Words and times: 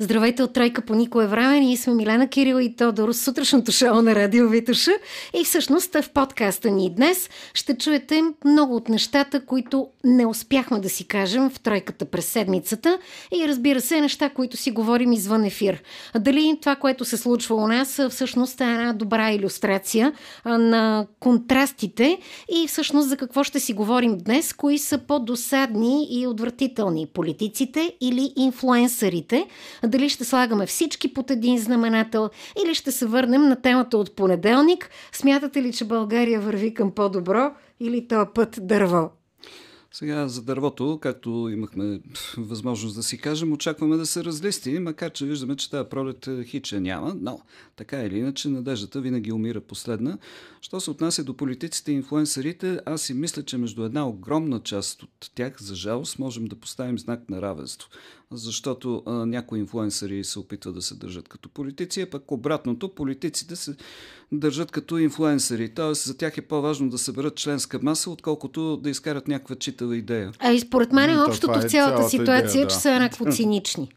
Здравейте 0.00 0.42
от 0.42 0.52
Тройка 0.52 0.82
по 0.82 0.94
никое 0.94 1.26
време. 1.26 1.60
Ние 1.60 1.76
сме 1.76 1.94
Милена 1.94 2.28
Кирил 2.28 2.60
и 2.60 2.76
Тодор 2.76 3.12
сутрешното 3.12 3.72
шоу 3.72 4.02
на 4.02 4.14
Радио 4.14 4.48
Витуша. 4.48 4.90
И 5.40 5.44
всъщност 5.44 5.94
в 5.94 6.10
подкаста 6.10 6.70
ни 6.70 6.94
днес 6.94 7.30
ще 7.54 7.76
чуете 7.76 8.22
много 8.44 8.76
от 8.76 8.88
нещата, 8.88 9.44
които 9.44 9.88
не 10.04 10.26
успяхме 10.26 10.78
да 10.80 10.88
си 10.88 11.04
кажем 11.04 11.50
в 11.50 11.60
Тройката 11.60 12.04
през 12.04 12.26
седмицата. 12.26 12.98
И 13.34 13.48
разбира 13.48 13.80
се, 13.80 14.00
неща, 14.00 14.30
които 14.30 14.56
си 14.56 14.70
говорим 14.70 15.12
извън 15.12 15.44
ефир. 15.44 15.82
Дали 16.18 16.58
това, 16.60 16.76
което 16.76 17.04
се 17.04 17.16
случва 17.16 17.56
у 17.56 17.66
нас, 17.66 18.00
всъщност 18.10 18.60
е 18.60 18.64
една 18.64 18.92
добра 18.92 19.32
иллюстрация 19.32 20.12
на 20.44 21.06
контрастите 21.20 22.18
и 22.50 22.66
всъщност 22.68 23.08
за 23.08 23.16
какво 23.16 23.44
ще 23.44 23.60
си 23.60 23.72
говорим 23.72 24.18
днес, 24.18 24.52
кои 24.52 24.78
са 24.78 24.98
по-досадни 24.98 26.06
и 26.10 26.26
отвратителни 26.26 27.06
политиците 27.06 27.92
или 28.00 28.32
инфлуенсърите 28.36 29.46
дали 29.88 30.08
ще 30.08 30.24
слагаме 30.24 30.66
всички 30.66 31.14
под 31.14 31.30
един 31.30 31.58
знаменател 31.58 32.30
или 32.64 32.74
ще 32.74 32.92
се 32.92 33.06
върнем 33.06 33.42
на 33.42 33.62
темата 33.62 33.98
от 33.98 34.16
понеделник. 34.16 34.90
Смятате 35.12 35.62
ли, 35.62 35.72
че 35.72 35.84
България 35.84 36.40
върви 36.40 36.74
към 36.74 36.90
по-добро 36.90 37.50
или 37.80 38.08
този 38.08 38.30
път 38.34 38.58
дърво? 38.62 39.10
Сега 39.92 40.28
за 40.28 40.42
дървото, 40.42 40.98
както 41.02 41.48
имахме 41.52 42.00
възможност 42.38 42.96
да 42.96 43.02
си 43.02 43.18
кажем, 43.18 43.52
очакваме 43.52 43.96
да 43.96 44.06
се 44.06 44.24
разлисти, 44.24 44.78
макар 44.78 45.12
че 45.12 45.26
виждаме, 45.26 45.56
че 45.56 45.70
тази 45.70 45.88
пролет 45.88 46.28
хича 46.44 46.80
няма, 46.80 47.16
но 47.20 47.40
така 47.76 48.02
или 48.02 48.18
иначе 48.18 48.48
надеждата 48.48 49.00
винаги 49.00 49.32
умира 49.32 49.60
последна. 49.60 50.18
Що 50.60 50.80
се 50.80 50.90
отнася 50.90 51.24
до 51.24 51.36
политиците 51.36 51.92
и 51.92 51.94
инфлуенсърите, 51.94 52.80
аз 52.86 53.02
си 53.02 53.14
мисля, 53.14 53.42
че 53.42 53.58
между 53.58 53.84
една 53.84 54.08
огромна 54.08 54.60
част 54.60 55.02
от 55.02 55.30
тях, 55.34 55.62
за 55.62 55.74
жалост, 55.74 56.18
можем 56.18 56.44
да 56.44 56.56
поставим 56.56 56.98
знак 56.98 57.30
на 57.30 57.42
равенство 57.42 57.88
защото 58.30 59.02
а, 59.06 59.12
някои 59.12 59.58
инфлуенсъри 59.58 60.24
се 60.24 60.38
опитват 60.38 60.74
да 60.74 60.82
се 60.82 60.94
държат 60.94 61.28
като 61.28 61.48
политици, 61.48 62.00
а 62.00 62.10
пък 62.10 62.32
обратното, 62.32 62.94
политиците 62.94 63.56
се 63.56 63.76
държат 64.32 64.70
като 64.70 64.98
инфлуенсъри. 64.98 65.68
Тоест 65.68 66.04
за 66.04 66.16
тях 66.16 66.38
е 66.38 66.42
по-важно 66.42 66.90
да 66.90 66.98
съберат 66.98 67.36
членска 67.36 67.78
маса, 67.82 68.10
отколкото 68.10 68.76
да 68.76 68.90
изкарат 68.90 69.28
някаква 69.28 69.56
читава 69.56 69.96
идея. 69.96 70.32
А 70.38 70.52
и 70.52 70.60
според 70.60 70.92
мен 70.92 71.10
е 71.10 71.22
общото 71.22 71.46
в 71.46 71.52
цялата, 71.52 71.68
цялата 71.68 72.08
ситуация, 72.08 72.50
идея, 72.50 72.66
да. 72.66 72.72
че 72.72 72.76
са 72.76 72.90
еднакво 72.90 73.32
цинични. 73.32 73.88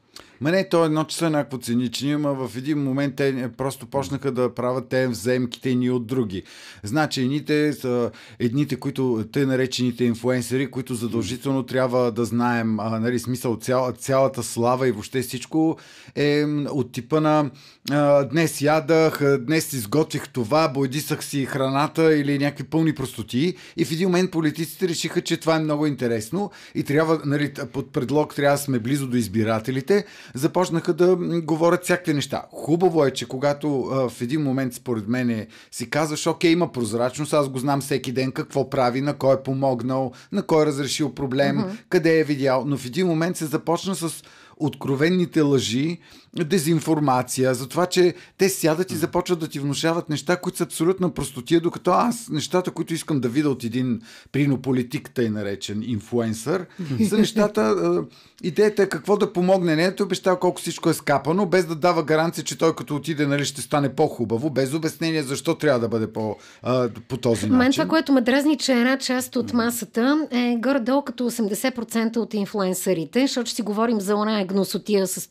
Ма 0.41 0.51
не, 0.51 0.69
то 0.69 0.85
едно, 0.85 1.03
че 1.03 1.17
са 1.17 1.25
еднакво 1.25 1.57
цинични, 1.57 2.13
ама 2.13 2.47
в 2.47 2.57
един 2.57 2.83
момент 2.83 3.15
те 3.15 3.49
просто 3.57 3.85
почнаха 3.85 4.31
да 4.31 4.53
правят 4.53 4.87
те 4.89 5.07
вземките 5.07 5.75
ни 5.75 5.89
от 5.89 6.07
други. 6.07 6.43
Значи, 6.83 7.21
едните 7.21 7.73
са 7.73 8.11
едните, 8.39 8.75
които, 8.75 9.25
те 9.31 9.45
наречените 9.45 10.03
инфуенсери, 10.03 10.71
които 10.71 10.95
задължително 10.95 11.63
трябва 11.63 12.11
да 12.11 12.25
знаем, 12.25 12.79
а, 12.79 12.99
нали, 12.99 13.19
смисъл, 13.19 13.55
цял, 13.55 13.91
цялата 13.91 14.43
слава 14.43 14.87
и 14.87 14.91
въобще 14.91 15.21
всичко 15.21 15.77
е 16.15 16.45
от 16.69 16.91
типа 16.91 17.19
на 17.19 17.51
а, 17.91 18.23
днес 18.23 18.61
ядах, 18.61 19.37
днес 19.39 19.73
изготвих 19.73 20.29
това, 20.29 20.67
бойдисах 20.67 21.23
си 21.23 21.45
храната 21.45 22.15
или 22.15 22.39
някакви 22.39 22.63
пълни 22.63 22.95
простоти 22.95 23.55
и 23.77 23.85
в 23.85 23.91
един 23.91 24.07
момент 24.07 24.31
политиците 24.31 24.87
решиха, 24.87 25.21
че 25.21 25.37
това 25.37 25.55
е 25.55 25.59
много 25.59 25.85
интересно 25.85 26.51
и 26.75 26.83
трябва, 26.83 27.21
нали, 27.25 27.53
под 27.73 27.93
предлог 27.93 28.35
трябва 28.35 28.57
да 28.57 28.63
сме 28.63 28.79
близо 28.79 29.07
до 29.07 29.17
избирателите, 29.17 30.00
започнаха 30.33 30.93
да 30.93 31.15
говорят 31.41 31.83
всякакви 31.83 32.13
неща. 32.13 32.45
Хубаво 32.51 33.05
е, 33.05 33.11
че 33.11 33.27
когато 33.27 33.81
а, 33.81 34.09
в 34.09 34.21
един 34.21 34.41
момент, 34.41 34.73
според 34.73 35.07
мен, 35.07 35.47
си 35.71 35.89
казваш, 35.89 36.27
окей, 36.27 36.51
има 36.51 36.71
прозрачност, 36.71 37.33
аз 37.33 37.49
го 37.49 37.59
знам 37.59 37.81
всеки 37.81 38.11
ден 38.11 38.31
какво 38.31 38.69
прави, 38.69 39.01
на 39.01 39.13
кой 39.13 39.35
е 39.35 39.43
помогнал, 39.43 40.11
на 40.31 40.43
кой 40.43 40.63
е 40.63 40.65
разрешил 40.65 41.13
проблем, 41.13 41.57
uh-huh. 41.57 41.77
къде 41.89 42.19
е 42.19 42.23
видял, 42.23 42.63
но 42.67 42.77
в 42.77 42.85
един 42.85 43.07
момент 43.07 43.37
се 43.37 43.45
започна 43.45 43.95
с 43.95 44.23
откровенните 44.57 45.41
лъжи, 45.41 45.99
дезинформация, 46.35 47.53
за 47.53 47.67
това, 47.67 47.85
че 47.85 48.13
те 48.37 48.49
сядат 48.49 48.91
и 48.91 48.95
започват 48.95 49.39
да 49.39 49.47
ти 49.47 49.59
внушават 49.59 50.09
неща, 50.09 50.37
които 50.37 50.57
са 50.57 50.63
абсолютна 50.63 51.13
простотия, 51.13 51.61
докато 51.61 51.91
аз 51.91 52.29
нещата, 52.29 52.71
които 52.71 52.93
искам 52.93 53.19
да 53.19 53.29
видя 53.29 53.49
от 53.49 53.63
един 53.63 54.01
принополитик, 54.31 55.11
тъй 55.13 55.29
наречен 55.29 55.83
инфуенсър, 55.85 56.65
са 57.09 57.17
нещата, 57.17 57.75
идеята 58.43 58.83
е 58.83 58.89
какво 58.89 59.17
да 59.17 59.33
помогне. 59.33 59.75
Не 59.75 59.85
е 59.85 60.03
обещава 60.03 60.39
колко 60.39 60.61
всичко 60.61 60.89
е 60.89 60.93
скапано, 60.93 61.45
без 61.45 61.65
да 61.65 61.75
дава 61.75 62.03
гаранция, 62.03 62.43
че 62.43 62.57
той 62.57 62.75
като 62.75 62.95
отиде, 62.95 63.27
нали, 63.27 63.45
ще 63.45 63.61
стане 63.61 63.95
по-хубаво, 63.95 64.49
без 64.49 64.73
обяснение 64.73 65.23
защо 65.23 65.55
трябва 65.55 65.79
да 65.79 65.87
бъде 65.87 66.13
по, 66.13 66.35
а, 66.63 66.89
по 67.07 67.17
този 67.17 67.45
начин. 67.45 67.57
Мен 67.57 67.71
това, 67.71 67.85
което 67.85 68.13
ме 68.13 68.21
дразни, 68.21 68.57
че 68.57 68.73
една 68.73 68.97
част 68.97 69.35
от 69.35 69.53
масата 69.53 70.27
е 70.31 70.55
горе-долу 70.59 71.01
като 71.01 71.31
80% 71.31 72.17
от 72.17 72.33
инфлуенсърите, 72.33 73.21
защото 73.21 73.49
си 73.49 73.61
говорим 73.61 74.01
за 74.01 74.15
она 74.15 74.45
гносотия 74.45 75.07
с 75.07 75.29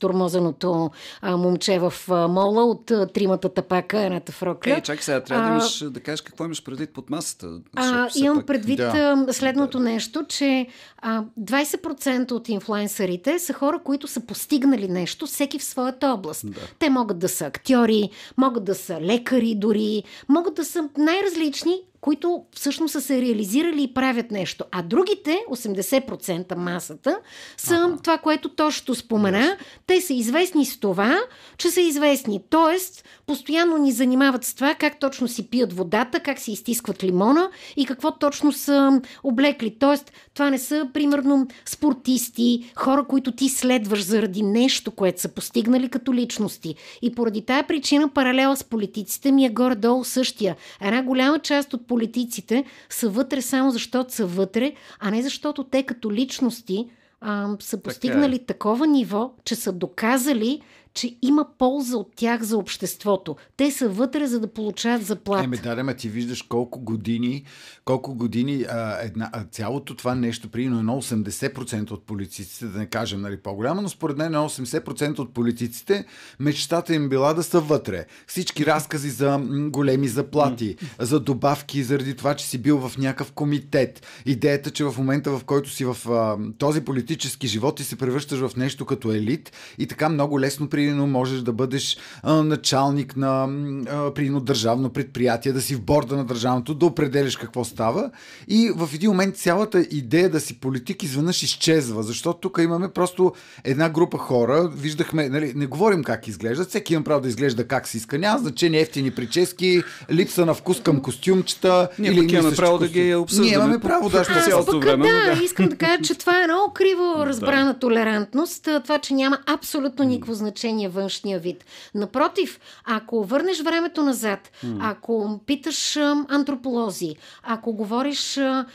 а, 1.21 1.37
момче 1.37 1.79
в 1.79 1.95
а, 2.09 2.29
мола 2.29 2.65
от 2.65 2.91
а, 2.91 3.07
тримата 3.07 3.49
тапака, 3.49 4.01
едната 4.01 4.33
фрокля. 4.33 4.73
Е, 4.73 4.81
чакай 4.81 5.03
сега, 5.03 5.21
трябва 5.21 5.45
да, 5.45 5.51
имаш, 5.51 5.85
да 5.91 6.01
кажеш 6.01 6.21
какво 6.21 6.45
имаш 6.45 6.65
предвид 6.65 6.91
под 6.93 7.11
масата. 7.11 7.61
А, 7.77 8.09
имам 8.17 8.39
пак... 8.39 8.47
предвид 8.47 8.77
да. 8.77 9.27
следното 9.33 9.79
да. 9.79 9.85
нещо, 9.85 10.25
че 10.29 10.67
а, 10.99 11.25
20% 11.41 12.33
от 12.33 12.49
инфлуенсърите 12.49 13.39
са 13.39 13.53
хора, 13.53 13.81
които 13.85 14.09
са 14.09 14.21
постигнали 14.21 14.89
нещо, 14.89 15.27
всеки 15.27 15.59
в 15.59 15.65
своята 15.65 16.09
област. 16.09 16.47
Да. 16.51 16.61
Те 16.79 16.91
могат 16.91 17.19
да 17.19 17.29
са 17.29 17.47
актьори, 17.47 18.11
могат 18.37 18.65
да 18.65 18.75
са 18.75 19.01
лекари 19.01 19.55
дори, 19.55 20.03
могат 20.29 20.55
да 20.55 20.65
са 20.65 20.89
най-различни, 20.99 21.83
които 22.01 22.45
всъщност 22.57 22.93
са 22.93 23.01
се 23.01 23.21
реализирали 23.21 23.83
и 23.83 23.95
правят 23.95 24.31
нещо. 24.31 24.65
А 24.73 24.83
другите, 24.83 25.45
80% 25.51 26.55
масата, 26.55 27.19
са 27.57 27.75
ага. 27.75 27.97
това, 28.03 28.19
което 28.19 28.49
точно 28.49 28.95
спомена. 28.95 29.57
Те 29.87 30.01
са 30.01 30.15
известни 30.15 30.67
с 30.67 30.81
това, 30.81 31.19
че 31.59 31.71
са 31.71 31.81
известни. 31.81 32.41
Тоест, 32.51 33.05
постоянно 33.27 33.77
ни 33.77 33.93
занимават 33.93 34.45
с 34.45 34.55
това 34.55 34.75
как 34.75 35.01
точно 35.01 35.29
си 35.29 35.51
пият 35.51 35.73
водата, 35.73 36.21
как 36.21 36.39
си 36.39 36.53
изтискват 36.53 37.05
лимона 37.05 37.51
и 37.77 37.87
какво 37.87 38.19
точно 38.19 38.53
са 38.53 39.01
облекли. 39.23 39.77
Тоест, 39.79 40.13
това 40.35 40.51
не 40.51 40.59
са, 40.59 40.89
примерно, 40.93 41.47
спортисти, 41.67 42.73
хора, 42.77 43.05
които 43.05 43.33
ти 43.33 43.49
следваш 43.49 44.05
заради 44.05 44.43
нещо, 44.43 44.91
което 44.91 45.21
са 45.21 45.29
постигнали 45.29 45.89
като 45.89 46.15
личности. 46.15 46.75
И 47.03 47.15
поради 47.15 47.43
тая 47.43 47.67
причина 47.67 48.09
паралела 48.09 48.57
с 48.57 48.65
политиците 48.65 49.33
ми 49.33 49.47
е 49.47 49.51
горе-долу 49.51 50.05
същия. 50.05 50.57
Една 50.81 51.03
голяма 51.03 51.39
част 51.39 51.75
от 51.75 51.90
политиците 51.91 52.65
са 52.91 53.09
вътре 53.09 53.43
само 53.43 53.71
защото 53.71 54.15
са 54.15 54.27
вътре, 54.27 54.73
а 54.99 55.11
не 55.11 55.23
защото 55.23 55.65
те 55.65 55.83
като 55.83 56.13
личности 56.13 56.87
а, 57.21 57.57
са 57.61 57.83
постигнали 57.83 58.39
така 58.39 58.43
е. 58.43 58.47
такова 58.47 58.87
ниво, 58.87 59.31
че 59.45 59.55
са 59.55 59.73
доказали, 59.73 60.61
че 60.95 61.17
има 61.23 61.47
полза 61.59 61.97
от 61.97 62.13
тях 62.17 62.43
за 62.43 62.57
обществото. 62.57 63.37
Те 63.57 63.71
са 63.71 63.89
вътре, 63.89 64.27
за 64.27 64.41
да 64.41 64.47
получават 64.47 65.07
заплата. 65.07 65.45
Еме, 65.45 65.57
да, 65.57 65.85
ма 65.85 65.95
ти 65.95 66.09
виждаш 66.09 66.43
колко 66.43 66.81
години, 66.81 67.45
колко 67.85 68.15
години 68.15 68.65
а, 68.69 68.99
една, 69.03 69.31
а, 69.33 69.45
цялото 69.45 69.95
това 69.95 70.15
нещо, 70.15 70.49
при 70.49 70.65
едно 70.65 71.03
80% 71.03 71.91
от 71.91 72.07
политиците, 72.07 72.67
да 72.67 72.79
не 72.79 72.87
кажем 72.87 73.21
нали, 73.21 73.37
по-голямо, 73.37 73.83
но 73.83 73.89
според 73.89 74.17
мен 74.17 74.33
80% 74.33 75.19
от 75.19 75.35
политиците 75.35 76.05
мечтата 76.41 76.95
им 76.95 77.09
била 77.09 77.35
да 77.35 77.43
са 77.43 77.61
вътре. 77.61 78.07
Всички 78.27 78.67
разкази 78.67 79.11
за 79.11 79.39
м, 79.39 79.71
големи 79.71 80.09
заплати, 80.09 80.77
за 80.99 81.21
добавки 81.21 81.83
заради 81.83 82.17
това, 82.17 82.35
че 82.35 82.47
си 82.47 82.59
бил 82.59 82.89
в 82.89 82.99
някакъв 82.99 83.33
комитет. 83.33 84.07
Идеята, 84.27 84.71
че 84.71 84.85
в 84.85 84.95
момента, 84.99 85.39
в 85.39 85.45
който 85.45 85.71
си 85.71 85.85
в 85.85 85.97
а, 86.11 86.39
този 86.59 86.81
политически 86.81 87.47
живот, 87.47 87.77
ти 87.77 87.85
се 87.85 87.97
превръщаш 87.97 88.39
в 88.39 88.57
нещо 88.57 88.87
като 88.87 89.13
елит 89.13 89.53
и 89.79 89.87
така 89.87 90.09
много 90.09 90.41
лесно 90.41 90.69
при 90.69 90.80
примерно 90.81 91.07
можеш 91.07 91.41
да 91.41 91.53
бъдеш 91.53 91.97
а, 92.23 92.43
началник 92.43 93.17
на 93.17 93.49
а, 93.89 94.15
примерно 94.15 94.41
държавно 94.41 94.91
предприятие, 94.91 95.53
да 95.53 95.61
си 95.61 95.75
в 95.75 95.83
борда 95.83 96.17
на 96.17 96.25
държавното, 96.25 96.75
да 96.75 96.87
определяш 96.87 97.37
какво 97.37 97.65
става 97.65 98.11
и 98.49 98.71
в 98.77 98.89
един 98.95 99.11
момент 99.11 99.37
цялата 99.37 99.81
идея 99.81 100.31
да 100.31 100.41
си 100.41 100.61
политик 100.61 101.03
изведнъж 101.03 101.43
изчезва, 101.43 102.03
защото 102.03 102.39
тук 102.41 102.59
имаме 102.63 102.89
просто 102.89 103.33
една 103.65 103.89
група 103.89 104.19
хора, 104.19 104.71
виждахме, 104.77 105.29
нали, 105.29 105.53
не 105.57 105.67
говорим 105.67 106.05
как 106.05 106.29
изглеждат, 106.29 106.69
всеки 106.69 106.95
има 106.95 107.05
право 107.05 107.21
да 107.21 107.29
изглежда 107.29 107.69
как 107.69 107.89
си 107.89 107.97
иска, 107.97 108.19
няма 108.19 108.39
значение 108.39 108.81
ефтини 108.81 109.11
прически, 109.11 109.83
липса 110.11 110.47
на 110.47 110.55
вкус 110.55 110.81
към 110.81 111.03
костюмчета. 111.03 111.89
Ние 111.99 112.11
или 112.11 112.35
имаме 112.35 112.57
право 112.57 112.79
да 112.79 112.89
ги 112.89 113.15
обсъждаме. 113.15 113.49
Ние 113.49 113.55
имаме 113.55 113.79
право 113.79 114.09
да 114.09 114.25
ще 114.25 114.51
цялото 114.51 114.81
време. 114.81 115.09
Да, 115.09 115.35
да, 115.35 115.45
искам 115.45 115.69
да 115.69 115.77
кажа, 115.77 116.03
че 116.03 116.15
това 116.15 116.43
е 116.43 116.47
много 116.47 116.73
криво 116.73 117.15
разбрана 117.27 117.79
толерантност, 117.79 118.69
това, 118.85 118.99
че 118.99 119.15
няма 119.15 119.39
абсолютно 119.47 120.05
никакво 120.05 120.35
значение 120.35 120.70
отношение 120.71 120.89
външния 120.89 121.39
вид. 121.39 121.65
Напротив, 121.95 122.61
ако 122.85 123.25
върнеш 123.25 123.61
времето 123.61 124.03
назад, 124.03 124.51
mm. 124.65 124.79
ако 124.81 125.41
питаш 125.47 125.97
антрополози, 126.29 127.17
ако 127.43 127.73
говориш 127.73 128.21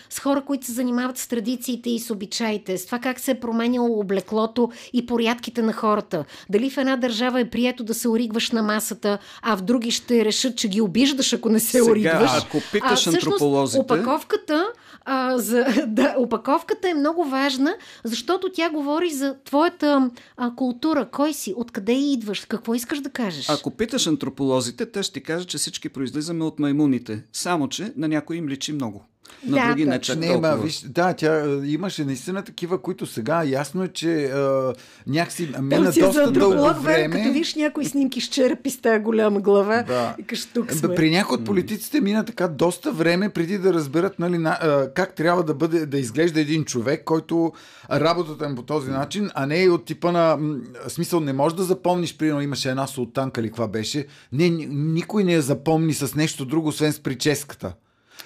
с 0.09 0.19
хора, 0.21 0.42
които 0.45 0.65
се 0.65 0.71
занимават 0.71 1.18
с 1.18 1.27
традициите 1.27 1.89
и 1.89 2.00
с 2.00 2.12
обичаите, 2.12 2.77
с 2.77 2.86
това 2.86 3.00
как 3.00 3.19
се 3.19 3.31
е 3.31 3.39
променяло 3.39 4.00
облеклото 4.00 4.71
и 4.94 5.06
порядките 5.06 5.62
на 5.62 5.74
хората, 5.74 6.25
дали 6.50 6.69
в 6.69 6.77
една 6.77 6.95
държава 6.95 7.39
е 7.39 7.50
прието 7.50 7.83
да 7.83 7.94
се 7.94 8.09
оригваш 8.09 8.51
на 8.51 8.63
масата, 8.63 9.18
а 9.41 9.57
в 9.57 9.62
други 9.62 9.91
ще 9.91 10.25
решат, 10.25 10.57
че 10.57 10.68
ги 10.68 10.81
обиждаш, 10.81 11.33
ако 11.33 11.50
не 11.50 11.59
се 11.59 11.80
Сега, 11.80 11.91
оригваш. 11.91 12.31
Ако 12.38 12.62
питаш 12.71 12.91
а, 12.91 12.95
всъщност, 12.95 13.25
антрополозите... 13.25 13.81
Опаковката, 13.81 14.65
а, 15.05 15.37
за, 15.37 15.65
да, 15.87 16.15
опаковката 16.17 16.89
е 16.89 16.93
много 16.93 17.25
важна, 17.25 17.75
защото 18.03 18.51
тя 18.53 18.69
говори 18.69 19.09
за 19.09 19.35
твоята 19.45 20.09
а, 20.37 20.55
култура, 20.55 21.09
кой 21.11 21.33
си, 21.33 21.53
откъде 21.57 21.93
идваш, 21.93 22.45
какво 22.45 22.73
искаш 22.73 22.99
да 22.99 23.09
кажеш? 23.09 23.49
Ако 23.49 23.71
питаш 23.71 24.07
антрополозите, 24.07 24.91
те 24.91 25.03
ще 25.03 25.19
кажат, 25.19 25.49
че 25.49 25.57
всички 25.57 25.89
произлизаме 25.89 26.43
от 26.43 26.59
маймуните. 26.59 27.23
Само, 27.33 27.69
че 27.69 27.93
на 27.95 28.07
някой 28.07 28.35
им 28.35 28.49
личи 28.49 28.73
много. 28.73 29.05
На 29.45 29.57
Да, 29.57 29.68
други 29.68 29.86
не 29.86 30.00
чак 30.00 30.18
Не, 30.18 30.27
толкова. 30.27 30.50
ма, 30.50 30.57
виж, 30.57 30.80
да, 30.80 31.13
тя 31.13 31.27
а, 31.27 31.68
имаше 31.68 32.06
наистина 32.06 32.42
такива, 32.44 32.81
които 32.81 33.06
сега 33.06 33.44
ясно 33.44 33.83
е, 33.83 33.88
че 33.88 34.25
а, 34.25 34.74
някакси 35.07 35.50
мина 35.62 35.88
е 35.88 35.92
за 35.92 36.00
доста 36.00 36.31
дълго 36.31 36.54
антрополог, 36.54 36.83
време. 36.83 37.18
като 37.18 37.33
виж 37.33 37.56
някои 37.56 37.86
снимки 37.86 38.22
с 38.22 38.27
черепи 38.27 38.69
с 38.69 38.77
тази 38.77 39.00
голяма 39.00 39.39
глава, 39.39 39.83
Да. 39.83 40.16
и 40.19 40.24
кажеш, 40.24 40.45
тук 40.45 40.72
сме. 40.72 40.95
При 40.95 41.12
някои 41.12 41.38
от 41.38 41.45
политиците 41.45 42.01
мина 42.01 42.25
така 42.25 42.48
доста 42.48 42.92
време 42.92 43.30
преди 43.30 43.57
да 43.57 43.74
разберат 43.74 44.19
нали, 44.19 44.38
на, 44.38 44.50
а, 44.51 44.89
как 44.89 45.13
трябва 45.13 45.44
да, 45.44 45.54
бъде, 45.54 45.86
да 45.86 45.98
изглежда 45.98 46.39
един 46.39 46.66
човек, 46.66 47.04
който 47.04 47.54
работата 47.92 48.45
им 48.45 48.56
по 48.56 48.62
този 48.62 48.92
начин, 48.92 49.30
а 49.33 49.45
не 49.45 49.57
и 49.57 49.69
от 49.69 49.86
типа 49.86 50.12
на 50.12 50.38
м, 50.38 50.56
смисъл 50.88 51.19
не 51.19 51.33
можеш 51.33 51.56
да 51.56 51.63
запомниш, 51.63 52.18
примерно 52.18 52.42
имаше 52.42 52.69
една 52.69 52.88
султанка 52.88 53.42
или 53.42 53.48
каква 53.48 53.68
беше. 53.68 54.06
Не, 54.31 54.50
ни- 54.50 54.68
никой 54.72 55.24
не 55.24 55.33
я 55.33 55.42
запомни 55.42 55.94
с 55.94 56.16
нещо 56.16 56.45
друго, 56.45 56.68
освен 56.68 56.94
с 56.94 57.00
прическата. 57.00 57.74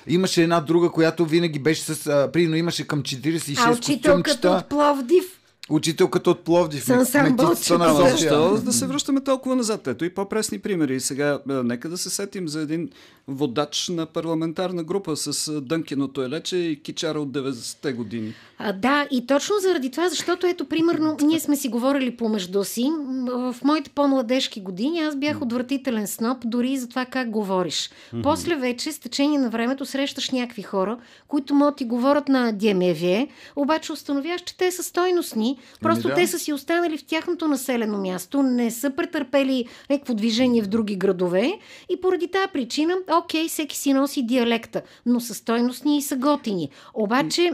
Имаше 0.07 0.43
една 0.43 0.59
друга, 0.59 0.89
която 0.89 1.25
винаги 1.25 1.59
беше 1.59 1.81
с... 1.81 2.07
А, 2.07 2.31
примерно 2.31 2.55
имаше 2.55 2.87
към 2.87 3.03
46 3.03 3.59
А 3.65 3.71
учителката 3.71 4.49
от 4.49 4.69
Пловдив, 4.69 5.38
Учителката 5.69 6.29
от 6.29 6.39
Пловдив. 6.39 6.85
Кметицата 6.85 7.77
на 7.77 8.09
защо 8.09 8.57
да 8.57 8.73
се 8.73 8.87
връщаме 8.87 9.21
толкова 9.21 9.55
назад? 9.55 9.87
Ето 9.87 10.05
и 10.05 10.13
по-пресни 10.13 10.59
примери. 10.59 10.95
И 10.95 10.99
сега 10.99 11.39
а, 11.49 11.63
нека 11.63 11.89
да 11.89 11.97
се 11.97 12.09
сетим 12.09 12.47
за 12.47 12.61
един 12.61 12.89
водач 13.27 13.89
на 13.89 14.05
парламентарна 14.05 14.83
група 14.83 15.15
с 15.15 15.47
а, 15.47 15.61
дънкеното 15.61 16.21
елече 16.21 16.57
и 16.57 16.81
кичара 16.81 17.19
от 17.19 17.29
90-те 17.29 17.93
години. 17.93 18.33
А, 18.57 18.73
да, 18.73 19.07
и 19.11 19.27
точно 19.27 19.55
заради 19.59 19.91
това, 19.91 20.09
защото 20.09 20.47
ето, 20.47 20.65
примерно, 20.65 21.17
ние 21.21 21.39
сме 21.39 21.55
си 21.55 21.69
говорили 21.69 22.17
помежду 22.17 22.63
си. 22.63 22.91
В 23.27 23.55
моите 23.63 23.89
по-младежки 23.89 24.61
години 24.61 24.99
аз 24.99 25.15
бях 25.15 25.41
отвратителен 25.41 26.07
сноп, 26.07 26.37
дори 26.45 26.71
и 26.71 26.77
за 26.77 26.89
това 26.89 27.05
как 27.05 27.29
говориш. 27.29 27.89
После 28.23 28.55
вече, 28.55 28.91
с 28.91 28.99
течение 28.99 29.39
на 29.39 29.49
времето, 29.49 29.85
срещаш 29.85 30.29
някакви 30.29 30.61
хора, 30.61 30.97
които 31.27 31.53
могат 31.53 31.75
ти 31.75 31.85
говорят 31.85 32.27
на 32.27 32.51
Демевие, 32.51 33.27
обаче 33.55 33.91
установяваш, 33.91 34.41
че 34.41 34.57
те 34.57 34.71
са 34.71 34.83
стойностни, 34.83 35.58
просто 35.81 36.07
да. 36.07 36.13
те 36.13 36.27
са 36.27 36.39
си 36.39 36.53
останали 36.53 36.97
в 36.97 37.05
тяхното 37.05 37.47
населено 37.47 37.97
място, 37.97 38.43
не 38.43 38.71
са 38.71 38.89
претърпели 38.89 39.65
някакво 39.89 40.13
движение 40.13 40.61
в 40.61 40.67
други 40.67 40.95
градове 40.95 41.59
и 41.89 42.01
поради 42.01 42.27
тази 42.27 42.47
причина, 42.53 42.95
окей, 43.23 43.47
всеки 43.47 43.77
си 43.77 43.93
носи 43.93 44.23
диалекта, 44.23 44.81
но 45.05 45.19
са 45.19 45.33
стойностни 45.33 45.97
и 45.97 46.01
са 46.01 46.15
готини. 46.15 46.69
Обаче, 46.93 47.51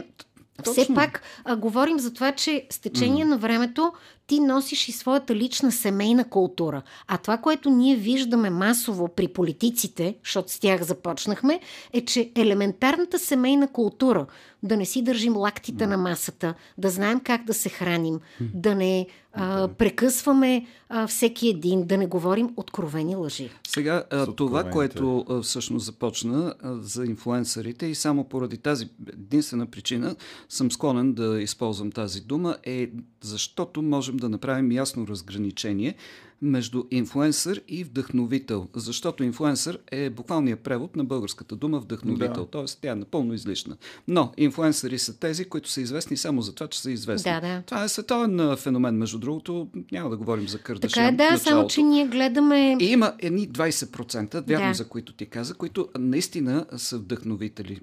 все 0.62 0.74
Точно. 0.74 0.94
пак 0.94 1.22
а, 1.44 1.56
говорим 1.56 1.98
за 1.98 2.12
това, 2.12 2.32
че 2.32 2.66
с 2.70 2.78
течение 2.78 3.24
на 3.24 3.38
времето 3.38 3.92
ти 4.26 4.40
носиш 4.40 4.88
и 4.88 4.92
своята 4.92 5.34
лична 5.34 5.72
семейна 5.72 6.28
култура. 6.28 6.82
А 7.06 7.18
това, 7.18 7.38
което 7.38 7.70
ние 7.70 7.96
виждаме 7.96 8.50
масово 8.50 9.08
при 9.08 9.28
политиците, 9.28 10.16
защото 10.24 10.52
с 10.52 10.58
тях 10.58 10.82
започнахме, 10.82 11.60
е, 11.92 12.04
че 12.04 12.30
елементарната 12.34 13.18
семейна 13.18 13.68
култура, 13.68 14.26
да 14.62 14.76
не 14.76 14.84
си 14.84 15.02
държим 15.02 15.36
лактите 15.36 15.86
на 15.86 15.96
масата, 15.96 16.54
да 16.78 16.90
знаем 16.90 17.20
как 17.20 17.44
да 17.44 17.54
се 17.54 17.68
храним, 17.68 18.20
да 18.40 18.74
не 18.74 19.06
а, 19.32 19.68
прекъсваме 19.68 20.66
а, 20.88 21.06
всеки 21.06 21.48
един, 21.48 21.86
да 21.86 21.98
не 21.98 22.06
говорим 22.06 22.50
откровени 22.56 23.16
лъжи. 23.16 23.50
Сега, 23.68 24.04
а, 24.10 24.26
това, 24.26 24.70
което 24.70 25.24
а, 25.28 25.42
всъщност 25.42 25.86
започна 25.86 26.54
а, 26.60 26.74
за 26.74 27.04
инфлуенсърите 27.04 27.86
и 27.86 27.94
само 27.94 28.24
поради 28.24 28.58
тази 28.58 28.88
единствена 29.12 29.66
причина 29.66 30.16
съм 30.48 30.70
склонен 30.70 31.14
да 31.14 31.40
използвам 31.40 31.92
тази 31.92 32.20
дума, 32.20 32.56
е 32.64 32.90
защото 33.20 33.82
можем 33.82 34.15
да 34.16 34.28
направим 34.28 34.70
ясно 34.70 35.06
разграничение 35.06 35.94
между 36.42 36.84
инфлуенсър 36.90 37.62
и 37.68 37.84
вдъхновител. 37.84 38.66
Защото 38.76 39.24
инфлуенсър 39.24 39.78
е 39.90 40.10
буквалният 40.10 40.60
превод 40.60 40.96
на 40.96 41.04
българската 41.04 41.56
дума 41.56 41.80
вдъхновител. 41.80 42.44
Да. 42.44 42.46
Тоест 42.50 42.78
тя 42.82 42.92
е 42.92 42.94
напълно 42.94 43.34
излишна. 43.34 43.76
Но 44.08 44.32
инфлуенсъри 44.36 44.98
са 44.98 45.18
тези, 45.18 45.44
които 45.44 45.70
са 45.70 45.80
известни 45.80 46.16
само 46.16 46.42
за 46.42 46.54
това, 46.54 46.66
че 46.68 46.80
са 46.80 46.90
известни. 46.90 47.32
Да, 47.32 47.40
да. 47.40 47.62
Това 47.66 47.84
е 47.84 47.88
световен 47.88 48.56
феномен, 48.56 48.94
между 48.96 49.18
другото. 49.18 49.68
Няма 49.92 50.10
да 50.10 50.16
говорим 50.16 50.48
за 50.48 50.58
Кардашян. 50.58 51.16
Така 51.16 51.24
е, 51.24 51.30
да, 51.30 51.38
само 51.38 51.66
че 51.66 51.82
ние 51.82 52.06
гледаме... 52.06 52.76
И 52.80 52.84
има 52.84 53.12
едни 53.18 53.48
20%, 53.48 54.48
вярно 54.48 54.68
Да. 54.68 54.74
за 54.74 54.88
които 54.88 55.12
ти 55.12 55.26
каза, 55.26 55.54
които 55.54 55.88
наистина 55.98 56.66
са 56.76 56.98
вдъхновители. 56.98 57.80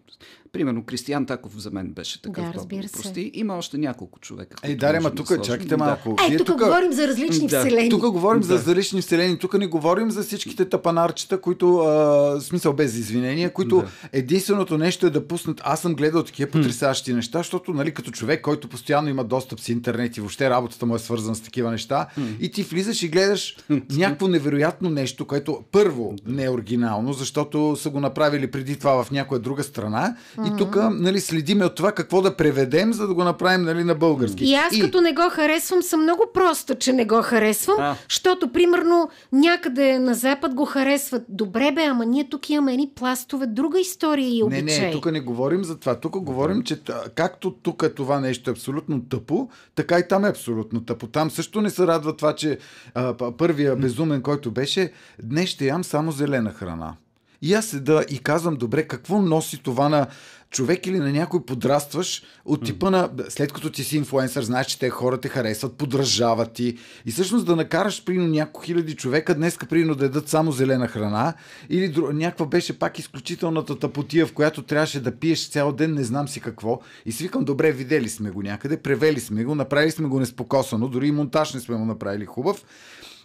Примерно 0.52 0.84
Кристиян 0.84 1.26
Таков 1.26 1.60
за 1.60 1.72
мен 1.72 1.92
беше 1.94 2.22
такъв. 2.22 2.46
Да, 2.46 2.54
разбира 2.54 2.88
се. 2.88 2.94
прости. 2.94 3.32
Има 3.34 3.58
още 3.58 3.78
няколко 3.78 4.20
човека. 4.20 4.56
Ей, 4.64 4.70
които 4.70 4.80
Даре, 4.80 4.98
можем 5.00 5.04
ма 5.04 5.16
тук, 5.16 5.44
чакайте 5.46 5.68
Да. 5.68 5.78
малко. 5.78 6.16
Е, 6.28 6.30
Вие 6.30 6.38
тук 6.38 6.58
говорим 6.58 6.94
за 6.94 7.08
различни 7.08 7.48
Да, 7.48 7.60
вселени. 7.60 7.90
Тук 7.90 8.02
говорим 8.12 8.43
Да. 8.48 8.58
за 8.58 8.76
различни 8.76 9.02
вселени. 9.02 9.38
Тук 9.40 9.54
не 9.54 9.68
говорим 9.68 10.12
за 10.12 10.24
всичките 10.24 10.70
тапанарчета, 10.70 11.42
които, 11.42 11.78
а, 11.78 12.42
смисъл 12.42 12.74
без 12.74 12.96
извинения, 12.96 13.54
които 13.54 13.78
Да. 13.78 13.86
единственото 14.14 14.78
нещо 14.78 15.06
е 15.08 15.10
да 15.10 15.28
пуснат. 15.28 15.62
Аз 15.64 15.82
съм 15.82 15.96
гледал 15.96 16.24
такива 16.24 16.52
потрясаващи 16.52 17.14
неща, 17.14 17.38
защото, 17.38 17.74
нали, 17.74 17.94
като 17.94 18.12
човек, 18.12 18.42
който 18.42 18.68
постоянно 18.68 19.10
има 19.10 19.24
достъп 19.24 19.60
с 19.60 19.70
интернет 19.70 20.18
и 20.18 20.20
въобще 20.20 20.50
работата 20.50 20.86
му 20.86 20.96
е 20.96 21.00
свързана 21.00 21.36
с 21.36 21.42
такива 21.42 21.72
неща, 21.72 22.08
и 22.40 22.52
ти 22.52 22.64
влизаш 22.64 23.04
и 23.04 23.08
гледаш 23.08 23.58
някакво 23.92 24.28
невероятно 24.28 24.90
нещо, 24.90 25.26
което 25.26 25.60
първо 25.72 26.16
не 26.28 26.44
е 26.44 26.50
оригинално, 26.50 27.14
защото 27.14 27.76
са 27.76 27.90
го 27.90 28.00
направили 28.00 28.52
преди 28.52 28.76
това 28.80 29.04
в 29.04 29.12
някоя 29.12 29.40
друга 29.40 29.64
страна. 29.64 30.16
И 30.48 30.52
тук, 30.58 30.78
нали, 30.92 31.20
следиме 31.20 31.66
от 31.66 31.76
това 31.76 31.92
какво 31.92 32.22
да 32.22 32.36
преведем, 32.36 32.94
за 32.94 33.08
да 33.08 33.14
го 33.14 33.24
направим, 33.24 33.62
нали, 33.66 33.84
на 33.84 33.96
български. 33.96 34.46
И 34.46 34.54
аз 34.54 34.74
като 34.82 35.02
не 35.02 35.14
го 35.14 35.22
харесвам, 35.32 35.82
съм 35.84 36.02
много 36.02 36.24
проста, 36.34 36.76
че 36.76 36.94
не 36.94 37.06
го 37.06 37.22
харесвам, 37.22 37.76
А. 37.80 37.96
защото, 38.34 38.54
примерно, 38.54 39.10
някъде 39.32 40.00
на 40.00 40.14
Запад 40.14 40.54
го 40.54 40.66
харесват. 40.66 41.24
Добре 41.30 41.72
бе, 41.72 41.84
ама 41.84 42.06
ние 42.06 42.30
тук 42.30 42.50
имаме 42.50 42.74
едни 42.74 42.90
пластове, 42.96 43.48
друга 43.48 43.80
история 43.80 44.28
и 44.28 44.38
Не, 44.38 44.44
обичай. 44.44 44.86
не, 44.86 44.92
тук 44.92 45.12
не 45.12 45.20
говорим 45.20 45.64
за 45.64 45.80
това. 45.80 46.00
Тук 46.00 46.20
говорим, 46.20 46.64
че 46.64 46.82
както 47.16 47.52
тук 47.52 47.86
това 47.96 48.20
нещо 48.20 48.50
е 48.50 48.54
абсолютно 48.54 49.04
тъпо, 49.04 49.50
така 49.76 50.00
и 50.00 50.08
там 50.08 50.26
е 50.26 50.30
абсолютно 50.30 50.86
тъпо. 50.86 51.08
Там 51.08 51.32
също 51.32 51.62
не 51.62 51.70
се 51.70 51.88
радва 51.88 52.18
това, 52.18 52.36
че 52.36 52.58
а, 52.94 53.14
първия 53.38 53.76
безумен, 53.76 54.22
който 54.22 54.52
беше, 54.52 54.92
днес 55.24 55.50
ще 55.50 55.66
ям 55.66 55.84
само 55.84 56.12
зелена 56.12 56.54
храна. 56.54 56.94
И 57.44 57.54
аз 57.54 57.66
седа 57.66 58.06
и 58.10 58.20
казвам, 58.20 58.56
добре, 58.56 58.84
какво 58.84 59.22
носи 59.22 59.58
това 59.64 59.90
на 59.90 60.08
човек 60.50 60.88
или 60.88 61.00
на 61.00 61.12
някой 61.12 61.46
подрастваш 61.46 62.24
от 62.46 62.66
типа 62.66 62.90
на, 62.90 63.10
след 63.30 63.54
като 63.54 63.70
ти 63.70 63.84
си 63.84 63.98
инфлуенсър, 63.98 64.44
знаеш, 64.44 64.68
че 64.68 64.80
те 64.80 64.90
хора 64.90 65.18
те 65.18 65.30
харесват, 65.30 65.78
подражават 65.78 66.54
ти 66.54 66.78
и 67.06 67.12
всъщност 67.12 67.46
да 67.46 67.56
накараш 67.56 68.06
примерно 68.06 68.30
няколко 68.30 68.62
хиляди 68.62 68.96
човека 68.96 69.36
днеска 69.36 69.66
примерно 69.66 69.96
да 69.96 70.06
ядат 70.06 70.30
само 70.30 70.52
зелена 70.52 70.88
храна 70.88 71.34
или 71.70 71.90
дру... 71.90 72.12
някаква 72.14 72.46
беше 72.46 72.80
пак 72.80 73.00
изключителната 73.00 73.80
тъпотия, 73.80 74.26
в 74.26 74.34
която 74.34 74.62
трябваше 74.62 75.00
да 75.00 75.12
пиеш 75.12 75.50
цял 75.50 75.72
ден, 75.72 75.94
не 75.94 76.04
знам 76.04 76.28
си 76.28 76.40
какво. 76.40 76.80
И 77.06 77.12
си 77.12 77.24
викам, 77.24 77.46
добре, 77.46 77.72
видели 77.72 78.10
сме 78.10 78.32
го 78.32 78.42
някъде, 78.42 78.78
превели 78.78 79.20
сме 79.20 79.44
го, 79.44 79.56
направили 79.56 79.92
сме 79.92 80.08
го 80.08 80.20
неспокосано, 80.20 80.88
дори 80.88 81.08
и 81.08 81.12
монтаж 81.12 81.54
не 81.54 81.60
сме 81.60 81.76
го 81.76 81.86
направили 81.86 82.26
хубав. 82.26 82.64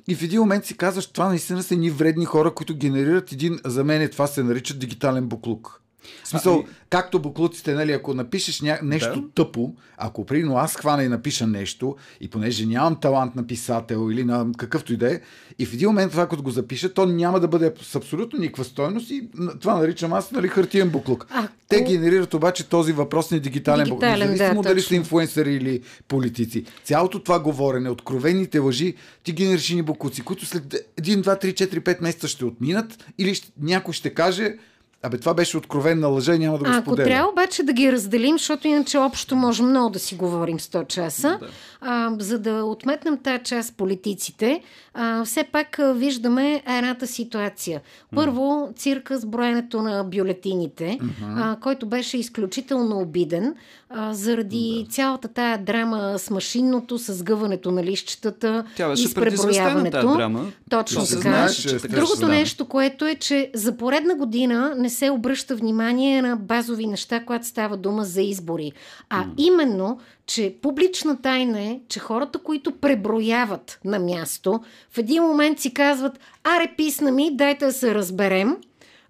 И 0.08 0.14
в 0.14 0.22
един 0.22 0.40
момент 0.40 0.64
си 0.64 0.76
казваш, 0.76 1.06
това 1.06 1.28
наистина 1.28 1.62
са 1.62 1.74
едни 1.74 1.90
вредни 1.90 2.24
хора, 2.24 2.54
които 2.54 2.76
генерират 2.76 3.32
един, 3.32 3.58
за 3.64 3.84
мен 3.84 4.08
това 4.08 4.26
се 4.26 4.42
нарича 4.42 4.74
дигитален 4.74 5.26
буклук. 5.26 5.82
В 6.24 6.28
смисъл, 6.28 6.54
Ами- 6.54 6.64
както 6.90 7.18
буклуците, 7.18 7.74
нали, 7.74 7.92
ако 7.92 8.14
напишеш 8.14 8.60
ня... 8.60 8.78
нещо 8.82 9.20
Да. 9.20 9.28
тъпо, 9.34 9.74
ако 9.96 10.26
примерно 10.26 10.56
аз 10.56 10.76
хвана 10.76 11.04
и 11.04 11.08
напиша 11.08 11.46
нещо, 11.46 11.96
и 12.20 12.28
понеже 12.28 12.66
нямам 12.66 12.96
талант 12.96 13.36
на 13.36 13.46
писател 13.46 14.08
или 14.12 14.24
на 14.24 14.46
какъвто 14.56 14.92
и 14.92 14.96
да 14.96 15.14
е, 15.14 15.20
и 15.58 15.66
в 15.66 15.74
един 15.74 15.88
момент 15.88 16.10
това, 16.10 16.28
като 16.28 16.42
го 16.42 16.50
запиша, 16.50 16.94
то 16.94 17.06
няма 17.06 17.40
да 17.40 17.48
бъде 17.48 17.72
с 17.82 17.94
абсолютно 17.94 18.38
никаква 18.38 18.64
стойност 18.64 19.10
и 19.10 19.28
това 19.60 19.74
наричам 19.74 20.12
аз 20.12 20.30
нали, 20.32 20.48
хартиен 20.48 20.90
буклук. 20.90 21.26
Ако- 21.30 21.52
Те 21.68 21.82
генерират 21.82 22.34
обаче 22.34 22.64
този 22.64 22.92
въпросния 22.92 23.40
дигитален, 23.40 23.84
буклук. 23.84 24.00
Дигитален, 24.00 24.30
Независимо 24.30 24.62
да, 24.62 24.68
дали 24.68 24.78
точно. 24.78 24.88
са 24.88 24.94
инфлуенсъри 24.94 25.54
или 25.54 25.80
политици. 26.08 26.64
Цялото 26.84 27.18
това 27.18 27.40
говорене, 27.40 27.90
откровените 27.90 28.58
лъжи, 28.58 28.94
ти 29.22 29.32
генериш 29.32 29.70
ни 29.70 29.82
буклуци, 29.82 30.22
които 30.22 30.46
след 30.46 30.64
1, 30.64 30.76
2, 30.96 31.44
3, 31.44 31.52
4, 31.54 31.80
5 31.80 32.02
месеца 32.02 32.28
ще 32.28 32.44
отминат 32.44 32.86
или 33.18 33.34
ще, 33.34 33.48
някой 33.60 33.94
ще 33.94 34.10
каже 34.10 34.54
Абе, 35.02 35.18
това 35.18 35.34
беше 35.34 35.56
откровенна 35.56 36.08
лъжа 36.08 36.34
и 36.34 36.38
няма 36.38 36.58
да 36.58 36.64
го 36.64 36.70
Ако 36.70 36.82
споделя. 36.82 37.06
трябва 37.06 37.30
обаче 37.30 37.62
да 37.62 37.72
ги 37.72 37.92
разделим, 37.92 38.38
защото 38.38 38.68
иначе 38.68 38.98
общо 38.98 39.36
може 39.36 39.62
много 39.62 39.90
да 39.90 39.98
си 39.98 40.14
говорим 40.14 40.58
100 40.58 40.86
часа, 40.86 41.38
а, 41.80 42.10
за 42.18 42.38
да 42.38 42.64
отметнем 42.64 43.18
тази 43.18 43.42
част 43.44 43.76
политиците, 43.76 44.62
а, 45.00 45.24
все 45.24 45.44
пак 45.44 45.80
виждаме 45.94 46.62
едната 46.66 47.06
ситуация. 47.06 47.80
Първо, 48.14 48.72
цирка 48.76 49.18
с 49.18 49.26
броенето 49.26 49.82
на 49.82 50.04
бюлетините, 50.04 50.98
а, 51.36 51.56
който 51.60 51.86
беше 51.86 52.18
изключително 52.18 52.98
обиден, 53.00 53.54
а, 53.90 54.14
заради 54.14 54.86
цялата 54.90 55.28
тая 55.28 55.58
драма 55.58 56.18
с 56.18 56.30
машинното, 56.30 56.98
с 56.98 57.22
гъването 57.22 57.70
на 57.70 57.84
лищетата 57.84 58.64
Тя 58.76 58.86
и 58.86 58.88
беше 58.88 59.08
с 59.08 59.14
предизвестена 59.14 59.68
преброяването. 59.68 60.16
драма. 60.16 60.46
Точно 60.70 61.06
така. 61.06 61.22
така 61.22 61.48
ще 61.48 61.88
Другото 61.88 62.28
нещо, 62.28 62.64
което 62.64 63.06
е, 63.06 63.14
че 63.14 63.50
за 63.54 63.76
поредна 63.76 64.14
година 64.14 64.74
не 64.78 64.90
се 64.90 65.10
обръща 65.10 65.56
внимание 65.56 66.22
на 66.22 66.36
базови 66.36 66.86
неща, 66.86 67.24
когато 67.24 67.46
става 67.46 67.76
дума 67.76 68.04
за 68.04 68.22
избори. 68.22 68.72
А 69.10 69.24
именно, 69.36 69.98
че 70.28 70.54
публична 70.62 71.22
тайна 71.22 71.60
е, 71.60 71.80
че 71.88 72.00
хората, 72.00 72.38
които 72.38 72.72
преброяват 72.72 73.80
на 73.84 73.98
място, 73.98 74.60
в 74.90 74.98
един 74.98 75.22
момент 75.22 75.60
си 75.60 75.74
казват, 75.74 76.18
аре 76.44 76.74
писна 76.76 77.10
ми, 77.10 77.36
дайте 77.36 77.66
да 77.66 77.72
се 77.72 77.94
разберем 77.94 78.56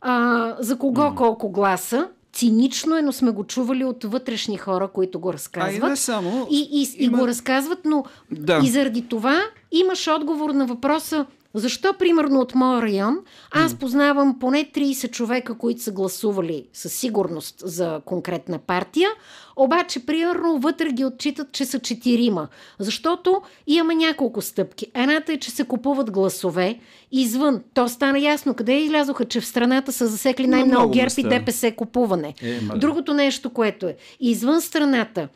а, 0.01 0.57
за 0.59 0.79
кого 0.79 1.15
колко 1.15 1.51
гласа 1.51 2.09
цинично 2.33 2.97
е, 2.97 3.03
но 3.03 3.13
сме 3.13 3.31
го 3.31 3.45
чували 3.45 3.85
от 3.85 4.05
вътрешни 4.05 4.57
хора, 4.57 4.89
които 4.89 5.21
го 5.21 5.33
разказват. 5.33 5.83
А 5.83 5.87
и 5.87 5.91
не 5.91 5.97
само. 5.97 6.47
И, 6.51 6.69
и, 6.73 7.05
има... 7.05 7.17
и 7.17 7.21
го 7.21 7.29
разказват, 7.29 7.79
но 7.85 8.05
да. 8.31 8.61
и 8.65 8.69
заради 8.69 9.09
това 9.09 9.43
имаш 9.73 10.09
отговор 10.09 10.51
на 10.51 10.67
въпроса 10.67 11.27
защо, 11.55 11.95
примерно, 11.99 12.41
от 12.41 12.55
моя 12.55 12.83
район, 12.83 13.19
аз 13.51 13.75
познавам 13.75 14.39
поне 14.39 14.71
30 14.75 15.11
човека, 15.11 15.59
които 15.59 15.83
са 15.83 15.93
гласували 15.93 16.67
със 16.73 16.93
сигурност 16.93 17.55
за 17.65 18.01
конкретна 18.05 18.59
партия, 18.59 19.11
обаче, 19.59 20.07
примерно, 20.07 20.59
вътре 20.59 20.91
ги 20.93 21.05
отчитат, 21.05 21.53
че 21.53 21.65
са 21.65 21.79
четирима. 21.79 22.49
Защото 22.79 23.43
имаме 23.67 23.95
няколко 23.95 24.43
стъпки. 24.43 24.87
Едната 24.95 25.33
е, 25.33 25.37
че 25.37 25.51
се 25.51 25.65
купуват 25.65 26.11
гласове 26.11 26.79
извън. 27.13 27.61
То 27.75 27.89
стана 27.89 28.19
ясно 28.19 28.55
къде 28.55 28.81
излязоха, 28.81 29.25
че 29.25 29.41
в 29.41 29.47
страната 29.47 29.93
са 29.93 30.07
засекли 30.07 30.47
най-много 30.47 30.91
ГЕРБ 30.91 31.15
и 31.19 31.23
ДПС 31.23 31.73
купуване. 31.73 32.35
Е, 32.43 32.61
Другото 32.61 33.15
нещо, 33.15 33.51
което 33.51 33.87
е, 33.87 33.97
извън 34.21 34.61
страната, 34.61 35.29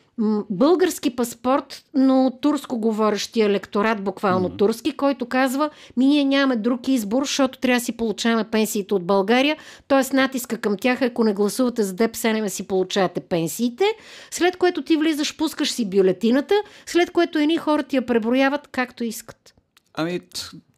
български 0.49 1.15
паспорт, 1.15 1.83
но 1.93 2.31
турско 2.41 2.77
говорещия 2.79 3.45
електорат, 3.45 4.03
буквално 4.03 4.49
mm-hmm. 4.49 4.57
турски, 4.57 4.97
който 4.97 5.25
казва, 5.25 5.69
ми 5.97 6.05
ние 6.05 6.23
нямаме 6.23 6.55
друг 6.55 6.87
избор, 6.87 7.23
защото 7.23 7.59
трябва 7.59 7.79
да 7.79 7.85
си 7.85 7.91
получаваме 7.91 8.43
пенсиите 8.43 8.93
от 8.93 9.05
България, 9.05 9.57
т.е. 9.87 10.15
натиска 10.15 10.57
към 10.57 10.77
тях, 10.77 11.01
ако 11.01 11.23
не 11.23 11.33
гласувате 11.33 11.83
за 11.83 11.93
ДПС, 11.93 12.33
не 12.33 12.49
си 12.49 12.67
получавате 12.67 13.19
пенсиите, 13.19 13.85
след 14.31 14.57
което 14.57 14.81
ти 14.81 14.97
влизаш, 14.97 15.37
пускаш 15.37 15.71
си 15.71 15.89
бюлетината, 15.89 16.55
след 16.85 17.11
което 17.11 17.39
едни 17.39 17.57
хора 17.57 17.83
ти 17.83 17.95
я 17.95 18.05
преброяват 18.05 18.67
както 18.67 19.03
искат. 19.03 19.53
Ами, 19.93 20.19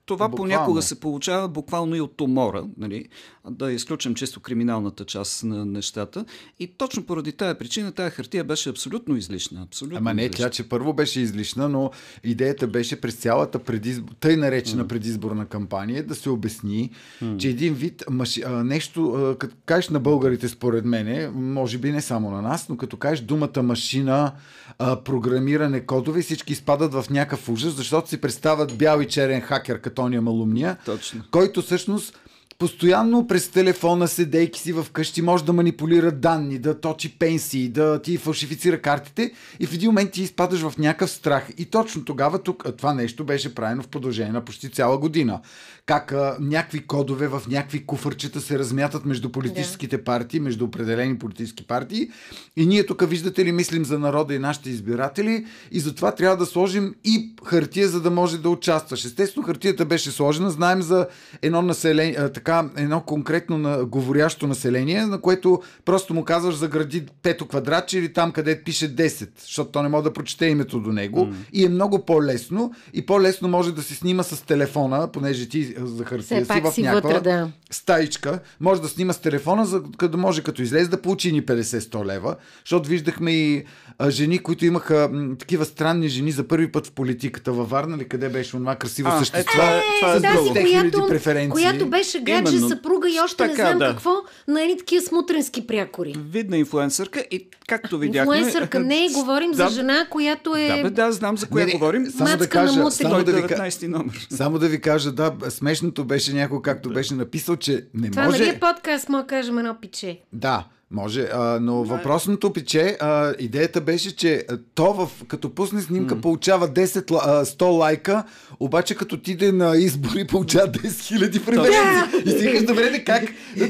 това 0.06 0.28
буквално. 0.28 0.36
понякога 0.36 0.82
се 0.82 1.00
получава 1.00 1.48
буквално 1.48 1.96
и 1.96 2.02
от 2.02 2.22
умора, 2.22 2.64
нали? 2.78 3.06
да 3.50 3.72
изключим 3.72 4.16
чисто 4.16 4.40
криминалната 4.40 5.06
част 5.06 5.44
на 5.44 5.66
нещата. 5.66 6.26
И 6.60 6.68
точно 6.68 7.04
поради 7.04 7.32
тая 7.32 7.58
причина 7.58 7.92
тая 7.92 8.10
хартия 8.10 8.44
беше 8.44 8.70
абсолютно 8.70 9.16
излишна. 9.18 9.62
Абсолютно 9.62 9.98
Ама 9.98 10.14
не, 10.14 10.22
излишна. 10.22 10.46
тя, 10.46 10.50
че 10.50 10.70
първо 10.70 10.94
беше 10.94 11.22
излишна, 11.22 11.70
но 11.70 11.92
идеята 12.24 12.68
беше 12.68 13.02
през 13.02 13.16
цялата 13.16 13.60
предизбор, 13.60 14.14
тъй 14.20 14.38
наречена 14.38 14.86
mm. 14.86 14.88
предизборна 14.88 15.46
кампания 15.46 16.06
да 16.06 16.16
се 16.16 16.30
обясни, 16.30 16.90
mm. 17.24 17.38
че 17.38 17.50
един 17.50 17.74
вид 17.74 18.04
маши, 18.10 18.44
а, 18.46 18.64
нещо, 18.64 19.14
а, 19.14 19.38
като 19.38 19.56
кажеш 19.66 19.90
на 19.90 20.00
българите 20.00 20.48
според 20.48 20.86
мене, 20.86 21.30
може 21.34 21.78
би 21.78 21.92
не 21.92 22.02
само 22.02 22.32
на 22.32 22.42
нас, 22.42 22.70
но 22.70 22.78
като 22.78 22.98
кажеш 22.98 23.26
думата 23.26 23.64
машина, 23.64 24.32
а, 24.80 25.04
програмиране, 25.04 25.86
кодове, 25.86 26.22
всички 26.22 26.54
изпадат 26.54 26.94
в 26.94 27.06
някакъв 27.10 27.50
ужас, 27.50 27.74
защото 27.74 28.10
си 28.10 28.22
представят 28.22 28.78
бял 28.78 29.02
и 29.02 29.08
черен 29.08 29.42
хакер, 29.42 29.82
като 29.82 29.95
Ония 30.00 30.22
Малумния, 30.22 30.78
Точно. 30.86 31.22
който 31.32 31.62
всъщност 31.62 32.20
постоянно 32.60 33.28
през 33.28 33.50
телефона, 33.50 34.08
седейки 34.08 34.60
си 34.60 34.74
вкъщи, 34.74 35.22
може 35.22 35.46
да 35.46 35.54
манипулира 35.54 36.12
данни, 36.12 36.60
да 36.60 36.80
точи 36.80 37.20
пенсии, 37.20 37.70
да 37.70 38.02
ти 38.02 38.18
фалшифицира 38.18 38.82
картите 38.82 39.32
и 39.60 39.66
в 39.66 39.74
един 39.74 39.90
момент 39.90 40.12
ти 40.12 40.22
изпадаш 40.22 40.62
в 40.62 40.78
някакъв 40.78 41.10
страх. 41.10 41.50
И 41.58 41.66
точно 41.66 42.06
тогава 42.06 42.44
тук 42.44 42.66
това 42.78 42.94
нещо 42.94 43.24
беше 43.24 43.56
правено 43.56 43.84
в 43.84 43.88
продължение 43.88 44.32
на 44.32 44.46
почти 44.46 44.72
цяла 44.72 44.98
година 44.98 45.42
как 45.86 46.12
а, 46.12 46.38
някакви 46.40 46.88
кодове 46.88 47.28
в 47.28 47.42
някакви 47.50 47.86
куфърчета 47.86 48.42
се 48.42 48.60
размятат 48.60 49.06
между 49.06 49.32
политическите 49.32 50.04
партии, 50.04 50.40
между 50.40 50.66
определени 50.66 51.18
политически 51.18 51.68
партии. 51.68 52.10
И 52.56 52.66
ние 52.66 52.86
тук, 52.86 53.10
виждате 53.10 53.46
ли, 53.46 53.52
мислим 53.52 53.86
за 53.86 54.00
народа 54.00 54.36
и 54.36 54.40
нашите 54.40 54.70
избиратели 54.70 55.46
и 55.72 55.80
затова 55.80 56.12
трябва 56.12 56.38
да 56.38 56.46
сложим 56.46 56.96
и 57.04 57.30
хартия, 57.46 57.88
за 57.88 58.02
да 58.02 58.12
може 58.12 58.38
да 58.38 58.50
участваш. 58.50 59.06
Естествено, 59.06 59.46
хартията 59.46 59.86
беше 59.86 60.12
сложена. 60.12 60.50
Знаем 60.50 60.82
за 60.82 61.08
едно 61.42 61.62
население, 61.62 62.16
а, 62.20 62.30
така, 62.30 62.70
едно 62.78 63.02
конкретно 63.02 63.58
на, 63.58 63.86
говорящо 63.86 64.48
население, 64.48 65.06
на 65.06 65.22
което 65.22 65.62
просто 65.86 66.14
му 66.14 66.24
казваш 66.24 66.56
загради 66.56 67.06
пето 67.22 67.46
квадратче 67.48 68.00
или 68.00 68.14
там, 68.14 68.32
къде 68.32 68.64
пише 68.64 68.96
10, 68.96 69.30
защото 69.42 69.72
то 69.72 69.84
не 69.84 69.90
може 69.90 70.04
да 70.04 70.14
прочете 70.14 70.46
името 70.46 70.80
до 70.80 70.92
него. 70.92 71.20
Mm. 71.20 71.34
И 71.54 71.66
е 71.66 71.70
много 71.70 72.06
по-лесно. 72.06 72.74
И 72.94 73.06
по-лесно 73.06 73.48
може 73.48 73.72
да 73.72 73.84
се 73.84 73.96
снима 73.96 74.24
с 74.24 74.42
телефона, 74.46 75.12
понеже 75.12 75.50
ти 75.50 75.75
за 75.78 76.06
хартия 76.06 76.46
си 76.46 76.52
в 76.62 76.78
някаква 76.78 76.92
вътре, 76.92 77.20
да. 77.20 77.52
стаичка. 77.72 78.40
Може 78.60 78.82
да 78.82 78.88
снима 78.88 79.14
с 79.14 79.20
телефона, 79.20 79.66
за 79.66 79.82
да 80.10 80.18
може 80.18 80.44
като 80.44 80.62
излезе 80.62 80.90
да 80.90 81.02
получи 81.02 81.32
ни 81.32 81.44
50-100 81.44 82.06
лева. 82.06 82.36
Защото 82.66 82.90
виждахме 82.90 83.32
и 83.32 83.64
а, 83.98 84.10
жени, 84.10 84.40
които 84.40 84.66
имаха 84.66 85.10
м, 85.14 85.36
такива 85.40 85.66
странни 85.66 86.08
жени 86.08 86.32
за 86.32 86.48
първи 86.48 86.72
път 86.72 86.88
в 86.88 86.92
политиката 86.92 87.52
във 87.52 87.70
Варна 87.70 87.98
ли 87.98 88.08
къде 88.08 88.30
беше 88.30 88.56
онова 88.56 88.76
красиво 88.76 89.10
а, 89.12 89.20
същество 89.20 89.62
е, 89.62 89.82
това 90.00 90.14
е, 90.14 90.20
с 90.20 90.22
тази, 90.22 90.50
която, 90.50 91.08
преференции. 91.08 91.52
която 91.52 91.90
беше 91.90 92.20
гадже, 92.20 92.56
Именно. 92.56 92.70
съпруга 92.70 93.10
и 93.10 93.20
още 93.24 93.38
така, 93.38 93.64
не 93.64 93.70
знам 93.70 93.80
да. 93.80 93.88
какво 93.88 94.12
на 94.48 94.62
едни 94.62 94.78
такива 94.78 95.06
смутренски 95.06 95.68
прякори. 95.68 96.16
Видна 96.30 96.58
инфлуенсърка 96.58 97.26
и 97.32 97.48
както 97.68 97.98
видяхме... 97.98 98.38
Инфлуенсърка, 98.38 98.80
не, 98.80 99.10
говорим 99.14 99.52
да, 99.52 99.58
за 99.58 99.76
жена, 99.76 100.08
която 100.10 100.56
е... 100.56 100.68
Да, 100.68 100.84
бе, 100.84 100.90
да, 100.90 101.12
знам 101.12 101.38
за 101.38 101.48
коя 101.48 101.66
не, 101.66 101.72
говорим. 101.72 102.12
Само 102.12 102.38
да 102.38 102.50
кажа, 102.50 102.92
само 102.92 103.24
да, 103.24 103.32
ви, 103.32 103.88
номер. 103.88 104.28
само 104.30 104.60
да 104.60 104.68
ви 104.68 104.82
кажа, 104.82 105.12
да, 105.12 105.34
смешното 105.66 106.06
беше 106.06 106.34
някой, 106.34 106.62
както 106.62 106.90
беше 106.90 107.14
написал, 107.14 107.56
че 107.56 107.88
не 107.94 108.12
Това 108.12 108.26
може... 108.26 108.38
Това 108.38 108.48
нали 108.48 108.58
е 108.58 108.60
подкаст, 108.60 109.10
му 109.10 109.24
кажем 109.28 109.58
едно 109.58 109.78
пиче. 109.82 110.22
Да, 110.34 110.68
може, 110.92 111.30
а, 111.34 111.60
но 111.62 111.84
въпросното 111.84 112.54
пиче, 112.54 112.98
а, 113.02 113.34
идеята 113.40 113.82
беше, 113.82 114.16
че 114.16 114.46
то 114.76 114.94
в, 114.94 115.10
като 115.28 115.50
пусне 115.50 115.82
снимка 115.82 116.16
mm. 116.16 116.22
получава 116.22 116.68
10, 116.68 117.20
а, 117.26 117.46
100 117.46 117.78
лайка, 117.78 118.24
обаче 118.60 118.96
като 118.96 119.16
отиде 119.16 119.52
на 119.52 119.78
избори 119.78 120.28
получава 120.30 120.68
10 120.68 120.88
000 120.88 121.46
преференции. 121.46 122.22
И 122.26 122.40
си 122.40 122.46
кажеш, 122.46 122.64
добре, 122.64 123.04
как? 123.04 123.24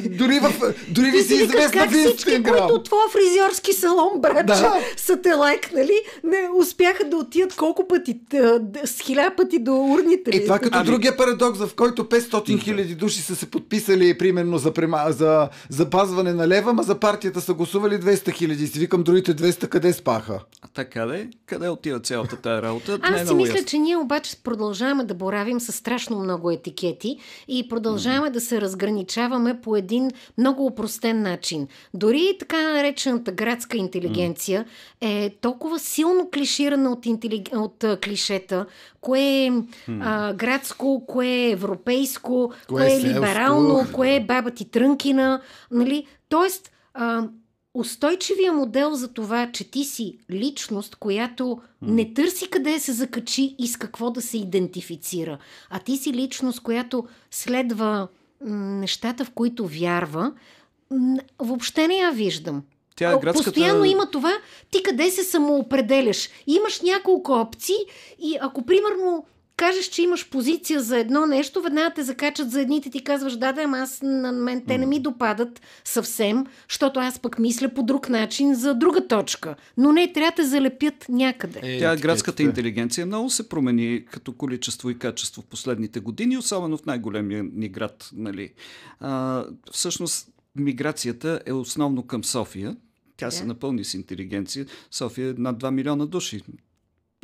Дори, 0.10 0.39
в, 0.39 0.74
дори 0.89 1.12
ви 1.12 1.22
си 1.22 1.34
известна 1.34 1.88
в 1.88 1.95
Инстаграм. 1.95 2.43
които 2.43 2.74
от 2.74 2.84
твоя 2.84 3.10
фризьорски 3.12 3.74
салон, 3.74 4.22
братче, 4.22 4.62
да. 4.62 4.79
са 4.98 5.22
те 5.22 5.34
лайкнали, 5.34 6.01
не 6.24 6.50
успяха 6.60 7.03
да 7.03 7.17
отидат 7.17 7.55
колко 7.55 7.88
пъти? 7.88 8.19
С 8.86 9.00
хиляда 9.01 9.36
пъти 9.36 9.60
до 9.60 9.75
урните. 9.75 10.31
И 10.31 10.43
това 10.43 10.60
като 10.60 10.77
ами... 10.77 10.86
другия 10.86 11.17
парадокс, 11.17 11.60
в 11.60 11.75
който 11.75 12.03
500 12.03 12.63
хиляди 12.63 12.95
души 12.95 13.22
са 13.22 13.36
се 13.36 13.45
подписали 13.45 14.17
примерно 14.17 14.57
за, 14.57 14.72
према... 14.72 15.05
за 15.10 15.50
запазване 15.69 16.34
на 16.34 16.48
лева, 16.48 16.74
ма 16.74 16.84
за 16.84 17.00
партията 17.06 17.42
са 17.42 17.54
гласували 17.54 17.94
200 17.94 18.34
хиляди. 18.34 18.68
Си 18.68 18.80
викам, 18.80 19.04
другите 19.04 19.36
200 19.36 19.68
къде 19.68 19.94
спаха? 19.94 20.40
А 20.62 20.68
така 20.68 21.06
де? 21.06 21.30
Къде 21.46 21.70
отива 21.70 22.00
цялата 22.00 22.36
тая 22.36 22.62
работа? 22.62 23.00
Аз 23.02 23.22
е 23.22 23.26
си 23.26 23.34
мисля, 23.34 23.54
ясно. 23.54 23.68
че 23.68 23.78
ние 23.78 23.98
обаче 23.98 24.36
продължаваме 24.44 25.04
да 25.04 25.14
боравим 25.14 25.60
с 25.60 25.72
страшно 25.72 26.20
много 26.20 26.52
етикети 26.52 27.18
и 27.48 27.70
продължаваме 27.70 28.30
mm. 28.30 28.32
да 28.32 28.42
се 28.42 28.62
разграничаваме 28.62 29.62
по 29.62 29.76
един 29.76 30.12
много 30.38 30.66
упростен 30.66 31.22
начин. 31.22 31.68
Дори 31.94 32.36
така 32.40 32.62
наречената 32.74 33.32
градска 33.32 33.78
интелигенция 33.78 34.66
mm. 34.66 35.26
е 35.26 35.30
толкова 35.42 35.80
силно 35.80 36.30
клиширана 36.34 36.92
от, 36.92 37.06
интелиг... 37.06 37.50
от 37.54 37.84
а, 37.84 37.98
клишета, 38.04 38.66
кое 39.02 39.20
е 39.20 39.52
mm. 39.52 39.66
а, 40.02 40.34
градско, 40.34 41.04
кое 41.08 41.28
е 41.28 41.52
европейско, 41.52 42.54
кое, 42.68 42.82
кое 42.82 42.92
е, 42.92 42.96
е 42.96 43.00
либерално, 43.00 43.88
кое 43.94 44.16
е 44.16 44.26
баба 44.26 44.52
ти 44.52 44.66
Трънкина. 44.66 45.42
Нали? 45.72 46.08
Тоест, 46.30 46.72
а, 46.96 47.28
устойчивия 47.74 48.54
модел 48.54 48.94
за 48.94 49.08
това, 49.08 49.52
че 49.52 49.72
ти 49.72 49.84
си 49.84 50.18
личност, 50.32 50.96
която 50.96 51.62
не 51.82 52.14
търси 52.14 52.50
къде 52.50 52.80
се 52.80 52.92
закачи 52.94 53.56
и 53.60 53.68
с 53.68 53.78
какво 53.78 54.12
да 54.12 54.22
се 54.22 54.38
идентифицира, 54.38 55.38
а 55.70 55.80
ти 55.80 55.98
си 55.98 56.14
личност, 56.14 56.60
която 56.60 57.08
следва 57.32 58.08
нещата, 58.42 59.25
в 59.25 59.32
които 59.32 59.68
вярва, 59.68 60.34
въобще 61.40 61.88
не 61.88 61.96
я 61.96 62.12
виждам. 62.12 62.64
Тя 62.96 63.12
е 63.12 63.20
градската... 63.20 63.44
Постоянно 63.44 63.86
има 63.86 64.12
това, 64.12 64.34
ти 64.72 64.84
къде 64.84 65.12
се 65.12 65.24
самоопределяш. 65.24 66.30
Имаш 66.48 66.82
няколко 66.82 67.32
опции 67.32 67.75
и 68.20 68.38
ако 68.42 68.66
примерно 68.66 69.25
кажеш, 69.58 69.86
че 69.86 70.02
имаш 70.02 70.30
позиция 70.30 70.82
за 70.82 71.00
едно 71.00 71.26
нещо, 71.26 71.62
веднага 71.62 71.94
те 71.96 72.04
закачат 72.04 72.52
за 72.52 72.62
едните, 72.62 72.90
ти 72.90 73.04
казваш, 73.04 73.38
да, 73.38 73.52
да, 73.52 73.62
ама 73.62 73.78
аз 73.78 74.00
на 74.04 74.32
мен 74.32 74.64
те 74.68 74.78
не 74.78 74.86
ми 74.86 75.00
допадат 75.00 75.62
съвсем, 75.84 76.46
защото 76.70 77.00
аз 77.00 77.20
пък 77.20 77.40
мисля 77.40 77.70
по 77.70 77.84
друг 77.84 78.10
начин 78.10 78.56
за 78.56 78.76
друга 78.76 79.08
точка. 79.08 79.56
Но 79.78 79.92
не, 79.92 80.14
трябва 80.14 80.32
да 80.32 80.36
те 80.36 80.48
залепят 80.48 81.06
някъде. 81.10 81.60
Е, 81.64 81.80
Тя 81.80 81.96
градската 81.96 82.44
е, 82.44 82.46
интелигенция 82.46 83.06
много 83.06 83.30
се 83.30 83.50
промени 83.50 84.06
като 84.12 84.34
количество 84.34 84.90
и 84.90 85.00
качество 85.00 85.42
в 85.42 85.46
последните 85.46 86.00
години, 86.00 86.38
особено 86.38 86.78
в 86.78 86.86
най-големия 86.86 87.44
ни 87.54 87.70
град. 87.70 88.10
Нали. 88.14 88.54
А, 89.00 89.44
всъщност, 89.72 90.28
миграцията 90.56 91.42
е 91.46 91.54
основно 91.54 92.04
към 92.04 92.24
София. 92.24 92.76
Тя 93.18 93.28
yeah. 93.28 93.30
се 93.30 93.46
напълни 93.46 93.84
с 93.84 93.94
интелигенция. 93.94 94.66
София 94.92 95.30
е 95.30 95.34
над 95.38 95.58
2 95.64 95.72
милиона 95.72 96.06
души. 96.06 96.42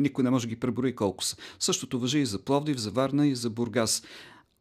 Никой 0.01 0.23
не 0.23 0.29
може 0.29 0.47
да 0.47 0.49
ги 0.49 0.59
преброи 0.59 0.95
колко 0.95 1.23
са. 1.23 1.37
Същото 1.59 1.99
въжи 1.99 2.19
и 2.19 2.25
за 2.25 2.39
Пловдив, 2.39 2.77
за 2.77 2.91
Варна 2.91 3.27
и 3.27 3.35
за 3.35 3.49
Бургас. 3.49 4.03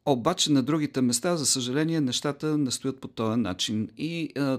Обаче 0.07 0.53
на 0.53 0.63
другите 0.63 1.01
места, 1.01 1.37
за 1.37 1.47
съжаление, 1.47 2.01
нещата 2.01 2.59
не 2.59 2.71
стоят 2.71 3.01
по 3.01 3.09
този 3.09 3.41
начин. 3.41 3.89
И 3.99 4.33
а, 4.39 4.59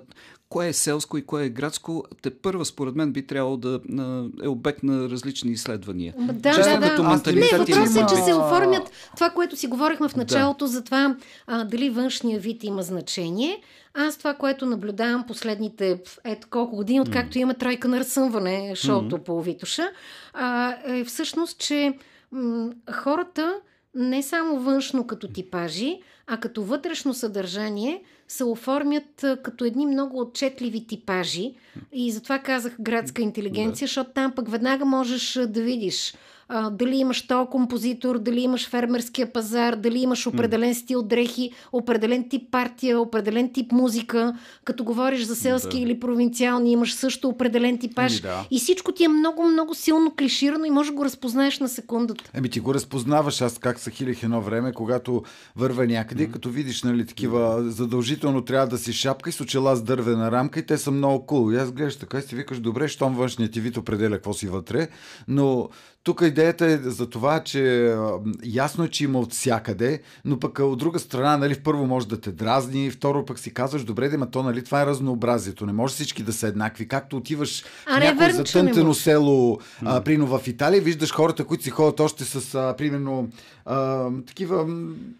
кое 0.49 0.67
е 0.67 0.73
селско 0.73 1.17
и 1.17 1.25
кое 1.25 1.45
е 1.45 1.49
градско, 1.49 2.03
те 2.21 2.29
първа, 2.29 2.65
според 2.65 2.95
мен, 2.95 3.11
би 3.11 3.27
трябвало 3.27 3.57
да 3.57 3.79
а, 3.99 4.25
е 4.43 4.47
обект 4.47 4.83
на 4.83 5.09
различни 5.09 5.51
изследвания. 5.51 6.13
Да, 6.17 6.33
да, 6.33 6.79
да. 6.79 6.89
Като 6.89 7.03
не, 7.03 7.57
въпросът 7.57 7.97
е, 7.97 8.15
че 8.15 8.21
се 8.21 8.33
оформят 8.33 8.91
това, 9.15 9.29
което 9.29 9.55
си 9.55 9.67
говорихме 9.67 10.09
в 10.09 10.15
началото 10.15 10.65
да. 10.65 10.71
за 10.71 10.83
това 10.83 11.15
а, 11.47 11.63
дали 11.63 11.89
външния 11.89 12.39
вид 12.39 12.63
има 12.63 12.83
значение. 12.83 13.61
Аз 13.93 14.17
това, 14.17 14.33
което 14.33 14.65
наблюдавам 14.65 15.23
последните 15.27 16.01
ето 16.23 16.47
колко 16.49 16.75
години, 16.75 17.01
откакто 17.01 17.37
има 17.37 17.53
тройка 17.53 17.87
на 17.87 17.99
разсъмване, 17.99 18.75
шоуто 18.75 19.17
mm. 19.17 19.23
по 19.23 19.41
Витоша, 19.41 19.89
а, 20.33 20.75
е 20.85 21.03
всъщност, 21.03 21.57
че 21.57 21.93
м- 22.31 22.69
хората 22.93 23.53
не 23.95 24.23
само 24.23 24.59
външно 24.59 25.07
като 25.07 25.27
типажи, 25.27 25.99
а 26.27 26.37
като 26.37 26.63
вътрешно 26.63 27.13
съдържание 27.13 28.03
се 28.27 28.43
оформят 28.43 29.25
като 29.43 29.65
едни 29.65 29.85
много 29.85 30.19
отчетливи 30.19 30.87
типажи. 30.87 31.53
И 31.93 32.11
затова 32.11 32.39
казах 32.39 32.75
градска 32.79 33.21
интелигенция, 33.21 33.87
защото 33.87 34.11
там 34.11 34.31
пък 34.35 34.49
веднага 34.49 34.85
можеш 34.85 35.39
да 35.47 35.61
видиш 35.61 36.13
а, 36.51 36.69
дали 36.69 36.95
имаш 36.95 37.27
то 37.27 37.45
композитор, 37.45 38.19
дали 38.19 38.41
имаш 38.41 38.69
фермерския 38.69 39.33
пазар, 39.33 39.75
дали 39.75 39.99
имаш 39.99 40.27
определен 40.27 40.75
стил 40.75 41.01
дрехи, 41.03 41.51
определен 41.71 42.29
тип 42.29 42.51
партия, 42.51 42.99
определен 42.99 43.53
тип 43.53 43.71
музика. 43.71 44.37
Като 44.65 44.83
говориш 44.83 45.23
за 45.23 45.35
селски 45.35 45.77
да. 45.77 45.83
или 45.83 45.99
провинциални, 45.99 46.71
имаш 46.71 46.93
също 46.93 47.29
определен 47.29 47.77
типаж. 47.77 48.11
Еми, 48.11 48.21
да. 48.21 48.45
И 48.51 48.59
всичко 48.59 48.91
ти 48.91 49.03
е 49.03 49.07
много, 49.07 49.43
много 49.43 49.75
силно 49.75 50.15
клиширано 50.17 50.65
и 50.65 50.69
може 50.69 50.89
да 50.89 50.95
го 50.95 51.05
разпознаеш 51.05 51.59
на 51.59 51.69
секундата. 51.69 52.23
Еми 52.33 52.49
ти 52.49 52.59
го 52.59 52.73
разпознаваш. 52.73 53.41
Аз 53.41 53.57
как 53.57 53.79
са 53.79 53.89
хилих 53.91 54.23
едно 54.23 54.41
време, 54.41 54.71
когато 54.73 55.23
върва 55.55 55.85
някъде, 55.85 56.27
mm-hmm. 56.27 56.31
като 56.31 56.49
видиш 56.49 56.83
нали, 56.83 57.05
такива 57.05 57.63
задължително 57.63 58.41
трябва 58.41 58.67
да 58.67 58.77
си 58.77 58.93
шапка 58.93 59.29
и 59.29 59.33
с 59.33 59.41
очела 59.41 59.75
с 59.75 59.83
дървена 59.83 60.31
рамка 60.31 60.59
и 60.59 60.65
те 60.65 60.77
са 60.77 60.91
много 60.91 61.25
кул. 61.25 61.41
Cool. 61.41 61.53
И 61.53 61.57
аз 61.57 61.71
гледаш 61.71 61.95
така 61.95 62.17
и 62.17 62.21
си 62.21 62.35
викаш, 62.35 62.59
добре, 62.59 62.87
щом 62.87 63.15
външният 63.15 63.53
ти 63.53 63.61
вид 63.61 63.77
определя 63.77 64.15
какво 64.15 64.33
си 64.33 64.47
вътре, 64.47 64.87
но 65.27 65.69
тук 66.03 66.21
идеята 66.21 66.65
е 66.65 66.77
за 66.77 67.09
това, 67.09 67.39
че 67.39 67.95
ясно 68.43 68.83
е, 68.83 68.87
че 68.87 69.03
има 69.03 69.19
от 69.19 69.31
всякъде, 69.31 70.01
но 70.25 70.39
пък 70.39 70.59
от 70.59 70.79
друга 70.79 70.99
страна, 70.99 71.37
нали, 71.37 71.55
първо 71.55 71.87
може 71.87 72.07
да 72.07 72.21
те 72.21 72.31
дразни, 72.31 72.91
второ 72.91 73.25
пък 73.25 73.39
си 73.39 73.53
казваш, 73.53 73.83
добре, 73.83 74.09
да, 74.09 74.29
то, 74.29 74.43
нали, 74.43 74.63
това 74.63 74.81
е 74.81 74.85
разнообразието. 74.85 75.65
Не 75.65 75.73
може 75.73 75.93
всички 75.93 76.23
да 76.23 76.33
са 76.33 76.47
еднакви. 76.47 76.87
Както 76.87 77.17
отиваш 77.17 77.63
а, 77.85 77.97
в 77.97 78.03
някое 78.03 78.31
затънтено 78.31 78.93
село, 78.93 79.59
а, 79.85 80.01
прино 80.01 80.27
в 80.27 80.47
Италия, 80.47 80.81
виждаш 80.81 81.13
хората, 81.13 81.43
които 81.43 81.63
си 81.63 81.69
ходят 81.69 81.99
още 81.99 82.23
с, 82.25 82.55
а, 82.55 82.75
примерно, 82.77 83.29
а, 83.65 84.09
такива 84.27 84.67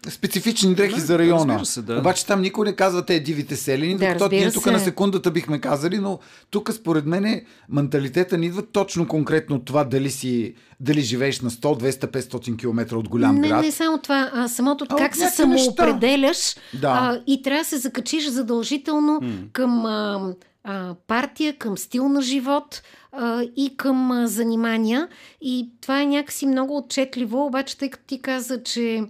специфични 0.08 0.74
дрехи 0.74 0.94
да, 0.94 1.00
за 1.00 1.18
района. 1.18 1.64
Се, 1.66 1.82
да. 1.82 1.98
Обаче 1.98 2.26
там 2.26 2.40
никой 2.40 2.66
не 2.66 2.76
казва 2.76 3.06
те 3.06 3.20
дивите 3.20 3.56
селени, 3.56 3.96
да, 3.96 4.12
докато 4.12 4.34
ние 4.34 4.52
тук 4.52 4.66
на 4.66 4.80
секундата 4.80 5.30
бихме 5.30 5.58
казали, 5.58 5.98
но 5.98 6.18
тук 6.50 6.72
според 6.72 7.06
мен 7.06 7.42
менталитета 7.68 8.38
ни 8.38 8.46
идва 8.46 8.62
точно 8.62 9.08
конкретно 9.08 9.56
от 9.56 9.64
това 9.64 9.84
дали 9.84 10.10
си 10.10 10.54
дали 10.82 11.00
живееш 11.00 11.40
на 11.40 11.50
100, 11.50 11.90
200, 11.90 12.06
500 12.06 12.58
км 12.58 12.96
от 12.96 13.08
голям 13.08 13.36
не, 13.36 13.48
град. 13.48 13.64
Не 13.64 13.70
само 13.70 13.98
това, 13.98 14.30
а 14.34 14.48
самото 14.48 14.86
а, 14.88 14.96
как 14.96 15.16
се 15.16 15.28
самоопределяш 15.28 16.56
да. 16.74 16.88
а, 16.88 17.22
и 17.26 17.42
трябва 17.42 17.60
да 17.60 17.68
се 17.68 17.78
закачиш 17.78 18.28
задължително 18.28 19.20
м 19.22 19.32
към 19.52 19.86
а, 19.86 20.32
а, 20.64 20.94
партия, 21.06 21.58
към 21.58 21.78
стил 21.78 22.08
на 22.08 22.22
живот 22.22 22.82
а, 23.12 23.42
и 23.56 23.76
към 23.76 24.10
а, 24.10 24.28
занимания. 24.28 25.08
И 25.40 25.70
това 25.80 26.02
е 26.02 26.06
някакси 26.06 26.46
много 26.46 26.76
отчетливо, 26.76 27.46
обаче 27.46 27.78
тъй 27.78 27.90
като 27.90 28.04
ти 28.06 28.22
каза, 28.22 28.62
че 28.62 29.02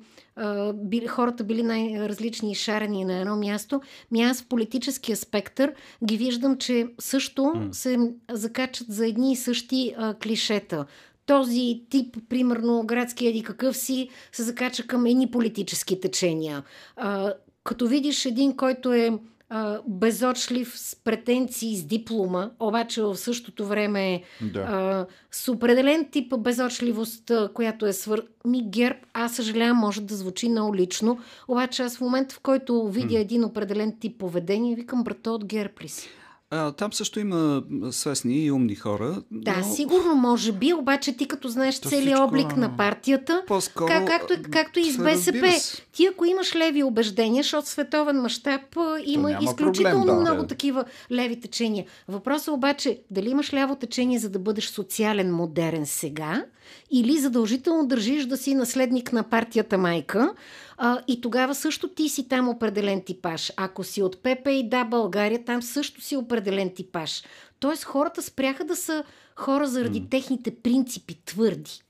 били, 0.75 1.07
хората 1.07 1.45
били 1.45 1.63
най-различни 1.63 2.53
и 2.53 2.55
шарени 2.55 3.05
на 3.05 3.19
едно 3.19 3.37
място. 3.37 3.81
Ми 4.11 4.23
аз 4.23 4.43
в 4.43 4.47
политическия 4.47 5.17
спектър 5.17 5.73
ги 6.05 6.17
виждам, 6.17 6.59
че 6.59 6.87
също 7.01 7.43
mm. 7.43 7.73
се 7.73 7.99
закачат 8.31 8.87
за 8.91 9.07
едни 9.07 9.33
и 9.33 9.37
същи 9.37 9.95
uh, 9.99 10.23
клишета 10.23 10.87
този 11.27 11.83
тип, 11.91 12.17
примерно 12.29 12.83
градски 12.87 13.27
еди 13.27 13.43
какъв 13.43 13.77
си, 13.77 14.09
се 14.33 14.43
закача 14.43 14.87
към 14.87 15.07
едни 15.07 15.31
политически 15.31 16.01
течения. 16.01 16.63
А, 16.97 17.33
като 17.65 17.87
видиш 17.87 18.25
един, 18.27 18.57
който 18.57 18.93
е 18.93 19.11
а, 19.55 19.79
безочлив, 19.89 20.79
с 20.79 20.97
претенции, 21.05 21.77
с 21.77 21.85
диплома, 21.85 22.51
обаче 22.61 23.03
в 23.03 23.17
същото 23.17 23.67
време 23.67 24.23
да. 24.41 24.61
а, 24.61 25.07
с 25.31 25.49
определен 25.49 26.09
тип 26.11 26.35
безочливост, 26.39 27.33
която 27.55 27.87
е 27.87 27.93
свър... 27.93 28.27
Ми 28.45 28.71
герб, 28.71 28.97
аз 29.15 29.37
съжалявам, 29.37 29.77
може 29.77 30.01
да 30.01 30.17
звучи 30.17 30.49
много 30.49 30.77
лично, 30.77 31.19
обаче 31.49 31.83
аз 31.83 31.97
в 31.97 32.01
момента, 32.01 32.35
в 32.35 32.41
който 32.41 32.89
видя 32.89 33.19
един 33.19 33.45
определен 33.45 33.97
тип 34.01 34.19
поведение, 34.19 34.75
викам, 34.75 35.05
брато 35.05 35.35
от 35.35 35.45
герб 35.45 35.83
ли 35.83 35.89
си? 35.89 36.09
А, 36.55 36.73
там 36.73 36.93
също 36.93 37.21
има 37.21 37.63
свестни 37.91 38.45
и 38.45 38.51
умни 38.51 38.75
хора. 38.75 39.23
Да, 39.31 39.57
но... 39.57 39.75
сигурно 39.75 40.15
може 40.15 40.53
би, 40.53 40.75
обаче 40.75 41.17
ти 41.17 41.29
като 41.29 41.49
знаеш 41.49 41.81
То 41.81 41.89
целият 41.89 42.07
всичко... 42.07 42.25
облик 42.25 42.57
на 42.57 42.77
партията, 42.77 43.43
По-скоро... 43.47 43.87
как, 43.87 44.07
както, 44.07 44.35
както 44.51 44.81
и 44.81 44.91
с 44.91 44.99
БСП, 44.99 45.49
ти 45.93 46.07
ако 46.07 46.25
имаш 46.25 46.57
леви 46.57 46.83
убеждения, 46.83 47.43
защото 47.43 47.69
световен 47.69 48.21
мащаб 48.21 48.61
има 49.05 49.39
изключително 49.43 50.01
проблем, 50.01 50.17
да, 50.17 50.21
много 50.21 50.43
да. 50.43 50.47
такива 50.47 50.85
леви 51.13 51.41
течения. 51.41 51.85
Въпросът 52.09 52.55
обаче, 52.55 52.99
дали 53.11 53.31
имаш 53.31 53.55
ляво 53.55 53.77
течение, 53.77 54.19
за 54.19 54.29
да 54.29 54.39
бъдеш 54.39 54.65
социален, 54.67 55.35
модерен 55.35 55.87
сега, 55.87 56.45
или 56.91 57.19
задължително 57.19 57.87
държиш 57.87 58.27
да 58.27 58.37
си 58.37 58.55
наследник 58.55 59.13
на 59.13 59.23
партията 59.23 59.79
майка, 59.79 60.35
а, 60.77 60.99
и 61.09 61.21
тогава 61.21 61.55
също 61.55 61.89
ти 61.89 62.09
си 62.09 62.29
там 62.29 62.49
определен 62.49 63.03
типаж. 63.03 63.53
Ако 63.57 63.85
си 63.85 64.03
от 64.03 64.19
ПП 64.19 64.47
и 64.47 64.69
Да 64.69 64.85
България, 64.85 65.45
там 65.45 65.63
също 65.63 66.01
си 66.01 66.17
определен 66.17 66.75
типаж. 66.75 67.23
Тоест 67.61 67.85
хората 67.85 68.23
спряха 68.23 68.65
да 68.65 68.77
са 68.77 69.05
хора 69.37 69.67
заради 69.67 70.03
mm. 70.03 70.11
техните 70.11 70.55
принципи 70.55 71.19
твърди. 71.25 71.83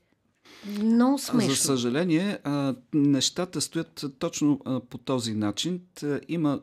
Много 0.65 1.19
смешно. 1.19 1.49
За 1.49 1.55
съжаление, 1.55 2.39
нещата 2.93 3.61
стоят 3.61 4.05
точно 4.19 4.59
по 4.89 4.97
този 4.97 5.33
начин. 5.33 5.81
Има 6.27 6.59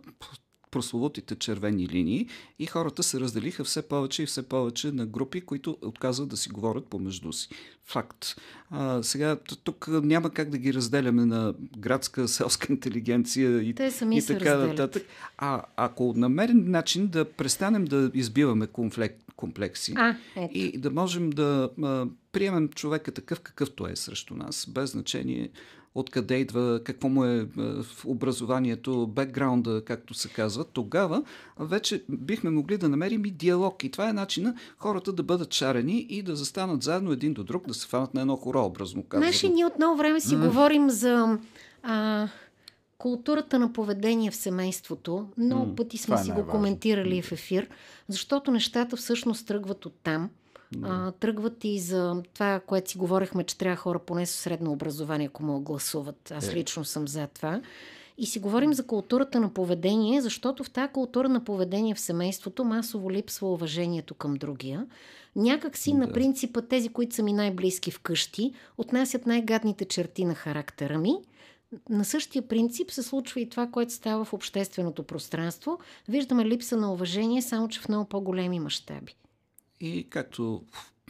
прословутите 0.70 1.34
червени 1.34 1.88
линии 1.88 2.28
и 2.58 2.66
хората 2.66 3.02
се 3.02 3.20
разделиха 3.20 3.64
все 3.64 3.82
повече 3.82 4.22
и 4.22 4.26
все 4.26 4.48
повече 4.48 4.92
на 4.92 5.06
групи, 5.06 5.40
които 5.40 5.76
отказват 5.82 6.28
да 6.28 6.36
си 6.36 6.48
говорят 6.48 6.86
помежду 6.86 7.32
си. 7.32 7.48
Факт. 7.84 8.36
А, 8.70 9.02
сега, 9.02 9.36
тук 9.64 9.88
няма 9.88 10.30
как 10.30 10.50
да 10.50 10.58
ги 10.58 10.74
разделяме 10.74 11.24
на 11.24 11.54
градска, 11.78 12.28
селска 12.28 12.72
интелигенция 12.72 13.62
и, 13.62 13.74
Те 13.74 13.90
сами 13.90 14.18
и 14.18 14.26
така 14.26 14.56
нататък. 14.56 15.06
А 15.38 15.62
ако 15.76 16.14
намерим 16.16 16.64
начин 16.70 17.08
да 17.08 17.24
престанем 17.24 17.84
да 17.84 18.10
избиваме 18.14 18.66
конфлект, 18.66 19.24
комплекси 19.36 19.94
а, 19.96 20.16
и 20.52 20.78
да 20.78 20.90
можем 20.90 21.30
да 21.30 21.70
а, 21.82 22.06
приемем 22.32 22.68
човека 22.68 23.12
такъв 23.12 23.40
какъвто 23.40 23.86
е 23.86 23.96
срещу 23.96 24.34
нас, 24.34 24.66
без 24.70 24.90
значение 24.90 25.50
откъде 25.94 26.36
идва, 26.36 26.80
какво 26.84 27.08
му 27.08 27.24
е 27.24 27.48
в 27.56 27.86
образованието, 28.04 29.06
бекграунда, 29.06 29.84
както 29.84 30.14
се 30.14 30.28
казва, 30.28 30.64
тогава 30.64 31.22
вече 31.58 32.04
бихме 32.08 32.50
могли 32.50 32.78
да 32.78 32.88
намерим 32.88 33.24
и 33.24 33.30
диалог. 33.30 33.84
И 33.84 33.90
това 33.90 34.08
е 34.08 34.12
начина 34.12 34.54
хората 34.78 35.12
да 35.12 35.22
бъдат 35.22 35.54
шарени 35.54 36.06
и 36.08 36.22
да 36.22 36.36
застанат 36.36 36.82
заедно 36.82 37.12
един 37.12 37.34
до 37.34 37.44
друг, 37.44 37.66
да 37.66 37.74
се 37.74 37.86
фанат 37.86 38.14
на 38.14 38.20
едно 38.20 38.36
хоро, 38.36 38.64
образно 38.64 39.02
казано. 39.02 39.32
Знаеш, 39.32 39.54
ние 39.54 39.66
отново 39.66 39.96
време 39.96 40.20
си 40.20 40.34
mm. 40.34 40.46
говорим 40.46 40.90
за 40.90 41.38
а, 41.82 42.28
културата 42.98 43.58
на 43.58 43.72
поведение 43.72 44.30
в 44.30 44.36
семейството. 44.36 45.28
Много 45.38 45.66
mm. 45.66 45.76
пъти 45.76 45.98
сме 45.98 46.04
това 46.04 46.20
е 46.20 46.24
си 46.24 46.30
го 46.30 46.46
коментирали 46.46 47.22
в 47.22 47.32
ефир, 47.32 47.68
защото 48.08 48.50
нещата 48.50 48.96
всъщност 48.96 49.46
тръгват 49.46 49.86
от 49.86 49.94
там 50.02 50.30
а, 50.82 51.12
тръгват 51.12 51.64
и 51.64 51.78
за 51.78 52.22
това, 52.34 52.60
което 52.66 52.90
си 52.90 52.98
говорихме, 52.98 53.44
че 53.44 53.58
трябва 53.58 53.76
хора 53.76 53.98
поне 53.98 54.26
с 54.26 54.30
средно 54.30 54.72
образование, 54.72 55.26
ако 55.26 55.42
могат 55.42 55.62
гласуват. 55.62 56.30
Аз 56.30 56.48
е. 56.48 56.54
лично 56.54 56.84
съм 56.84 57.08
за 57.08 57.26
това. 57.26 57.60
И 58.18 58.26
си 58.26 58.38
говорим 58.38 58.74
за 58.74 58.86
културата 58.86 59.40
на 59.40 59.54
поведение, 59.54 60.20
защото 60.20 60.64
в 60.64 60.70
тази 60.70 60.92
култура 60.92 61.28
на 61.28 61.44
поведение 61.44 61.94
в 61.94 62.00
семейството 62.00 62.64
масово 62.64 63.10
липсва 63.10 63.52
уважението 63.52 64.14
към 64.14 64.34
другия. 64.34 64.86
Някак 65.36 65.76
си 65.76 65.92
да. 65.92 65.98
на 65.98 66.12
принципа 66.12 66.62
тези, 66.62 66.88
които 66.88 67.14
са 67.14 67.22
ми 67.22 67.32
най-близки 67.32 67.90
вкъщи, 67.90 68.52
отнасят 68.78 69.26
най-гадните 69.26 69.84
черти 69.84 70.24
на 70.24 70.34
характера 70.34 70.98
ми. 70.98 71.14
На 71.90 72.04
същия 72.04 72.48
принцип 72.48 72.90
се 72.90 73.02
случва 73.02 73.40
и 73.40 73.48
това, 73.48 73.66
което 73.66 73.92
става 73.92 74.24
в 74.24 74.32
общественото 74.32 75.02
пространство. 75.02 75.78
Виждаме 76.08 76.44
липса 76.44 76.76
на 76.76 76.92
уважение, 76.92 77.42
само 77.42 77.68
че 77.68 77.80
в 77.80 77.88
много 77.88 78.08
по-големи 78.08 78.60
мащаби. 78.60 79.14
И 79.80 80.06
както 80.10 80.64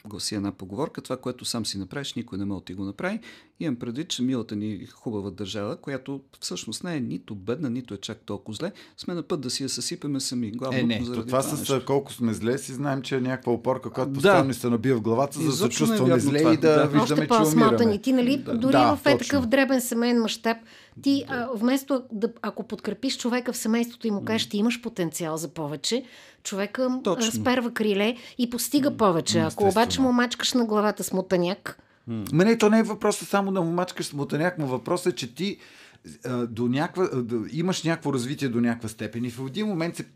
гласи 0.07 0.35
една 0.35 0.53
поговорка, 0.53 1.03
това, 1.03 1.17
което 1.17 1.45
сам 1.45 1.67
си 1.67 1.79
направиш, 1.79 2.15
никой 2.15 2.39
не 2.39 2.45
може 2.45 2.61
да 2.61 2.65
ти 2.65 2.75
го 2.75 2.85
направи. 2.85 3.21
Имам 3.61 3.77
преди, 3.77 4.05
че 4.05 4.23
милата 4.23 4.57
ни 4.57 4.87
хубава 4.93 5.31
държава, 5.31 5.77
която 5.77 6.21
всъщност 6.41 6.85
не 6.85 6.97
е 6.97 7.01
нито 7.01 7.35
бедна, 7.35 7.71
нито 7.71 7.95
е 7.95 7.97
чак 7.97 8.19
толкова 8.19 8.57
зле, 8.57 8.73
сме 8.97 9.15
на 9.15 9.23
път 9.23 9.41
да 9.41 9.51
си 9.51 9.63
я 9.63 9.69
съсипеме 9.69 10.21
сами. 10.21 10.51
Главно 10.51 10.79
е, 10.79 10.83
не, 10.83 11.05
заради 11.05 11.27
това, 11.27 11.43
това 11.43 11.57
с 11.57 11.85
колко 11.85 12.13
сме 12.13 12.35
зле, 12.35 12.59
си 12.59 12.73
знаем, 12.73 13.03
че 13.03 13.17
е 13.17 13.21
някаква 13.21 13.53
опорка, 13.53 13.91
която 13.91 14.13
постоянно 14.13 14.49
да. 14.49 14.55
се 14.55 14.71
набива 14.71 14.99
в 14.99 15.01
главата, 15.03 15.41
за 15.41 15.47
да 15.47 15.53
се 15.53 15.69
чувстваме 15.69 16.19
зле 16.19 16.39
това. 16.39 16.55
и 16.55 16.57
да, 16.57 16.75
да. 16.75 16.87
виждаме, 16.87 17.27
Още 17.31 17.51
че 17.51 17.57
умираме. 17.57 17.99
Ти, 17.99 18.13
нали, 18.13 18.37
да. 18.37 18.59
дори 18.59 18.73
да, 18.73 18.97
в 18.97 19.07
е 19.07 19.19
такъв 19.19 19.47
дребен 19.47 19.81
семейен 19.81 20.21
мащаб, 20.23 20.57
ти, 21.03 21.25
а, 21.29 21.49
вместо 21.55 22.03
да, 22.13 22.29
ако 22.43 22.63
подкрепиш 22.63 23.19
човека 23.19 23.53
в 23.53 23.57
семейството 23.57 24.07
и 24.07 24.11
му 24.11 24.25
кажеш, 24.25 24.49
ти 24.49 24.57
имаш 24.57 24.83
потенциал 24.83 25.37
за 25.37 25.49
повече, 25.49 26.05
човека 26.43 27.01
Точно. 27.05 27.33
сперва 27.33 27.71
криле 27.71 28.17
и 28.39 28.51
постига 28.51 28.97
повече. 28.97 29.39
Ако 29.39 29.69
обаче 29.69 30.01
му 30.01 30.13
мачкаш 30.13 30.53
на 30.53 30.65
главата 30.65 31.05
с 31.05 31.13
мутаняк, 31.13 31.79
Ма 32.33 32.45
не, 32.45 32.59
то 32.59 32.71
не 32.71 32.79
е 32.79 32.83
въпросът 32.83 33.29
само 33.29 33.53
да 33.53 33.63
му 33.63 33.71
мачкаш 33.71 34.07
с 34.07 34.13
мутаняк, 34.13 34.59
но 34.59 34.67
въпросът 34.67 35.13
е, 35.13 35.17
че 35.17 35.35
ти 35.35 35.59
до 36.49 36.69
някаква, 36.69 37.09
имаш 37.53 37.83
някакво 37.83 38.13
развитие 38.13 38.49
до 38.49 38.61
някаква 38.61 38.89
степен 38.89 39.25
и 39.25 39.31
в 39.31 39.47
един 39.47 39.67
момент 39.67 39.97
се 39.97 40.07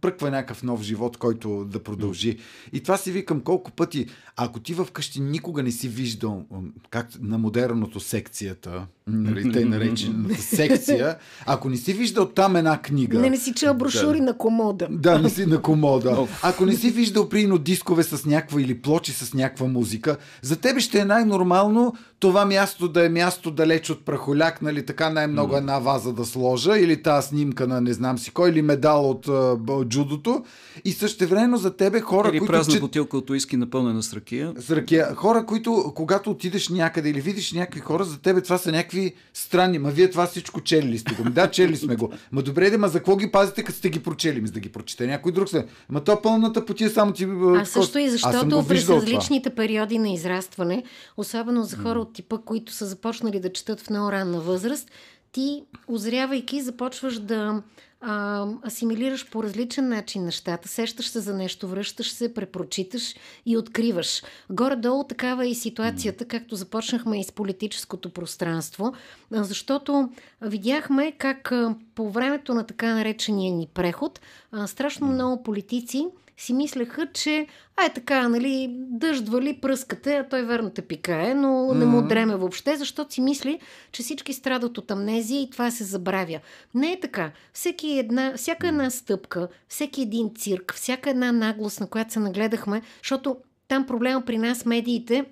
пръква 0.00 0.30
някакъв 0.30 0.62
нов 0.62 0.82
живот, 0.82 1.16
който 1.16 1.64
да 1.64 1.82
продължи. 1.82 2.38
И 2.72 2.82
това 2.82 2.96
си 2.96 3.12
викам 3.12 3.40
колко 3.40 3.70
пъти, 3.70 4.06
ако 4.36 4.60
ти 4.60 4.74
вкъщи 4.74 5.20
никога 5.20 5.62
не 5.62 5.70
си 5.70 5.88
виждал 5.88 6.46
как 6.90 7.08
на 7.20 7.38
модерното 7.38 8.00
секцията, 8.00 8.86
нали, 9.10 9.52
те 9.52 9.64
наречената 9.64 10.42
секция, 10.42 11.16
ако 11.46 11.68
не 11.68 11.76
си 11.76 11.92
виждал 11.92 12.28
там 12.28 12.56
една 12.56 12.82
книга. 12.82 13.18
Не, 13.18 13.30
не 13.30 13.36
си 13.36 13.52
чел 13.52 13.74
брошури 13.74 14.18
да, 14.18 14.24
на 14.24 14.36
комода. 14.36 14.86
Да, 14.90 15.18
не 15.18 15.30
си 15.30 15.46
на 15.46 15.62
комода. 15.62 16.26
Ако 16.42 16.66
не 16.66 16.72
си 16.72 16.90
виждал 16.90 17.28
прино 17.28 17.58
дискове 17.58 18.02
с 18.02 18.26
някаква 18.26 18.62
или 18.62 18.82
плочи 18.82 19.12
с 19.12 19.34
някаква 19.34 19.66
музика, 19.66 20.16
за 20.42 20.56
тебе 20.56 20.80
ще 20.80 20.98
е 20.98 21.04
най-нормално 21.04 21.94
това 22.20 22.44
място 22.44 22.88
да 22.88 23.06
е 23.06 23.08
място 23.08 23.50
далеч 23.50 23.90
от 23.90 24.04
прахоляк, 24.04 24.62
нали, 24.62 24.86
така 24.86 25.10
най-много 25.10 25.56
една 25.56 25.78
ваза 25.78 26.12
да 26.12 26.24
сложа, 26.24 26.78
или 26.78 27.02
тази 27.02 27.28
снимка 27.28 27.66
на 27.66 27.80
не 27.80 27.92
знам 27.92 28.18
си 28.18 28.30
кой, 28.30 28.50
или 28.50 28.62
медал 28.62 29.10
от 29.10 29.26
uh, 29.26 29.88
джудото. 29.88 30.44
И 30.84 30.92
същевременно 30.92 31.56
за 31.56 31.76
тебе 31.76 32.00
хора, 32.00 32.28
или 32.28 32.38
които... 32.38 32.52
празна 32.52 32.74
че... 32.74 32.80
бутилка 32.80 33.16
от 33.16 33.30
уиски 33.30 33.56
напълнена 33.56 34.02
с 34.02 34.12
ракия. 34.12 34.52
С 34.58 34.70
ракия. 34.70 35.14
Хора, 35.14 35.46
които 35.46 35.92
когато 35.94 36.30
отидеш 36.30 36.68
някъде 36.68 37.08
или 37.10 37.20
видиш 37.20 37.52
някакви 37.52 37.80
хора, 37.80 38.04
за 38.04 38.18
тебе 38.18 38.40
това 38.40 38.58
са 38.58 38.72
някакви 38.72 38.99
странни. 39.34 39.78
Ма 39.78 39.90
вие 39.90 40.10
това 40.10 40.26
всичко 40.26 40.60
чели 40.60 40.88
ли 40.88 40.98
сте 40.98 41.14
го? 41.14 41.30
Да, 41.30 41.50
чели 41.50 41.76
сме 41.76 41.96
го. 41.96 42.12
Ма 42.32 42.42
добре, 42.42 42.70
да, 42.70 42.78
ма 42.78 42.88
за 42.88 42.98
какво 42.98 43.16
ги 43.16 43.30
пазите, 43.32 43.62
като 43.62 43.78
сте 43.78 43.90
ги 43.90 44.02
прочели? 44.02 44.40
Ми 44.40 44.46
за 44.46 44.52
да 44.52 44.60
ги 44.60 44.68
прочете 44.68 45.06
някой 45.06 45.32
друг 45.32 45.48
се. 45.48 45.66
Ма 45.88 46.04
то 46.04 46.22
пълната 46.22 46.66
потия 46.66 46.90
само 46.90 47.12
ти... 47.12 47.26
А 47.56 47.64
също 47.64 47.98
и 47.98 48.08
защото 48.08 48.64
през 48.68 48.88
различните 48.88 49.50
периоди 49.50 49.98
на 49.98 50.10
израстване, 50.10 50.82
особено 51.16 51.64
за 51.64 51.76
хора 51.76 51.98
от 51.98 52.12
типа, 52.12 52.38
които 52.38 52.72
са 52.72 52.86
започнали 52.86 53.40
да 53.40 53.52
четат 53.52 53.80
в 53.80 53.90
много 53.90 54.12
ранна 54.12 54.40
възраст, 54.40 54.90
ти, 55.32 55.64
озрявайки, 55.88 56.62
започваш 56.62 57.18
да 57.18 57.62
а, 58.00 58.46
асимилираш 58.66 59.30
по 59.30 59.42
различен 59.42 59.88
начин 59.88 60.24
нещата, 60.24 60.68
сещаш 60.68 61.08
се 61.08 61.20
за 61.20 61.34
нещо, 61.34 61.68
връщаш 61.68 62.12
се, 62.12 62.34
препрочиташ 62.34 63.14
и 63.46 63.56
откриваш. 63.56 64.22
Горе-долу 64.50 65.04
такава 65.04 65.46
е 65.46 65.48
и 65.48 65.54
ситуацията, 65.54 66.24
както 66.24 66.56
започнахме 66.56 67.20
и 67.20 67.24
с 67.24 67.32
политическото 67.32 68.10
пространство, 68.10 68.94
защото 69.30 70.10
видяхме 70.42 71.12
как 71.12 71.52
по 71.94 72.10
времето 72.10 72.54
на 72.54 72.66
така 72.66 72.94
наречения 72.94 73.52
ни 73.52 73.68
преход, 73.74 74.20
страшно 74.66 75.06
много 75.06 75.42
политици 75.42 76.06
си 76.40 76.52
мислеха, 76.52 77.06
че 77.14 77.46
а 77.76 77.84
е 77.84 77.92
така, 77.92 78.28
нали, 78.28 78.68
дъжд 78.70 79.28
вали, 79.28 79.60
пръскате, 79.60 80.16
а 80.16 80.28
той 80.28 80.42
верно 80.42 80.70
те 80.70 80.82
пикае, 80.82 81.34
но 81.34 81.74
не 81.74 81.84
му 81.84 82.02
дреме 82.02 82.36
въобще, 82.36 82.76
защото 82.76 83.14
си 83.14 83.20
мисли, 83.20 83.60
че 83.92 84.02
всички 84.02 84.32
страдат 84.32 84.78
от 84.78 84.90
амнезия 84.90 85.42
и 85.42 85.50
това 85.50 85.70
се 85.70 85.84
забравя. 85.84 86.40
Не 86.74 86.92
е 86.92 87.00
така. 87.00 87.32
Всеки 87.52 87.98
една, 87.98 88.32
всяка 88.36 88.68
една 88.68 88.90
стъпка, 88.90 89.48
всеки 89.68 90.02
един 90.02 90.34
цирк, 90.34 90.74
всяка 90.74 91.10
една 91.10 91.32
наглост, 91.32 91.80
на 91.80 91.86
която 91.86 92.12
се 92.12 92.20
нагледахме, 92.20 92.82
защото 93.02 93.36
там 93.68 93.86
проблема 93.86 94.22
при 94.22 94.38
нас 94.38 94.66
медиите 94.66 95.24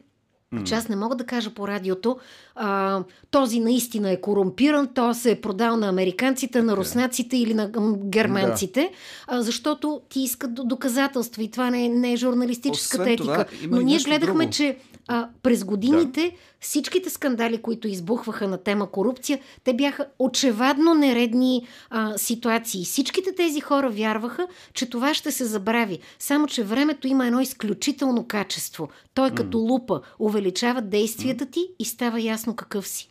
Че 0.65 0.75
аз 0.75 0.89
не 0.89 0.97
мога 0.97 1.17
да 1.17 1.25
кажа 1.25 1.51
по 1.51 1.69
радиото, 1.69 2.19
а, 2.55 3.03
този 3.31 3.61
наистина 3.61 4.11
е 4.11 4.21
корумпиран, 4.21 4.89
то 4.95 5.15
се 5.15 5.31
е 5.31 5.41
продал 5.41 5.77
на 5.77 5.89
американците, 5.89 6.63
на 6.63 6.77
руснаците 6.77 7.37
или 7.37 7.55
на 7.55 7.71
германците, 8.05 8.81
да. 8.81 8.89
а, 9.37 9.43
защото 9.43 10.01
ти 10.09 10.21
искат 10.21 10.55
доказателства 10.55 11.43
и 11.43 11.51
това 11.51 11.71
не 11.71 11.85
е, 11.85 11.89
не 11.89 12.13
е 12.13 12.17
журналистическата 12.17 13.03
Освен 13.03 13.13
етика. 13.13 13.47
Това, 13.51 13.69
Но 13.71 13.81
ние 13.81 13.99
гледахме, 13.99 14.45
друго. 14.45 14.53
че 14.53 14.77
а, 15.09 15.29
през 15.43 15.65
годините 15.65 16.21
да. 16.21 16.37
всичките 16.61 17.11
скандали, 17.11 17.63
които 17.63 17.89
избухваха 17.89 18.49
на 18.49 18.59
тема 18.59 18.91
корупция, 18.91 19.41
те 19.65 19.75
бяха 19.75 20.07
очевадно 20.19 20.95
нередни 20.95 21.67
а, 21.91 22.19
ситуации. 22.19 22.85
Всичките 22.85 23.35
тези 23.35 23.61
хора 23.61 23.91
вярваха, 23.91 24.49
че 24.75 24.91
това 24.91 25.15
ще 25.15 25.33
се 25.33 25.45
забрави. 25.45 25.99
Само, 26.19 26.47
че 26.47 26.63
времето 26.63 27.09
има 27.09 27.27
едно 27.27 27.41
изключително 27.41 28.27
качество. 28.27 28.89
Той 29.15 29.31
като 29.31 29.59
лупа 29.59 30.01
увеличава 30.19 30.83
действията 30.83 31.47
ти 31.47 31.67
и 31.79 31.85
става 31.85 32.21
ясно 32.21 32.57
какъв 32.57 32.89
си. 32.89 33.11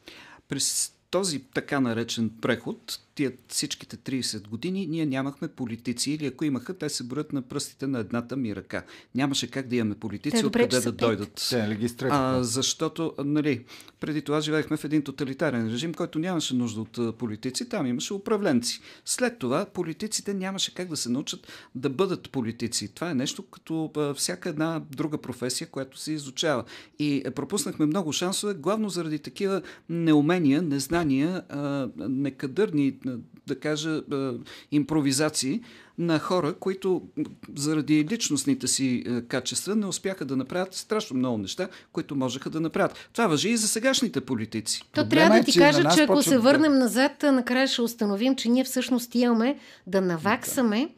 През 0.49 0.93
този 1.09 1.39
така 1.53 1.79
наречен 1.79 2.31
преход 2.41 2.99
тия 3.17 3.31
всичките 3.47 3.97
30 3.97 4.47
години 4.47 4.87
ние 4.87 5.05
нямахме 5.05 5.47
политици 5.47 6.11
или 6.11 6.25
ако 6.25 6.45
имаха, 6.45 6.77
те 6.77 6.89
се 6.89 7.03
броят 7.03 7.33
на 7.33 7.41
пръстите 7.41 7.87
на 7.87 7.99
едната 7.99 8.37
ми 8.37 8.55
ръка. 8.55 8.83
Нямаше 9.15 9.51
как 9.51 9.67
да 9.67 9.75
имаме 9.75 9.95
политици, 9.95 10.45
откъде 10.45 10.79
да 10.79 10.91
дойдат. 10.91 11.47
Те, 11.49 11.77
а, 12.01 12.43
защото, 12.43 13.13
нали, 13.25 13.65
преди 13.99 14.21
това 14.21 14.41
живеехме 14.41 14.77
в 14.77 14.83
един 14.83 15.01
тоталитарен 15.01 15.67
режим, 15.67 15.93
който 15.93 16.19
нямаше 16.19 16.55
нужда 16.55 16.81
от 16.81 17.17
политици, 17.17 17.69
там 17.69 17.85
имаше 17.85 18.13
управленци. 18.13 18.81
След 19.05 19.39
това 19.39 19.65
политиците 19.65 20.33
нямаше 20.33 20.73
как 20.73 20.89
да 20.89 20.97
се 20.97 21.09
научат 21.09 21.47
да 21.75 21.89
бъдат 21.89 22.29
политици. 22.29 22.93
Това 22.93 23.11
е 23.11 23.15
нещо 23.15 23.43
като 23.43 23.91
всяка 24.15 24.49
една 24.49 24.81
друга 24.91 25.17
професия, 25.17 25.67
която 25.67 25.97
се 25.97 26.11
изучава. 26.11 26.63
И 26.99 27.21
е, 27.25 27.31
пропуснахме 27.31 27.85
много 27.85 28.13
шансове, 28.13 28.53
главно 28.53 28.89
заради 28.89 29.19
такива 29.19 29.61
неумения, 29.89 30.61
незнания, 30.61 31.43
некадърни 31.97 32.97
да 33.47 33.59
кажа, 33.59 34.01
импровизации 34.71 35.61
на 35.97 36.19
хора, 36.19 36.53
които 36.59 37.01
заради 37.55 38.07
личностните 38.11 38.67
си 38.67 39.03
качества 39.27 39.75
не 39.75 39.85
успяха 39.85 40.25
да 40.25 40.35
направят 40.35 40.73
страшно 40.73 41.17
много 41.17 41.37
неща, 41.37 41.67
които 41.91 42.15
можеха 42.15 42.49
да 42.49 42.59
направят. 42.59 43.09
Това 43.13 43.27
въжи 43.27 43.49
и 43.49 43.57
за 43.57 43.67
сегашните 43.67 44.21
политици. 44.21 44.81
То 44.81 45.01
Проблема 45.01 45.09
трябва 45.09 45.39
да 45.39 45.45
ти 45.45 45.59
е, 45.59 45.61
кажа, 45.61 45.83
че 45.95 46.01
ако 46.01 46.23
се 46.23 46.37
върнем 46.37 46.77
назад, 46.77 47.11
накрая 47.23 47.67
ще 47.67 47.81
установим, 47.81 48.35
че 48.35 48.49
ние 48.49 48.63
всъщност 48.63 49.15
имаме 49.15 49.59
да 49.87 50.01
наваксаме 50.01 50.89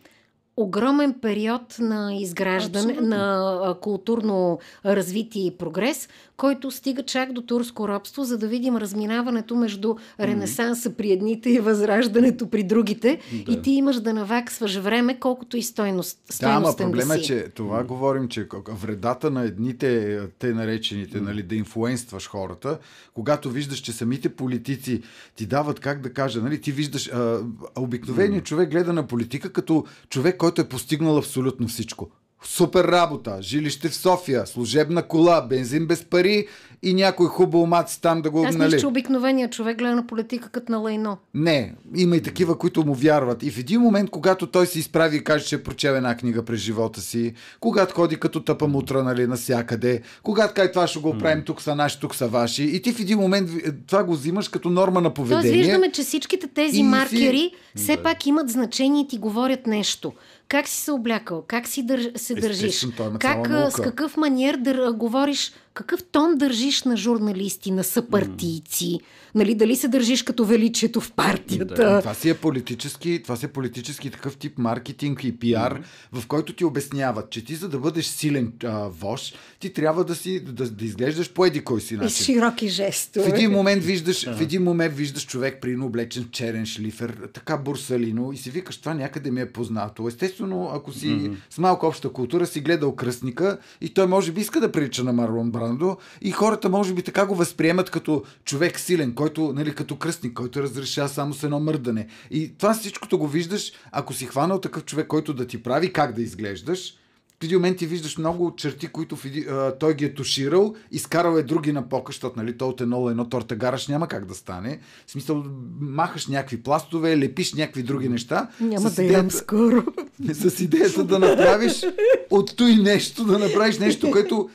огромен 0.58 1.14
период 1.22 1.76
на 1.80 2.16
изграждане, 2.16 2.92
Абсолютно. 2.92 3.16
на 3.16 3.76
културно 3.82 4.60
развитие 4.86 5.46
и 5.46 5.58
прогрес, 5.58 6.10
който 6.40 6.72
стига 6.72 7.04
чак 7.04 7.34
до 7.34 7.42
турско 7.42 7.88
робство, 7.88 8.24
за 8.24 8.38
да 8.38 8.48
видим 8.48 8.78
разминаването 8.78 9.56
между 9.56 9.96
ренесанса 10.20 10.94
при 10.94 11.12
едните 11.12 11.50
и 11.50 11.60
възраждането 11.60 12.50
при 12.50 12.64
другите. 12.64 13.20
Да. 13.46 13.52
И 13.52 13.62
ти 13.62 13.72
имаш 13.72 14.00
да 14.00 14.14
наваксваш 14.14 14.76
време, 14.76 15.20
колкото 15.20 15.58
и 15.58 15.64
стойност. 15.64 16.20
Да, 16.42 16.48
ама 16.48 16.76
проблема 16.78 17.16
е, 17.16 17.22
че 17.22 17.48
това 17.56 17.84
говорим, 17.84 18.28
че 18.28 18.48
вредата 18.70 19.32
на 19.32 19.44
едните, 19.44 20.20
те 20.40 20.54
наречените, 20.54 21.18
mm. 21.18 21.22
нали, 21.22 21.44
да 21.44 21.56
инфлуенстваш 21.56 22.28
хората, 22.28 22.80
когато 23.14 23.50
виждаш, 23.50 23.80
че 23.80 23.92
самите 23.92 24.30
политици 24.30 25.02
ти 25.36 25.46
дават, 25.46 25.80
как 25.80 26.02
да 26.02 26.14
кажа, 26.14 26.42
нали, 26.42 26.62
ти 26.62 26.72
виждаш, 26.72 27.10
а, 27.14 27.40
обикновеният 27.76 28.46
mm. 28.46 28.48
човек 28.48 28.72
гледа 28.72 28.94
на 28.94 29.08
политика 29.08 29.54
като 29.54 29.86
човек, 30.10 30.38
който 30.38 30.62
е 30.62 30.70
постигнал 30.70 31.18
абсолютно 31.18 31.68
всичко. 31.68 32.10
Супер 32.44 32.84
работа, 32.84 33.38
жилище 33.42 33.90
в 33.90 33.96
София, 33.96 34.48
служебна 34.48 35.04
кола, 35.04 35.42
бензин 35.42 35.88
без 35.88 36.06
пари 36.06 36.48
и 36.84 36.94
някой 36.94 37.28
хубаво 37.28 37.66
маци 37.66 38.02
там 38.02 38.22
да 38.22 38.30
го 38.30 38.46
Аз 38.46 38.56
нали. 38.56 38.80
че 38.80 38.88
обикновения 38.88 39.50
човек 39.50 39.78
гледа 39.78 39.96
на 39.96 40.08
политика 40.08 40.50
като 40.50 40.72
на 40.72 40.78
лайно. 40.78 41.18
Не, 41.34 41.76
има 41.96 42.16
и 42.16 42.22
такива, 42.22 42.58
които 42.58 42.86
му 42.86 42.94
вярват. 42.94 43.44
И 43.44 43.52
в 43.52 43.60
един 43.60 43.82
момент, 43.82 44.10
когато 44.10 44.48
той 44.48 44.66
се 44.66 44.80
изправи 44.80 45.18
и 45.18 45.24
каже, 45.24 45.46
че 45.46 45.56
е 45.56 45.64
прочел 45.64 45.92
една 45.92 46.18
книга 46.18 46.46
през 46.46 46.60
живота 46.60 47.02
си, 47.02 47.34
когато 47.60 47.96
ходи 47.96 48.16
като 48.16 48.44
тъпа 48.44 48.68
мутра, 48.68 49.04
нали, 49.04 49.28
насякъде, 49.28 50.02
когато 50.24 50.54
кай 50.54 50.72
това 50.72 50.88
ще 50.88 51.00
го 51.00 51.18
правим, 51.18 51.44
тук 51.46 51.62
са 51.62 51.76
наши, 51.76 52.00
тук 52.00 52.16
са 52.16 52.28
ваши, 52.28 52.64
и 52.64 52.82
ти 52.82 52.94
в 52.94 53.00
един 53.00 53.20
момент 53.20 53.50
това 53.88 54.04
го 54.04 54.14
взимаш 54.14 54.48
като 54.48 54.70
норма 54.70 55.02
на 55.02 55.14
поведение. 55.14 55.52
Тоест 55.52 55.56
виждаме, 55.56 55.92
че 55.92 56.02
всичките 56.02 56.48
тези 56.48 56.84
маркери 56.84 57.52
си... 57.76 57.84
все 57.84 57.96
да. 57.96 58.04
пак 58.04 58.26
имат 58.26 58.50
значение 58.50 59.02
и 59.02 59.08
ти 59.08 59.18
говорят 59.18 59.68
нещо 59.68 60.14
как 60.50 60.68
си 60.68 60.82
се 60.82 60.92
облякал, 60.92 61.44
как 61.48 61.68
си 61.68 61.84
държ, 61.84 62.08
се 62.16 62.36
държиш, 62.36 62.88
как, 63.20 63.48
с 63.48 63.82
какъв 63.84 64.18
маниер 64.18 64.58
да 64.58 64.94
говориш 64.94 65.52
какъв 65.80 66.04
тон 66.04 66.38
държиш 66.38 66.84
на 66.84 66.98
журналисти, 66.98 67.72
на 67.72 67.84
съпартийци, 67.84 68.86
mm. 68.86 69.02
нали, 69.36 69.56
дали 69.56 69.76
се 69.76 69.88
държиш 69.88 70.24
като 70.24 70.46
величието 70.46 71.02
в 71.02 71.12
партията. 71.12 71.66
Да, 71.76 72.00
това 72.00 72.14
си 72.14 72.30
е 72.30 72.34
политически, 72.34 73.20
това 73.24 73.36
си 73.36 73.46
е 73.46 73.50
политически 73.50 74.10
такъв 74.10 74.38
тип 74.38 74.58
маркетинг 74.58 75.24
и 75.24 75.40
пиар, 75.40 75.80
mm. 75.80 75.84
в 76.12 76.28
който 76.28 76.54
ти 76.54 76.66
обясняват, 76.66 77.30
че 77.30 77.46
ти 77.46 77.56
за 77.56 77.70
да 77.70 77.80
бъдеш 77.80 78.06
силен 78.06 78.54
а, 78.64 78.88
вож, 78.88 79.34
ти 79.60 79.74
трябва 79.74 80.04
да 80.04 80.16
си 80.16 80.40
да, 80.40 80.70
да 80.70 80.86
изглеждаш 80.86 81.34
по 81.34 81.46
еди 81.46 81.64
кой 81.64 81.82
си 81.82 81.94
начин. 81.94 82.08
И 82.08 82.26
широки 82.26 82.70
жестове. 82.70 83.30
В 83.30 83.34
един 83.34 83.52
момент 83.52 83.84
виждаш, 83.84 84.26
в 84.26 84.42
един 84.42 84.64
момент 84.64 84.96
виждаш 84.96 85.26
човек 85.26 85.62
прино 85.62 85.86
облечен 85.86 86.24
в 86.24 86.32
черен 86.32 86.66
шлифер, 86.66 87.18
така 87.34 87.58
бурсалино 87.58 88.32
и 88.34 88.38
си 88.38 88.50
викаш, 88.50 88.78
това 88.78 88.94
някъде 88.94 89.32
ми 89.32 89.42
е 89.42 89.52
познато. 89.52 90.08
Естествено, 90.08 90.72
ако 90.74 90.94
си 90.94 91.08
mm-hmm. 91.08 91.36
с 91.50 91.58
малко 91.58 91.86
обща 91.86 92.10
култура 92.10 92.46
си 92.48 92.62
гледал 92.62 92.96
кръстника 92.96 93.58
и 93.82 93.90
той 93.90 94.08
може 94.08 94.32
би 94.32 94.42
иска 94.42 94.60
да 94.60 94.72
прилича 94.72 95.04
на 95.04 95.14
Марлон 95.14 95.52
Брандо 95.70 95.98
и 96.22 96.32
хората 96.32 96.70
може 96.70 96.94
би 96.94 97.02
така 97.02 97.26
го 97.26 97.36
възприемат 97.36 97.90
като 97.90 98.24
човек 98.46 98.80
силен, 98.80 99.16
който, 99.16 99.54
нали, 99.54 99.76
като 99.76 99.96
кръстник, 99.96 100.34
който 100.34 100.64
разрешава 100.64 101.10
само 101.10 101.34
с 101.34 101.44
едно 101.44 101.60
мърдане. 101.60 102.08
И 102.32 102.58
това 102.58 102.74
всичкото 102.74 103.18
го 103.18 103.28
виждаш, 103.28 103.72
ако 103.92 104.14
си 104.14 104.26
хванал 104.26 104.62
такъв 104.62 104.86
човек, 104.86 105.08
който 105.08 105.34
да 105.34 105.48
ти 105.48 105.64
прави 105.64 105.94
как 105.94 106.14
да 106.14 106.22
изглеждаш, 106.22 106.94
в 107.42 107.44
един 107.44 107.58
момент 107.58 107.78
ти 107.78 107.86
виждаш 107.86 108.18
много 108.18 108.56
черти, 108.56 108.88
които 108.88 109.16
в 109.16 109.26
един, 109.26 109.50
а, 109.50 109.78
той 109.80 109.94
ги 109.94 110.06
е 110.06 110.14
туширал, 110.14 110.76
изкарал 110.92 111.38
е 111.38 111.44
други 111.44 111.72
на 111.72 111.90
пока, 111.90 112.12
защото 112.12 112.40
нали, 112.40 112.58
то 112.58 112.70
от 112.70 112.82
едно 112.82 113.10
едно 113.10 113.30
торта 113.30 113.56
гараш 113.56 113.88
няма 113.88 114.08
как 114.08 114.26
да 114.26 114.36
стане. 114.36 114.80
В 115.08 115.12
смисъл, 115.12 115.44
махаш 115.80 116.28
някакви 116.28 116.64
пластове, 116.64 117.18
лепиш 117.18 117.54
някакви 117.54 117.84
други 117.84 118.10
неща. 118.10 118.50
Няма 118.62 118.90
да 118.90 119.04
идеята, 119.04 119.38
скоро. 119.38 119.84
С 120.34 120.60
идеята 120.60 121.04
да 121.04 121.20
направиш 121.20 121.86
от 122.30 122.56
той 122.56 122.76
нещо, 122.76 123.24
да 123.24 123.40
направиш 123.40 123.78
нещо, 123.78 124.12
което 124.12 124.50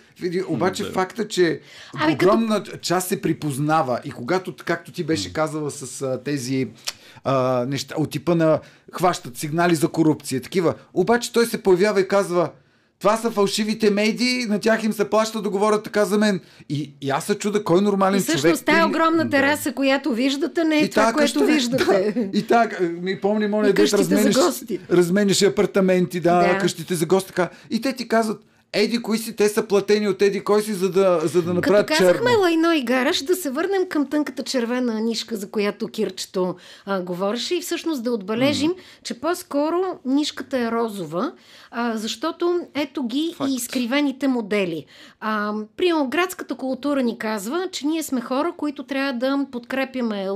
обаче 0.49 0.85
факта, 0.85 1.29
че 1.29 1.61
огромна 2.13 2.65
като... 2.65 2.79
част 2.79 3.09
се 3.09 3.21
припознава 3.21 4.01
и 4.05 4.11
когато, 4.11 4.55
както 4.65 4.93
ти 4.93 5.05
беше 5.05 5.33
казала 5.33 5.71
с 5.71 6.03
а, 6.03 6.23
тези 6.25 6.69
а, 7.25 7.65
неща 7.69 7.95
от 7.99 8.11
типа 8.11 8.35
на 8.35 8.61
хващат 8.93 9.37
сигнали 9.37 9.75
за 9.75 9.89
корупция, 9.89 10.41
такива. 10.41 10.75
Обаче 10.95 11.33
той 11.33 11.47
се 11.47 11.63
появява 11.63 12.01
и 12.01 12.09
казва, 12.09 12.51
това 13.05 13.17
са 13.17 13.31
фалшивите 13.31 13.91
медии, 13.91 14.47
на 14.47 14.59
тях 14.59 14.85
им 14.85 14.93
се 14.93 15.11
плаща 15.11 15.43
да 15.43 15.51
говорят 15.51 15.85
така 15.85 16.05
за 16.05 16.19
мен. 16.19 16.41
И, 16.69 16.95
и 17.01 17.11
аз 17.11 17.25
се 17.25 17.35
чуда 17.35 17.65
кой 17.65 17.81
нормален 17.81 18.19
и 18.19 18.23
всъщност, 18.23 18.43
човек... 18.43 18.55
Всъщност 18.55 18.79
тази 18.79 18.85
огромна 18.85 19.31
тераса, 19.31 19.69
да. 19.69 19.75
която 19.75 20.13
виждате, 20.13 20.65
не 20.65 20.77
е 20.77 20.85
и 20.85 20.91
това, 20.91 21.13
което 21.13 21.29
ще, 21.29 21.45
виждате. 21.45 21.85
Да. 22.17 22.39
И 22.39 22.47
така, 22.47 22.83
ми 22.83 23.21
помни, 23.21 23.47
моля, 23.47 23.73
да 23.73 23.83
размениш, 23.83 24.37
размениш 24.91 25.43
апартаменти, 25.43 26.21
да, 26.21 26.39
да, 26.39 26.59
къщите 26.59 26.95
за 26.95 27.07
гости. 27.07 27.29
Така. 27.29 27.49
И 27.71 27.81
те 27.81 27.93
ти 27.93 28.09
казват, 28.09 28.41
еди 28.75 29.03
кои 29.03 29.19
си, 29.19 29.37
те 29.37 29.49
са 29.49 29.67
платени 29.67 30.09
от 30.09 30.23
еди 30.23 30.45
кой 30.45 30.63
си, 30.63 30.73
за 30.73 30.91
да, 30.91 31.21
за 31.25 31.43
да 31.43 31.55
направят 31.55 31.87
Като 31.87 31.99
казахме 31.99 32.31
черно. 32.31 32.43
лайно 32.43 32.73
и 32.73 32.83
гараж, 32.83 33.23
да 33.23 33.37
се 33.37 33.51
върнем 33.51 33.89
към 33.89 34.07
тънката 34.07 34.43
червена 34.43 35.01
нишка, 35.01 35.37
за 35.37 35.51
която 35.51 35.89
Кирчето 35.89 36.55
а, 36.87 37.01
говореше 37.01 37.55
и 37.55 37.61
всъщност 37.61 38.03
да 38.03 38.13
отбележим, 38.13 38.71
mm. 38.71 38.77
че 39.03 39.21
по-скоро 39.21 39.83
нишката 40.05 40.59
е 40.59 40.71
розова, 40.71 41.33
а, 41.71 41.97
защото 41.97 42.61
ето 42.75 43.07
ги 43.07 43.35
Факт. 43.37 43.51
и 43.51 43.55
изкривените 43.55 44.29
модели. 44.29 44.87
А, 45.21 45.53
приемо, 45.77 46.09
градската 46.09 46.55
култура 46.55 47.03
ни 47.03 47.19
казва, 47.19 47.69
че 47.73 47.87
ние 47.87 48.03
сме 48.03 48.21
хора, 48.21 48.53
които 48.57 48.83
трябва 48.83 49.13
да 49.13 49.47
подкрепяме 49.53 50.29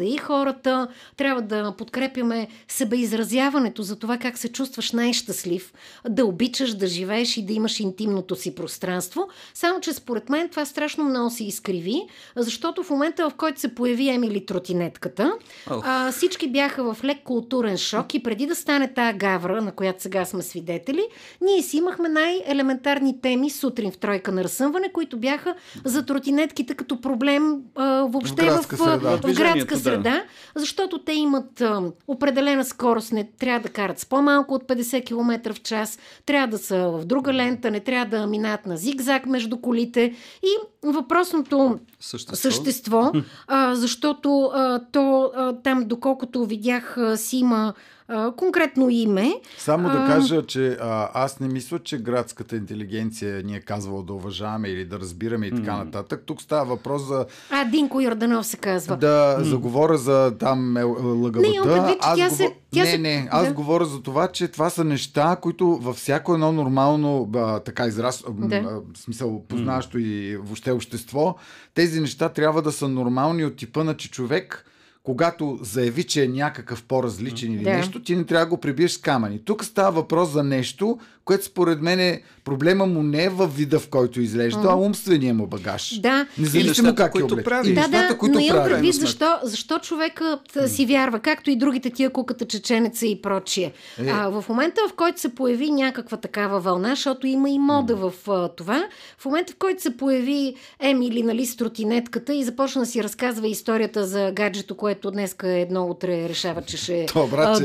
и 0.00 0.16
хората, 0.16 0.88
трябва 1.16 1.42
да 1.42 1.74
подкрепяме 1.78 2.48
себеизразяването 2.68 3.82
за 3.82 3.96
това 3.96 4.18
как 4.18 4.38
се 4.38 4.48
чувстваш 4.48 4.92
най-щастлив, 4.92 5.72
да 6.08 6.26
обичаш, 6.26 6.74
да 6.74 6.86
живееш 6.86 7.36
и 7.36 7.46
да 7.46 7.52
имаш 7.52 7.81
интимното 7.82 8.36
си 8.36 8.54
пространство. 8.54 9.28
Само, 9.54 9.80
че 9.80 9.92
според 9.92 10.28
мен 10.28 10.48
това 10.48 10.64
страшно 10.64 11.04
много 11.04 11.30
се 11.30 11.44
изкриви, 11.44 12.02
защото 12.36 12.82
в 12.82 12.90
момента, 12.90 13.30
в 13.30 13.34
който 13.34 13.60
се 13.60 13.74
появи 13.74 14.08
Емили 14.08 14.46
Тротинетката, 14.46 15.32
oh. 15.68 15.82
а, 15.84 16.12
всички 16.12 16.48
бяха 16.48 16.94
в 16.94 17.04
лек 17.04 17.22
културен 17.24 17.78
шок 17.78 18.14
и 18.14 18.22
преди 18.22 18.46
да 18.46 18.54
стане 18.54 18.94
тая 18.94 19.14
гавра, 19.14 19.62
на 19.62 19.72
която 19.72 20.02
сега 20.02 20.24
сме 20.24 20.42
свидетели, 20.42 21.02
ние 21.40 21.62
си 21.62 21.76
имахме 21.76 22.08
най-елементарни 22.08 23.20
теми 23.20 23.50
сутрин 23.50 23.92
в 23.92 23.98
тройка 23.98 24.32
на 24.32 24.44
разсъмване, 24.44 24.92
които 24.92 25.16
бяха 25.16 25.54
за 25.84 26.06
тротинетките 26.06 26.74
като 26.74 27.00
проблем 27.00 27.56
а, 27.74 27.84
въобще 28.08 28.42
в 28.42 28.46
градска, 28.46 28.76
в, 28.76 28.78
среда. 28.78 29.16
В 29.16 29.34
градска 29.34 29.76
среда, 29.76 30.02
да. 30.02 30.24
защото 30.54 30.98
те 30.98 31.12
имат 31.12 31.60
а, 31.60 31.82
определена 32.08 32.64
скорост, 32.64 33.12
не 33.12 33.28
трябва 33.38 33.60
да 33.60 33.68
карат 33.68 33.98
с 33.98 34.06
по-малко 34.06 34.54
от 34.54 34.64
50 34.64 35.04
км 35.04 35.52
в 35.54 35.62
час, 35.62 35.98
трябва 36.26 36.48
да 36.48 36.58
са 36.58 36.88
в 36.88 37.04
друга 37.04 37.32
лента, 37.32 37.70
не 37.72 37.80
трябва 37.80 38.18
да 38.18 38.26
минат 38.26 38.66
на 38.66 38.76
зигзаг 38.76 39.26
между 39.26 39.56
колите. 39.60 40.14
И 40.42 40.56
въпросното 40.82 41.78
същество, 42.00 42.36
същество 42.36 43.12
а, 43.46 43.74
защото 43.74 44.50
а, 44.54 44.80
то 44.92 45.32
а, 45.36 45.52
там, 45.52 45.84
доколкото 45.84 46.44
видях, 46.44 46.98
а, 46.98 47.16
си 47.16 47.36
има 47.36 47.74
а, 48.12 48.32
конкретно 48.36 48.90
име. 48.90 49.34
Само 49.58 49.88
да 49.88 49.94
кажа, 49.94 50.46
че 50.46 50.76
а, 50.80 51.10
аз 51.14 51.40
не 51.40 51.48
мисля, 51.48 51.78
че 51.78 51.98
градската 51.98 52.56
интелигенция 52.56 53.42
ни 53.42 53.56
е 53.56 53.60
казвала 53.60 54.02
да 54.02 54.12
уважаваме 54.12 54.68
или 54.68 54.84
да 54.84 55.00
разбираме 55.00 55.46
и 55.46 55.50
така 55.50 55.70
mm. 55.70 55.84
нататък. 55.84 56.22
Тук 56.26 56.42
става 56.42 56.64
въпрос 56.64 57.02
за... 57.02 57.26
А, 57.50 57.64
Динко 57.64 58.00
Йорданов 58.00 58.46
се 58.46 58.56
казва. 58.56 58.96
Да 58.96 59.36
mm. 59.38 59.42
заговоря 59.42 59.98
за 59.98 60.34
там 60.38 60.76
е, 60.76 60.82
лъгавата. 60.82 61.50
Не, 61.50 61.62
предвид, 61.62 61.98
аз 62.00 62.18
тя 62.18 62.30
се, 62.30 62.54
тя 62.70 62.82
не, 62.82 62.90
се... 62.90 62.98
не, 62.98 63.28
аз 63.30 63.46
да. 63.46 63.54
говоря 63.54 63.84
за 63.84 64.02
това, 64.02 64.28
че 64.28 64.48
това 64.48 64.70
са 64.70 64.84
неща, 64.84 65.36
които 65.42 65.66
във 65.66 65.96
всяко 65.96 66.34
едно 66.34 66.52
нормално 66.52 67.30
а, 67.36 67.60
така 67.60 67.86
израз, 67.86 68.24
да. 68.30 68.56
а, 68.56 68.80
смисъл, 68.96 69.44
познаващо 69.48 69.98
mm. 69.98 70.00
и 70.00 70.36
въобще 70.36 70.70
общество, 70.70 71.36
тези 71.74 72.00
неща 72.00 72.28
трябва 72.28 72.62
да 72.62 72.72
са 72.72 72.88
нормални 72.88 73.44
от 73.44 73.56
типа 73.56 73.84
на, 73.84 73.96
че 73.96 74.10
човек 74.10 74.64
когато 75.02 75.58
заяви, 75.62 76.04
че 76.04 76.24
е 76.24 76.28
някакъв 76.28 76.84
по-различен 76.84 77.52
или 77.52 77.64
да. 77.64 77.72
нещо, 77.72 78.02
ти 78.02 78.16
не 78.16 78.24
трябва 78.24 78.46
да 78.46 78.50
го 78.50 78.60
прибиеш 78.60 78.90
с 78.90 78.98
камъни. 78.98 79.44
Тук 79.44 79.64
става 79.64 79.90
въпрос 79.90 80.30
за 80.30 80.42
нещо, 80.42 80.98
което 81.24 81.44
според 81.44 81.82
мен 81.82 82.00
е 82.00 82.22
проблема 82.44 82.86
му 82.86 83.02
не 83.02 83.24
е 83.24 83.28
в 83.28 83.46
вида, 83.46 83.78
в 83.78 83.88
който 83.88 84.20
изглежда, 84.20 84.60
mm. 84.60 84.72
а 84.72 84.76
умствения 84.76 85.34
му 85.34 85.46
багаж. 85.46 86.00
Да. 86.00 86.26
Независимо 86.38 86.94
как 86.94 87.14
е 87.18 87.22
облечен. 87.22 87.44
Прави. 87.44 87.74
Да, 87.74 87.88
да, 87.88 88.18
които 88.18 88.34
но 88.34 88.40
имам 88.40 88.64
предвид 88.64 88.94
защо, 88.94 89.38
защо 89.42 89.78
човека 89.78 90.38
си 90.66 90.86
вярва, 90.86 91.18
както 91.18 91.50
и 91.50 91.56
другите 91.56 91.90
тия 91.90 92.10
куката 92.10 92.44
чеченеца 92.44 93.06
и 93.06 93.22
прочие. 93.22 93.72
Е. 93.98 94.10
А, 94.10 94.28
в 94.28 94.44
момента, 94.48 94.80
в 94.90 94.92
който 94.92 95.20
се 95.20 95.34
появи 95.34 95.70
някаква 95.70 96.16
такава 96.16 96.60
вълна, 96.60 96.88
защото 96.88 97.26
има 97.26 97.50
и 97.50 97.58
мода 97.58 97.96
mm. 97.96 98.10
в 98.10 98.28
а, 98.28 98.48
това, 98.48 98.84
в 99.18 99.24
момента, 99.24 99.52
в 99.52 99.56
който 99.56 99.82
се 99.82 99.96
появи 99.96 100.54
Емили, 100.80 101.22
нали, 101.22 101.46
с 101.46 101.56
тротинетката 101.56 102.34
и 102.34 102.44
започна 102.44 102.82
да 102.82 102.86
си 102.86 103.04
разказва 103.04 103.48
историята 103.48 104.06
за 104.06 104.32
гаджето, 104.32 104.76
което 104.76 105.10
днес 105.10 105.36
е 105.44 105.60
едно 105.60 105.86
утре 105.86 106.28
решава, 106.28 106.62
че 106.62 106.76
ще 106.76 107.00
е 107.00 107.06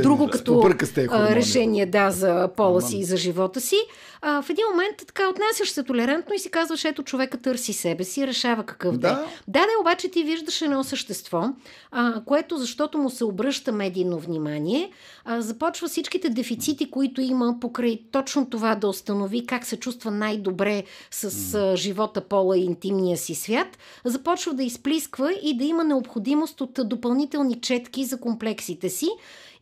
друго 0.02 0.28
като 0.28 0.70
а, 1.10 1.36
решение 1.36 1.86
да, 1.86 2.12
за 2.12 2.50
пола 2.58 2.82
си 2.82 2.98
и 2.98 3.04
за 3.04 3.18
живота 3.18 3.47
живота 3.48 3.62
си, 3.62 3.76
а, 4.22 4.42
в 4.42 4.50
един 4.50 4.66
момент 4.72 4.98
така 5.08 5.30
отнасяш 5.30 5.70
се 5.70 5.84
толерантно 5.84 6.36
и 6.36 6.40
си 6.40 6.52
казваш, 6.52 6.86
ето 6.86 7.04
човека 7.04 7.38
търси 7.38 7.74
себе 7.74 8.04
си, 8.04 8.28
решава 8.28 8.64
какъв 8.64 8.98
да 8.98 9.08
е. 9.08 9.12
Да, 9.48 9.60
да, 9.60 9.82
обаче 9.82 10.10
ти 10.10 10.24
виждаш 10.24 10.62
едно 10.62 10.84
същество, 10.84 11.44
а, 11.92 12.24
което 12.26 12.58
защото 12.58 12.98
му 12.98 13.10
се 13.10 13.26
обръща 13.26 13.72
медийно 13.72 14.20
внимание, 14.20 14.92
а, 15.26 15.42
започва 15.42 15.88
всичките 15.88 16.30
дефицити, 16.30 16.92
които 16.92 17.22
има 17.22 17.58
покрай 17.62 18.00
точно 18.12 18.50
това 18.50 18.76
да 18.76 18.88
установи 18.88 19.46
как 19.46 19.66
се 19.66 19.80
чувства 19.80 20.12
най-добре 20.12 20.84
с 21.12 21.54
а, 21.54 21.76
живота, 21.76 22.22
пола 22.22 22.58
и 22.58 22.66
интимния 22.66 23.18
си 23.18 23.36
свят, 23.36 23.78
започва 24.06 24.54
да 24.54 24.64
изплисква 24.64 25.32
и 25.44 25.58
да 25.58 25.64
има 25.64 25.84
необходимост 25.84 26.62
от 26.62 26.80
допълнителни 26.84 27.62
четки 27.62 28.06
за 28.06 28.20
комплексите 28.20 28.90
си 28.90 29.08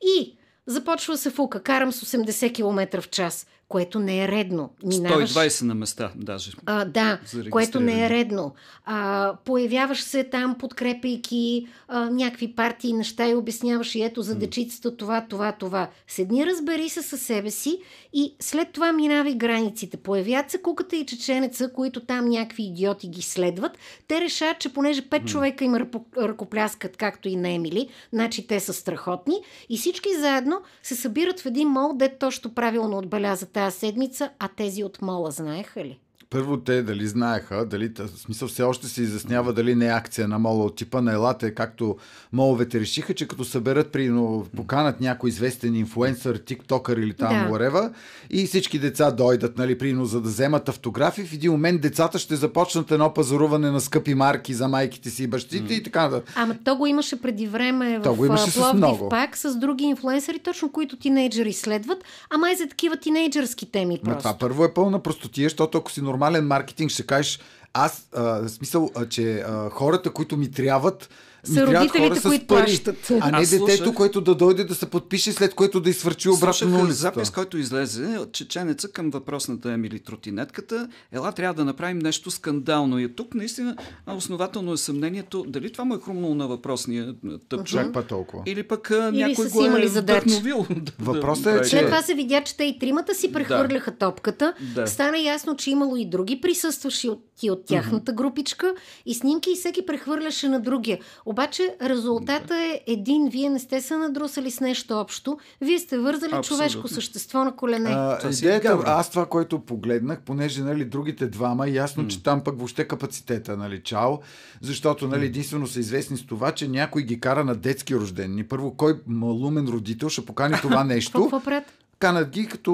и 0.02 0.36
започва 0.68 1.18
се 1.18 1.30
фука, 1.30 1.64
карам 1.64 1.92
с 1.92 2.18
80 2.18 2.54
км 2.54 3.02
в 3.02 3.10
час 3.10 3.48
което 3.68 4.00
не 4.00 4.24
е 4.24 4.28
редно. 4.28 4.70
Минаваш... 4.84 5.34
120 5.34 5.66
на 5.66 5.76
места, 5.76 6.12
даже. 6.16 6.52
А, 6.66 6.86
да, 6.86 7.20
което 7.50 7.80
не 7.80 8.06
е 8.06 8.10
редно. 8.10 8.54
А, 8.86 9.34
появяваш 9.46 10.02
се 10.02 10.24
там, 10.24 10.56
подкрепяйки 10.60 11.68
а, 11.88 12.10
някакви 12.10 12.56
партии, 12.56 12.94
неща 12.94 13.30
и 13.30 13.36
обясняваш 13.36 13.96
и 13.96 14.02
ето 14.02 14.22
за 14.22 14.36
дечицата 14.36 14.98
това, 14.98 15.26
това, 15.30 15.52
това. 15.52 15.90
Седни, 16.08 16.46
разбери 16.46 16.90
се 16.90 17.02
със 17.02 17.22
себе 17.22 17.52
си 17.52 17.80
и 18.14 18.36
след 18.40 18.72
това 18.72 18.92
минавай 18.92 19.34
границите. 19.34 19.98
Появят 19.98 20.52
се 20.52 20.62
куката 20.62 20.96
и 20.96 21.06
чеченеца, 21.06 21.72
които 21.74 22.00
там 22.00 22.30
някакви 22.30 22.64
идиоти 22.64 23.08
ги 23.08 23.22
следват. 23.22 23.78
Те 24.08 24.22
решават, 24.22 24.60
че 24.60 24.74
понеже 24.74 25.10
пет 25.10 25.28
човека 25.28 25.64
им 25.64 25.76
ръкопляскат, 26.18 26.98
както 26.98 27.30
и 27.30 27.36
на 27.36 27.50
Емили, 27.50 27.90
значи 28.14 28.48
те 28.48 28.60
са 28.60 28.74
страхотни 28.74 29.36
и 29.70 29.78
всички 29.78 30.10
заедно 30.20 30.62
се 30.84 30.96
събират 30.96 31.40
в 31.40 31.46
един 31.46 31.68
мол, 31.68 31.94
де 31.96 32.18
точно 32.18 32.54
правилно 32.54 32.98
отбелязат 32.98 33.55
тази 33.56 33.80
седмица, 33.80 34.32
а 34.40 34.48
тези 34.48 34.84
от 34.84 35.02
мола 35.02 35.32
знаеха 35.32 35.84
ли? 35.86 36.00
Първо 36.36 36.58
те 36.58 36.82
дали 36.82 37.08
знаеха, 37.08 37.66
дали, 37.66 37.92
в 38.00 38.20
смисъл 38.20 38.48
все 38.48 38.64
още 38.64 38.88
се 38.88 39.02
изяснява 39.02 39.54
дали 39.54 39.76
не 39.76 39.86
е 39.86 39.90
акция 39.90 40.28
на 40.28 40.40
мола 40.40 40.66
от 40.66 40.76
типа 40.76 41.02
на 41.02 41.14
елате, 41.14 41.54
както 41.54 41.98
моловете 42.34 42.80
решиха, 42.80 43.14
че 43.14 43.28
като 43.28 43.46
съберат, 43.46 43.92
при, 43.92 44.10
но, 44.10 44.46
поканат 44.56 45.02
някой 45.02 45.30
известен 45.30 45.76
инфуенсър, 45.76 46.38
тиктокър 46.38 46.98
или 46.98 47.14
там 47.14 47.46
да. 47.46 47.52
Урева, 47.52 47.92
и 48.30 48.46
всички 48.48 48.80
деца 48.80 49.12
дойдат, 49.12 49.58
нали, 49.58 49.78
прино, 49.78 50.06
за 50.06 50.22
да 50.22 50.30
вземат 50.30 50.70
автографи, 50.70 51.24
в 51.24 51.34
един 51.34 51.52
момент 51.52 51.82
децата 51.82 52.20
ще 52.20 52.36
започнат 52.36 52.92
едно 52.92 53.14
пазаруване 53.14 53.72
на 53.72 53.82
скъпи 53.82 54.14
марки 54.14 54.54
за 54.54 54.68
майките 54.68 55.10
си 55.10 55.24
и 55.24 55.28
бащите 55.28 55.74
mm. 55.74 55.78
и 55.80 55.84
така 55.84 56.04
нататък. 56.04 56.34
Ама 56.36 56.56
то 56.64 56.76
го 56.76 56.86
имаше 56.86 57.22
преди 57.22 57.48
време 57.48 58.00
то 58.04 58.14
в 58.14 58.18
го 58.18 58.26
имаше 58.26 58.54
Пловдив 58.54 58.72
с 58.72 58.74
много. 58.74 59.10
пак 59.10 59.38
с 59.38 59.56
други 59.56 59.84
инфлуенсъри, 59.84 60.40
точно 60.40 60.72
които 60.72 60.96
тинейджери 60.96 61.54
следват, 61.54 62.04
ама 62.30 62.52
и 62.52 62.56
за 62.56 62.68
такива 62.68 62.98
тинейджърски 62.98 63.72
теми 63.72 64.00
просто. 64.04 64.16
Но 64.16 64.18
това 64.18 64.38
първо 64.38 64.66
е 64.66 64.74
пълна 64.74 65.00
простотия, 65.00 65.46
защото 65.46 65.78
ако 65.78 65.92
си 65.92 66.02
нормален 66.02 66.25
маркетинг 66.30 66.92
ще 66.92 67.06
кажеш 67.06 67.40
аз, 67.74 68.08
а, 68.16 68.48
смисъл, 68.48 68.92
а, 68.96 69.06
че 69.06 69.40
а, 69.40 69.70
хората, 69.70 70.10
които 70.10 70.38
ми 70.38 70.52
трябват, 70.52 71.10
са 71.46 71.68
родителите, 71.68 72.22
които 72.22 72.48
плащат. 72.48 73.12
А 73.20 73.32
не 73.32 73.38
Аз 73.38 73.50
детето, 73.50 73.78
слушах... 73.78 73.94
което 73.94 74.22
да 74.22 74.36
дойде 74.36 74.64
да 74.64 74.76
се 74.76 74.86
подпише, 74.86 75.32
след 75.32 75.54
което 75.54 75.80
да 75.80 75.90
извърчи 75.90 76.30
обратно 76.30 76.70
на 76.70 76.78
улицата. 76.78 76.96
запис, 76.96 77.30
който 77.30 77.58
излезе 77.58 78.18
от 78.18 78.32
чеченеца 78.32 78.88
към 78.88 79.10
въпросната 79.10 79.72
Емили 79.72 80.00
Тротинетката. 80.00 80.88
Ела, 81.12 81.32
трябва 81.32 81.54
да 81.54 81.66
направим 81.66 82.00
нещо 82.00 82.32
скандално. 82.32 83.00
И 83.00 83.16
тук 83.16 83.36
наистина 83.36 83.76
основателно 84.08 84.74
е 84.74 84.78
съмнението 84.78 85.46
дали 85.48 85.72
това 85.72 85.86
му 85.86 85.96
е 85.96 86.00
хрумнало 86.00 86.36
на 86.36 86.48
въпросния 86.48 87.16
тъпчо. 87.50 87.78
Чак 87.78 87.94
па 87.94 88.04
толкова. 88.04 88.44
Или 88.46 88.64
пък 88.64 88.92
Или 88.92 89.18
някой 89.18 89.50
го 89.50 89.66
е 89.66 89.86
вдъхновил. 89.88 90.66
Въпросът 91.00 91.48
е, 91.48 91.62
че... 91.62 91.70
След 91.70 91.86
това 91.86 92.02
се 92.02 92.14
видя, 92.14 92.42
че 92.44 92.58
те 92.58 92.64
и 92.64 92.80
тримата 92.80 93.16
си 93.16 93.32
прехвърляха 93.32 93.92
да. 93.92 93.98
топката. 93.98 94.54
Да. 94.76 94.88
Стана 94.88 95.20
ясно, 95.20 95.56
че 95.56 95.72
имало 95.72 95.96
и 95.96 96.10
други 96.10 96.42
присъстващи 96.42 97.10
от, 97.10 97.24
от 97.44 97.66
тяхната 97.66 98.14
групичка 98.14 98.74
и 99.06 99.14
снимки 99.14 99.52
и 99.52 99.56
всеки 99.56 99.86
прехвърляше 99.86 100.50
на 100.50 100.60
другия. 100.60 101.00
Обаче 101.36 101.76
резултата 101.82 102.56
е 102.56 102.82
един. 102.88 103.30
Вие 103.30 103.50
не 103.50 103.60
сте 103.60 103.82
се 103.82 103.98
надрусали 103.98 104.52
с 104.52 104.60
нещо 104.60 104.94
общо. 104.94 105.38
Вие 105.62 105.80
сте 105.80 105.98
вързали 105.98 106.32
Абсолютно. 106.34 106.44
човешко 106.44 106.88
същество 106.88 107.44
на 107.44 107.56
колене. 107.56 107.90
А, 107.90 108.20
идеята, 108.30 108.80
аз 108.86 109.10
това, 109.10 109.26
което 109.26 109.60
погледнах, 109.60 110.22
понеже 110.22 110.64
нали, 110.64 110.86
другите 110.86 111.28
двама, 111.28 111.70
ясно, 111.70 112.04
mm. 112.04 112.08
че 112.08 112.24
там 112.24 112.44
пък 112.44 112.58
въобще 112.58 112.88
капацитета, 112.88 113.58
нали, 113.58 113.82
чао, 113.84 114.18
защото 114.62 115.08
нали, 115.08 115.26
единствено 115.26 115.68
са 115.68 115.80
известни 115.80 116.18
с 116.18 116.26
това, 116.26 116.52
че 116.52 116.68
някой 116.68 117.04
ги 117.04 117.20
кара 117.20 117.44
на 117.44 117.56
детски 117.56 117.96
рождени. 117.96 118.44
Първо, 118.44 118.78
кой 118.78 119.00
малумен 119.08 119.68
родител 119.68 120.10
ще 120.10 120.26
покани 120.26 120.56
това 120.62 120.84
нещо? 120.94 121.22
Какво 121.22 121.40
пред? 121.40 121.64
канат 122.00 122.30
ги 122.30 122.48
като 122.48 122.72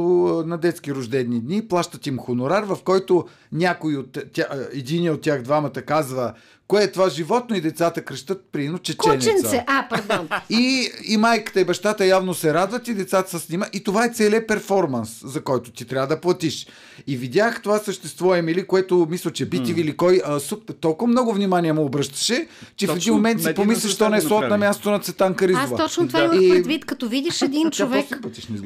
на 0.48 0.58
детски 0.58 0.94
рождени 0.94 1.42
дни, 1.42 1.68
плащат 1.68 2.08
им 2.08 2.18
хонорар, 2.18 2.64
в 2.64 2.78
който 2.84 3.26
някой 3.52 3.96
от 3.96 4.18
тя, 4.34 4.48
един 4.74 5.12
от 5.12 5.22
тях 5.22 5.42
двамата 5.42 5.72
казва 5.72 6.34
Кое 6.72 6.84
е 6.84 6.92
това 6.92 7.10
животно 7.10 7.56
и 7.56 7.62
децата 7.62 8.02
кръщат 8.02 8.46
прино 8.52 8.80
чеченица. 8.80 9.30
Кученце, 9.30 9.64
а, 9.68 9.88
пардон. 9.90 10.30
И, 10.50 10.90
и 11.04 11.18
майката 11.18 11.60
и 11.62 11.66
бащата 11.66 12.06
явно 12.06 12.34
се 12.34 12.54
радват 12.54 12.88
и 12.88 12.94
децата 12.94 13.30
се 13.30 13.40
снима. 13.40 13.66
И 13.74 13.84
това 13.84 14.06
е 14.06 14.10
целият 14.10 14.48
перформанс, 14.48 15.22
за 15.24 15.44
който 15.44 15.72
ти 15.72 15.86
трябва 15.86 16.08
да 16.08 16.22
платиш. 16.22 16.68
И 17.08 17.18
видях 17.18 17.62
това 17.62 17.78
същество, 17.78 18.36
Емили, 18.36 18.68
което 18.68 19.08
мисля, 19.10 19.32
че 19.32 19.46
бити 19.46 19.76
mm. 19.76 19.80
или 19.80 19.98
кой 19.98 20.22
а, 20.26 20.40
суп, 20.40 20.72
толкова 20.80 21.12
много 21.12 21.34
внимание 21.34 21.74
му 21.74 21.86
обръщаше, 21.86 22.48
че 22.76 22.88
точно, 22.88 22.96
в 22.96 23.04
един 23.04 23.14
момент 23.14 23.42
си 23.42 23.54
помислиш, 23.54 23.94
що 23.94 24.10
не 24.10 24.18
е 24.18 24.22
слот 24.22 24.50
на 24.50 24.58
място 24.58 24.92
на 24.92 25.00
Цетан 25.00 25.34
Каризова. 25.34 25.64
Аз 25.64 25.76
точно 25.76 26.08
това 26.08 26.28
да. 26.28 26.36
имах 26.36 26.58
предвид, 26.58 26.86
като 26.86 27.10
видиш 27.10 27.42
един 27.42 27.72
човек 27.72 28.06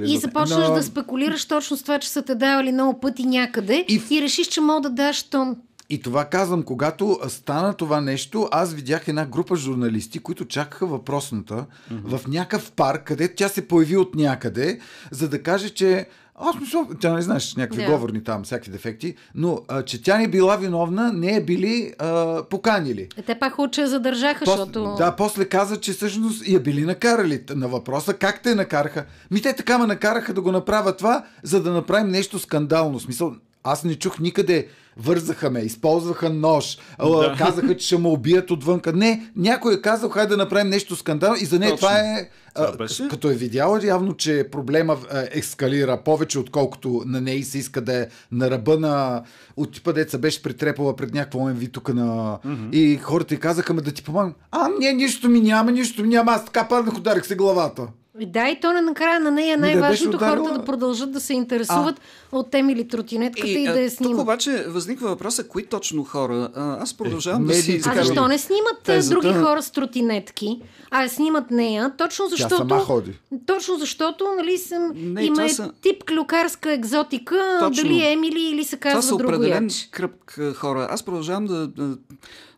и 0.06 0.18
започнеш 0.18 0.68
Но... 0.68 0.74
да 0.74 0.84
спекулираш 0.84 1.46
точно 1.46 1.78
с 1.78 1.82
това, 1.82 2.00
че 2.00 2.10
са 2.10 2.22
те 2.22 2.36
давали 2.36 2.72
много 2.72 3.00
пъти 3.00 3.26
някъде 3.26 3.86
и, 3.88 4.02
и 4.12 4.22
решиш, 4.22 4.48
че 4.48 4.62
мога 4.62 4.82
да 4.82 4.90
даш 4.90 5.24
тон. 5.24 5.56
И 5.90 6.02
това 6.02 6.26
казвам, 6.26 6.64
когато 6.64 7.20
стана 7.28 7.74
това 7.74 8.02
нещо, 8.02 8.48
аз 8.52 8.74
видях 8.74 9.08
една 9.08 9.26
група 9.26 9.56
журналисти, 9.56 10.20
които 10.20 10.46
чакаха 10.46 10.86
въпросната 10.86 11.66
mm-hmm. 11.94 12.18
в 12.18 12.28
някакъв 12.28 12.72
парк, 12.72 13.04
където 13.04 13.36
тя 13.36 13.50
се 13.50 13.68
появи 13.68 13.98
от 13.98 14.16
някъде, 14.16 14.80
за 15.12 15.30
да 15.30 15.44
каже, 15.44 15.70
че 15.70 16.08
аз 16.40 16.60
мисля, 16.60 16.88
тя 17.00 17.14
не 17.14 17.22
знаеш 17.22 17.56
някакви 17.56 17.82
yeah. 17.82 17.92
говорни 17.92 18.24
там, 18.24 18.44
всякакви 18.44 18.72
дефекти, 18.72 19.16
но 19.36 19.60
а, 19.68 19.84
че 19.84 20.04
тя 20.04 20.18
не 20.18 20.28
била 20.28 20.56
виновна, 20.56 21.14
не 21.14 21.36
е 21.36 21.44
били 21.44 21.94
а, 22.00 22.44
поканили. 22.44 23.08
Е, 23.18 23.22
те 23.22 23.36
пак 23.40 23.60
уче 23.60 23.88
задържаха, 23.88 24.46
Пос, 24.46 24.56
защото... 24.56 24.96
Да, 24.98 25.16
после 25.16 25.46
каза, 25.46 25.80
че 25.80 25.94
всъщност 25.94 26.48
я 26.48 26.60
били 26.60 26.86
накарали 26.86 27.44
на 27.50 27.68
въпроса 27.68 28.14
как 28.14 28.42
те 28.42 28.56
накараха. 28.56 29.06
Ми 29.32 29.42
те 29.42 29.54
така 29.54 29.78
ме 29.78 29.88
накараха 29.88 30.34
да 30.34 30.42
го 30.42 30.52
направя 30.52 30.96
това, 30.96 31.26
за 31.44 31.64
да 31.64 31.72
направим 31.72 32.12
нещо 32.12 32.40
скандално. 32.40 33.00
Смисъл, 33.00 33.36
аз 33.64 33.84
не 33.84 33.96
чух 33.96 34.20
никъде 34.20 34.68
вързаха 34.98 35.50
ме, 35.50 35.60
използваха 35.60 36.30
нож, 36.30 36.78
да. 37.00 37.36
казаха, 37.38 37.78
че 37.78 37.86
ще 37.86 37.98
ме 37.98 38.08
убият 38.08 38.52
отвънка. 38.52 38.94
Не, 38.94 39.32
някой 39.36 39.74
е 39.74 39.82
казал, 39.82 40.10
хайде 40.10 40.30
да 40.30 40.38
направим 40.38 40.70
нещо 40.70 40.96
скандал 40.96 41.36
и 41.42 41.46
за 41.46 41.60
нея 41.60 41.76
това 41.76 42.00
е... 42.00 42.30
Това 42.56 42.88
като 43.10 43.32
е 43.32 43.34
видяла 43.34 43.80
явно, 43.84 44.14
че 44.14 44.48
проблема 44.52 44.98
ескалира 45.32 46.04
повече, 46.04 46.40
отколкото 46.40 47.04
на 47.06 47.22
нея 47.22 47.44
се 47.44 47.58
иска 47.58 47.82
да 47.82 47.94
е 48.02 48.08
на 48.32 48.52
ръба 48.52 48.80
на... 48.80 49.24
От 49.58 49.74
типа 49.74 49.94
деца 49.94 50.18
беше 50.18 50.44
притрепала 50.44 50.96
пред 50.96 51.14
някакво 51.14 51.40
МВ 51.40 51.68
тук 51.72 51.94
на... 51.94 52.40
Mm-hmm. 52.46 52.72
И 52.72 52.98
хората 52.98 53.34
й 53.34 53.38
казаха 53.38 53.74
ме 53.74 53.82
да 53.82 53.92
ти 53.92 54.04
помагам. 54.04 54.34
А, 54.52 54.70
не, 54.80 54.94
нищо 54.94 55.30
ми 55.30 55.42
няма, 55.42 55.72
нищо 55.72 56.02
ми 56.02 56.08
няма. 56.08 56.32
Аз 56.32 56.46
така 56.46 56.68
паднах, 56.68 56.98
ударих 56.98 57.26
се 57.26 57.36
главата. 57.36 57.88
Да, 58.22 58.50
и 58.50 58.60
то 58.60 58.74
на 58.74 58.82
накрая 58.82 59.20
на 59.20 59.32
нея 59.32 59.58
най-важното 59.58 60.18
да 60.18 60.30
хората 60.30 60.54
да 60.54 60.66
продължат 60.66 61.12
да 61.12 61.20
се 61.20 61.34
интересуват 61.34 62.02
а. 62.32 62.38
от 62.38 62.52
теми 62.52 62.74
или 62.74 62.88
тротинетката 62.88 63.48
и, 63.48 63.64
и 63.64 63.68
да 63.68 63.82
я 63.82 63.92
снимат. 63.92 64.14
Тук 64.14 64.22
обаче 64.22 64.66
възниква 64.68 65.10
въпроса, 65.10 65.48
кои 65.48 65.66
точно 65.66 66.04
хора? 66.04 66.50
А, 66.56 66.82
аз 66.82 66.94
продължавам 66.94 67.44
е, 67.44 67.48
да 67.48 67.54
си 67.54 67.82
А 67.86 68.04
защо 68.04 68.28
не 68.28 68.38
снимат 68.38 68.84
тезата... 68.84 69.20
други 69.20 69.34
хора 69.34 69.62
с 69.62 69.72
тротинетки, 69.72 70.62
а 70.92 71.08
снимат 71.08 71.52
нея? 71.52 71.92
Точно 71.98 72.28
защото... 72.28 72.50
Тя 72.50 72.58
сама 72.58 72.80
ходи. 72.80 73.20
Точно 73.46 73.76
защото, 73.78 74.26
нали, 74.38 74.58
съм, 74.58 74.92
не, 74.96 75.24
има 75.24 75.44
е 75.44 75.50
са... 75.50 75.72
тип 75.82 76.04
клюкарска 76.04 76.72
екзотика, 76.72 77.58
точно. 77.60 77.84
дали 77.84 78.06
Емили 78.06 78.50
или 78.52 78.64
се 78.64 78.78
казва 78.78 79.00
това 79.00 79.10
са 79.10 79.18
друго 79.18 79.34
определен 79.34 79.70
кръг 79.92 80.40
хора. 80.56 80.88
Аз 80.92 81.04
продължавам 81.04 81.46
да, 81.46 81.68
да 81.68 81.98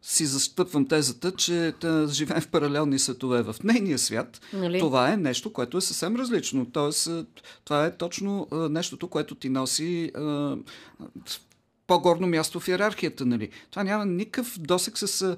си 0.08 0.26
застъпвам 0.26 0.88
тезата, 0.88 1.32
че 1.32 1.74
да 1.82 2.08
живеем 2.12 2.42
в 2.42 2.48
паралелни 2.48 3.00
светове. 3.00 3.42
В 3.44 3.56
нейния 3.64 4.00
свят 4.00 4.42
нали? 4.54 4.80
това 4.80 5.14
е 5.14 5.18
нещо, 5.18 5.54
което 5.54 5.78
е 5.78 5.82
съвсем 5.82 6.16
различно. 6.16 6.66
Тоест, 6.72 7.10
това 7.66 7.86
е 7.86 7.98
точно 7.98 8.48
нещото, 8.52 9.08
което 9.08 9.36
ти 9.36 9.50
носи 9.50 10.12
по-горно 11.88 12.28
място 12.28 12.60
в 12.60 12.68
иерархията. 12.68 13.26
Нали? 13.26 13.50
Това 13.72 13.84
няма 13.84 14.06
никакъв 14.06 14.60
досек 14.60 14.98
с 14.98 15.38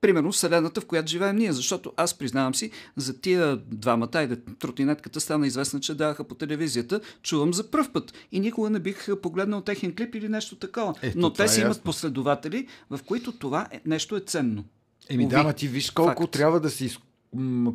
примерно 0.00 0.32
Вселената, 0.32 0.80
в 0.80 0.86
която 0.86 1.10
живеем 1.10 1.36
ние. 1.36 1.52
Защото 1.52 1.92
аз 1.96 2.14
признавам 2.14 2.54
си, 2.54 2.70
за 2.96 3.20
тия 3.20 3.56
двамата, 3.56 4.10
айде, 4.14 4.36
тротинетката 4.58 5.20
стана 5.20 5.46
известна, 5.46 5.80
че 5.80 5.94
даваха 5.94 6.24
по 6.24 6.34
телевизията, 6.34 7.00
чувам 7.22 7.54
за 7.54 7.70
пръв 7.70 7.92
път. 7.92 8.12
И 8.32 8.40
никога 8.40 8.70
не 8.70 8.78
бих 8.80 9.06
погледнал 9.22 9.60
техен 9.60 9.96
клип 9.96 10.14
или 10.14 10.28
нещо 10.28 10.56
такова. 10.56 10.94
Ето, 11.02 11.18
Но 11.18 11.32
те 11.32 11.48
си 11.48 11.60
е 11.60 11.62
имат 11.62 11.70
ясно. 11.70 11.82
последователи, 11.84 12.66
в 12.90 13.00
които 13.06 13.32
това 13.32 13.68
е, 13.72 13.80
нещо 13.86 14.16
е 14.16 14.20
ценно. 14.20 14.64
Еми 15.08 15.28
да, 15.28 15.52
ти 15.52 15.68
виж 15.68 15.90
колко 15.90 16.22
Факт. 16.22 16.32
трябва 16.32 16.60
да 16.60 16.70
се 16.70 16.84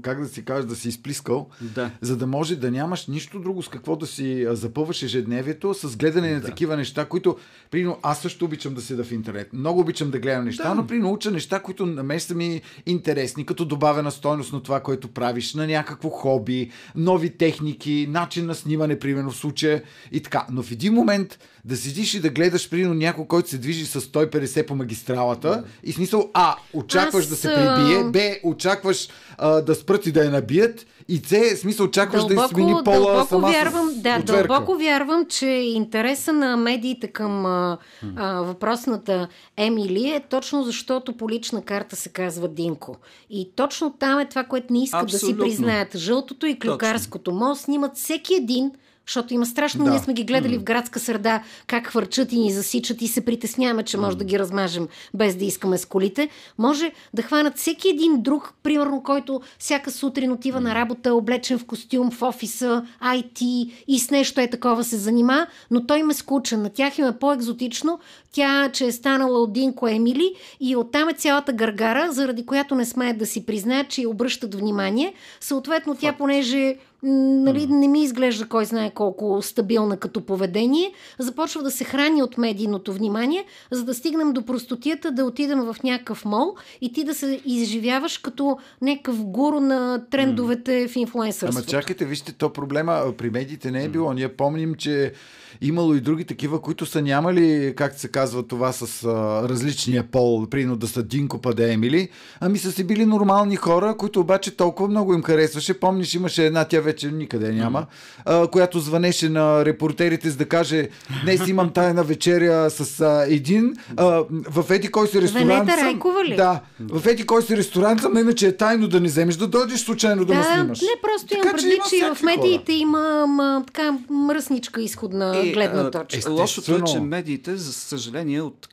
как 0.01 0.21
да 0.21 0.27
си 0.27 0.45
кажеш, 0.45 0.65
да 0.65 0.75
си 0.75 0.89
изплискал, 0.89 1.47
да. 1.61 1.91
за 2.01 2.17
да 2.17 2.27
може 2.27 2.55
да 2.55 2.71
нямаш 2.71 3.07
нищо 3.07 3.39
друго 3.39 3.63
с 3.63 3.67
какво 3.67 3.95
да 3.95 4.07
си 4.07 4.47
запъваш 4.49 5.03
ежедневието, 5.03 5.73
с 5.73 5.97
гледане 5.97 6.33
на 6.33 6.39
да. 6.39 6.45
такива 6.45 6.77
неща, 6.77 7.05
които, 7.05 7.37
прино, 7.71 7.97
аз 8.03 8.21
също 8.21 8.45
обичам 8.45 8.73
да 8.73 8.81
седа 8.81 9.03
в 9.03 9.11
интернет. 9.11 9.53
Много 9.53 9.79
обичам 9.79 10.11
да 10.11 10.19
гледам 10.19 10.45
неща, 10.45 10.69
да. 10.69 10.75
но 10.75 10.87
при 10.87 10.99
науча 10.99 11.31
неща, 11.31 11.59
които 11.59 11.85
на 11.85 12.03
мен 12.03 12.19
са 12.19 12.35
ми 12.35 12.61
интересни, 12.85 13.45
като 13.45 13.65
добавена 13.65 14.11
стойност 14.11 14.53
на 14.53 14.63
това, 14.63 14.79
което 14.79 15.07
правиш, 15.07 15.53
на 15.53 15.67
някакво 15.67 16.09
хоби, 16.09 16.71
нови 16.95 17.29
техники, 17.29 18.07
начин 18.09 18.45
на 18.45 18.55
снимане, 18.55 18.99
примерно 18.99 19.31
в 19.31 19.35
случая 19.35 19.83
и 20.11 20.21
така. 20.21 20.45
Но 20.51 20.63
в 20.63 20.71
един 20.71 20.93
момент 20.93 21.39
да 21.65 21.77
седиш 21.77 22.13
и 22.13 22.19
да 22.19 22.29
гледаш, 22.29 22.69
примерно, 22.69 22.93
някой, 22.93 23.27
който 23.27 23.49
се 23.49 23.57
движи 23.57 23.85
с 23.85 24.01
150 24.01 24.65
по 24.65 24.75
магистралата 24.75 25.49
да. 25.49 25.63
и 25.83 25.91
смисъл, 25.91 26.29
а, 26.33 26.55
очакваш 26.73 27.23
Аз... 27.23 27.29
да 27.29 27.35
се 27.35 27.47
прибие, 27.47 28.03
б, 28.03 28.19
очакваш 28.43 29.09
а, 29.37 29.48
да 29.65 29.75
спрат 29.75 30.05
и 30.05 30.11
да 30.11 30.23
я 30.23 30.31
набият 30.31 30.85
и 31.09 31.17
С, 31.17 31.57
смисъл, 31.57 31.85
очакваш 31.85 32.25
дълбоко, 32.25 32.55
да 32.55 32.61
измени 32.61 32.83
пола 32.83 32.97
дълбоко 32.97 33.27
сама 33.27 33.47
вярвам, 33.51 33.89
с, 33.89 33.95
Да, 33.95 34.19
дълбоко 34.19 34.75
вярвам, 34.75 35.25
че 35.25 35.45
интереса 35.45 36.33
на 36.33 36.57
медиите 36.57 37.07
към 37.07 37.45
а, 37.45 37.77
а, 38.15 38.41
въпросната 38.41 39.27
Емили 39.57 40.09
е 40.09 40.23
точно 40.29 40.63
защото 40.63 41.17
по 41.17 41.29
лична 41.29 41.61
карта 41.61 41.95
се 41.95 42.09
казва 42.09 42.47
Динко. 42.47 42.95
И 43.29 43.51
точно 43.55 43.93
там 43.99 44.19
е 44.19 44.29
това, 44.29 44.43
което 44.43 44.73
не 44.73 44.83
искат 44.83 45.03
Абсолютно. 45.03 45.37
да 45.37 45.43
си 45.43 45.49
признаят. 45.49 45.97
Жълтото 45.97 46.45
и 46.45 46.59
клюкарското. 46.59 47.31
Може 47.31 47.59
снимат 47.59 47.95
всеки 47.95 48.35
един, 48.35 48.71
защото 49.09 49.33
има 49.33 49.45
страшно. 49.45 49.83
Да. 49.83 49.89
Ние 49.89 49.99
сме 49.99 50.13
ги 50.13 50.23
гледали 50.23 50.55
mm. 50.55 50.59
в 50.59 50.63
градска 50.63 50.99
среда, 50.99 51.43
как 51.67 51.87
хвърчат 51.87 52.31
и 52.31 52.39
ни 52.39 52.51
засичат 52.51 53.01
и 53.01 53.07
се 53.07 53.25
притесняваме, 53.25 53.83
че 53.83 53.97
може 53.97 54.15
mm. 54.15 54.19
да 54.19 54.25
ги 54.25 54.39
размажем 54.39 54.87
без 55.13 55.35
да 55.35 55.45
искаме 55.45 55.77
с 55.77 55.85
колите. 55.85 56.29
Може 56.57 56.91
да 57.13 57.21
хванат 57.21 57.57
всеки 57.57 57.89
един 57.89 58.21
друг, 58.21 58.53
примерно, 58.63 59.03
който 59.03 59.41
всяка 59.59 59.91
сутрин 59.91 60.31
отива 60.31 60.59
mm. 60.59 60.63
на 60.63 60.75
работа, 60.75 61.13
облечен 61.13 61.59
в 61.59 61.65
костюм, 61.65 62.11
в 62.11 62.21
офиса, 62.21 62.85
IT 63.03 63.71
и 63.87 63.99
с 63.99 64.11
нещо 64.11 64.41
е 64.41 64.49
такова 64.49 64.83
се 64.83 64.97
занима, 64.97 65.47
но 65.71 65.85
той 65.85 65.99
им 65.99 66.09
е 66.09 66.13
скучен. 66.13 66.61
На 66.61 66.69
тях 66.69 66.97
им 66.97 67.05
е 67.05 67.17
по-екзотично. 67.17 67.99
Тя, 68.31 68.69
че 68.73 68.85
е 68.85 68.91
станала 68.91 69.39
от 69.39 69.53
Динко 69.53 69.87
Емили 69.87 70.33
и 70.59 70.75
оттам 70.75 71.09
е 71.09 71.13
цялата 71.13 71.53
гаргара, 71.53 72.11
заради 72.11 72.45
която 72.45 72.75
не 72.75 72.85
смеят 72.85 73.17
да 73.17 73.25
си 73.25 73.45
признаят, 73.45 73.89
че 73.89 74.07
обръщат 74.07 74.55
внимание. 74.55 75.13
Съответно, 75.39 75.95
тя, 75.95 76.13
понеже 76.13 76.75
нали, 77.03 77.67
не 77.67 77.87
ми 77.87 78.03
изглежда 78.03 78.47
кой 78.47 78.65
знае 78.65 78.91
колко 78.91 79.41
стабилна 79.41 79.97
като 79.97 80.21
поведение, 80.21 80.91
започва 81.19 81.63
да 81.63 81.71
се 81.71 81.83
храни 81.83 82.23
от 82.23 82.37
медийното 82.37 82.93
внимание, 82.93 83.45
за 83.71 83.83
да 83.83 83.93
стигнем 83.93 84.33
до 84.33 84.45
простотията 84.45 85.11
да 85.11 85.25
отидем 85.25 85.59
в 85.59 85.75
някакъв 85.83 86.25
мол 86.25 86.55
и 86.81 86.93
ти 86.93 87.03
да 87.03 87.13
се 87.13 87.41
изживяваш 87.45 88.17
като 88.17 88.57
някакъв 88.81 89.23
гуру 89.23 89.59
на 89.59 90.05
трендовете 90.09 90.87
в 90.87 90.95
инфлуенсърството. 90.95 91.69
Ама 91.71 91.81
чакайте, 91.81 92.05
вижте, 92.05 92.33
то 92.33 92.53
проблема 92.53 93.13
при 93.17 93.29
медиите 93.29 93.71
не 93.71 93.83
е 93.83 93.89
било. 93.89 94.13
Ние 94.13 94.29
помним, 94.29 94.75
че 94.75 95.13
имало 95.61 95.95
и 95.95 96.01
други 96.01 96.25
такива, 96.25 96.61
които 96.61 96.85
са 96.85 97.01
нямали, 97.01 97.73
как 97.77 97.93
се 97.93 98.07
казва 98.07 98.47
това, 98.47 98.71
с 98.71 99.03
а, 99.03 99.49
различния 99.49 100.03
пол, 100.11 100.47
прино 100.47 100.75
да 100.75 100.87
са 100.87 101.03
Динко 101.03 101.41
Паде 101.41 101.73
Емили, 101.73 102.09
ами 102.39 102.57
са 102.57 102.71
си 102.71 102.83
били 102.83 103.05
нормални 103.05 103.55
хора, 103.55 103.95
които 103.97 104.19
обаче 104.19 104.57
толкова 104.57 104.89
много 104.89 105.13
им 105.13 105.23
харесваше. 105.23 105.79
Помниш, 105.79 106.13
имаше 106.13 106.45
една, 106.45 106.65
тя 106.65 106.81
вече 106.89 107.11
никъде 107.11 107.51
няма, 107.51 107.85
а, 108.25 108.47
която 108.47 108.79
звънеше 108.79 109.29
на 109.29 109.65
репортерите, 109.65 110.29
за 110.29 110.37
да 110.37 110.45
каже, 110.45 110.89
днес 111.23 111.47
имам 111.47 111.69
тайна 111.69 112.03
вечеря 112.03 112.69
с 112.69 113.01
а, 113.01 113.25
един, 113.27 113.73
а, 113.97 114.23
в 114.29 114.71
еди 114.71 114.87
кой 114.87 115.07
си 115.07 115.21
ресторант 115.21 115.49
Венета 115.49 115.85
Райкова 115.85 116.25
ли? 116.25 116.35
Да, 116.35 116.59
в 116.79 117.07
еди 117.07 117.25
кой 117.25 117.41
си 117.41 117.57
ресторант, 117.57 118.01
за 118.01 118.09
мен, 118.09 118.33
че 118.35 118.47
е 118.47 118.57
тайно 118.57 118.87
да 118.87 118.99
не 118.99 119.07
вземеш, 119.07 119.35
да 119.35 119.47
дойдеш 119.47 119.79
случайно 119.79 120.25
да, 120.25 120.33
да 120.33 120.39
ме 120.39 120.45
снимаш. 120.45 120.81
Не, 120.81 121.01
просто 121.01 121.37
имам 121.37 121.51
предвид, 121.51 121.81
че, 121.89 121.99
че 121.99 122.11
в 122.15 122.23
медиите 122.23 122.71
хора. 122.71 122.81
има 122.81 123.27
ма, 123.27 123.63
така 123.67 123.97
мръсничка 124.09 124.81
изходна 124.81 125.37
е, 125.37 125.51
гледна 125.51 125.91
точка. 125.91 126.31
Лошото 126.31 126.75
е, 126.75 126.81
че 126.91 126.99
медиите, 126.99 127.55
за 127.55 127.73
съжаление, 127.73 128.41
от 128.41 128.67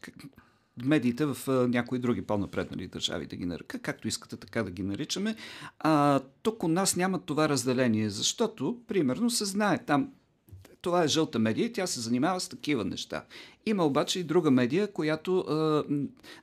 медиите 0.84 1.26
в 1.26 1.68
някои 1.68 1.98
други 1.98 2.22
по-напреднали 2.22 2.86
държави 2.86 3.26
да 3.26 3.36
ги 3.36 3.46
нарека, 3.46 3.78
както 3.78 4.08
искате 4.08 4.36
така 4.36 4.62
да 4.62 4.70
ги 4.70 4.82
наричаме. 4.82 5.36
А, 5.78 6.20
тук 6.42 6.62
у 6.62 6.68
нас 6.68 6.96
няма 6.96 7.18
това 7.18 7.48
разделение, 7.48 8.10
защото, 8.10 8.78
примерно, 8.88 9.30
се 9.30 9.44
знае 9.44 9.84
там 9.84 10.12
това 10.80 11.04
е 11.04 11.08
жълта 11.08 11.38
медия 11.38 11.66
и 11.66 11.72
тя 11.72 11.86
се 11.86 12.00
занимава 12.00 12.40
с 12.40 12.48
такива 12.48 12.84
неща. 12.84 13.24
Има 13.66 13.84
обаче 13.84 14.18
и 14.18 14.24
друга 14.24 14.50
медия, 14.50 14.92
която 14.92 15.38
а, 15.38 15.84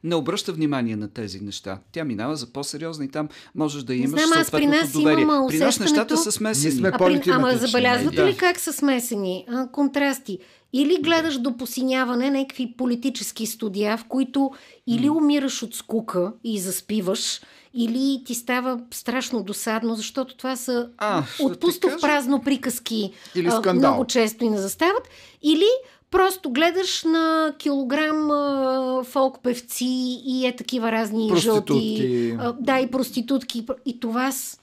не 0.03 0.15
обръща 0.15 0.53
внимание 0.53 0.95
на 0.95 1.07
тези 1.07 1.39
неща. 1.39 1.79
Тя 1.91 2.03
минава 2.03 2.35
за 2.35 2.53
по-сериозна 2.53 3.05
и 3.05 3.07
там 3.07 3.29
можеш 3.55 3.83
да 3.83 3.95
имаш 3.95 4.09
Знам, 4.09 4.41
аз 4.41 4.51
при 4.51 4.67
нас 4.67 4.91
доверие. 4.91 5.27
При 5.47 5.59
нас 5.59 5.79
нещата 5.79 6.17
са 6.17 6.31
смесени. 6.31 6.71
Сме 6.71 6.91
а, 6.93 6.97
при... 6.97 7.21
Ама 7.31 7.57
забелязвате 7.57 8.25
ли 8.25 8.37
как 8.37 8.59
са 8.59 8.73
смесени? 8.73 9.45
А, 9.49 9.67
контрасти. 9.71 10.39
Или 10.73 11.01
гледаш 11.01 11.37
до 11.37 11.57
посиняване 11.57 12.29
някакви 12.29 12.73
политически 12.77 13.45
студия, 13.45 13.97
в 13.97 14.05
които 14.05 14.51
или 14.87 15.09
умираш 15.09 15.63
от 15.63 15.75
скука 15.75 16.33
и 16.43 16.59
заспиваш, 16.59 17.41
или 17.73 18.23
ти 18.25 18.35
става 18.35 18.79
страшно 18.91 19.43
досадно, 19.43 19.95
защото 19.95 20.37
това 20.37 20.55
са 20.55 20.89
а, 20.97 21.23
от 21.39 21.59
пусто 21.59 21.89
в 21.89 22.01
празно 22.01 22.41
приказки 22.41 23.11
или 23.35 23.49
а, 23.65 23.73
много 23.73 24.05
често 24.05 24.45
и 24.45 24.49
не 24.49 24.57
застават, 24.57 25.09
или 25.43 25.69
просто 26.11 26.49
гледаш 26.49 27.03
на 27.03 27.53
килограм 27.57 28.31
а, 28.31 29.03
фолк 29.03 29.39
певци 29.43 30.21
и 30.25 30.45
е 30.45 30.55
такива 30.55 30.91
разни 30.91 31.31
жълти. 31.35 32.35
А, 32.39 32.53
да, 32.59 32.79
и 32.79 32.91
проститутки. 32.91 33.65
И 33.85 33.99
това 33.99 34.31
с 34.31 34.59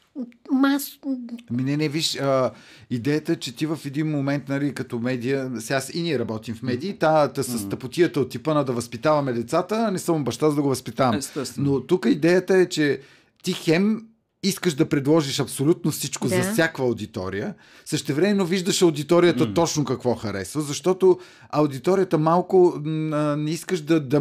Мас... 0.53 0.99
Ами 1.51 1.63
не, 1.63 1.77
не, 1.77 1.89
виж, 1.89 2.17
а, 2.17 2.51
идеята 2.91 3.33
е, 3.33 3.37
че 3.37 3.57
ти 3.57 3.67
в 3.67 3.79
един 3.85 4.11
момент, 4.11 4.49
нали, 4.49 4.75
като 4.75 4.99
медия, 4.99 5.51
сега 5.59 5.81
и 5.95 6.03
ние 6.03 6.19
работим 6.19 6.55
в 6.55 6.63
медии, 6.63 6.99
та, 6.99 7.29
та 7.29 7.43
с 7.43 7.69
тъпотията 7.69 8.21
от 8.21 8.31
типа 8.31 8.55
на 8.55 8.65
да 8.65 8.73
възпитаваме 8.73 9.33
децата, 9.33 9.91
не 9.91 9.99
съм 9.99 10.25
баща 10.25 10.51
за 10.51 10.57
да 10.57 10.63
го 10.63 10.69
възпитавам. 10.69 11.15
Естествено. 11.15 11.73
Но 11.73 11.81
тук 11.81 12.07
идеята 12.07 12.57
е, 12.57 12.67
че 12.67 13.01
ти 13.43 13.53
хем 13.53 14.03
искаш 14.43 14.75
да 14.75 14.89
предложиш 14.89 15.41
абсолютно 15.41 15.91
всичко 15.91 16.29
да. 16.29 16.43
за 16.43 16.53
всяка 16.53 16.83
аудитория, 16.83 17.55
същевременно 17.85 18.47
виждаш 18.47 18.83
аудиторията 18.83 19.47
mm. 19.47 19.55
точно 19.55 19.85
какво 19.85 20.15
харесва, 20.15 20.61
защото 20.61 21.19
аудиторията 21.51 22.19
малко 22.19 22.75
не 22.85 23.51
искаш 23.51 23.81
да, 23.81 24.01
да 24.01 24.21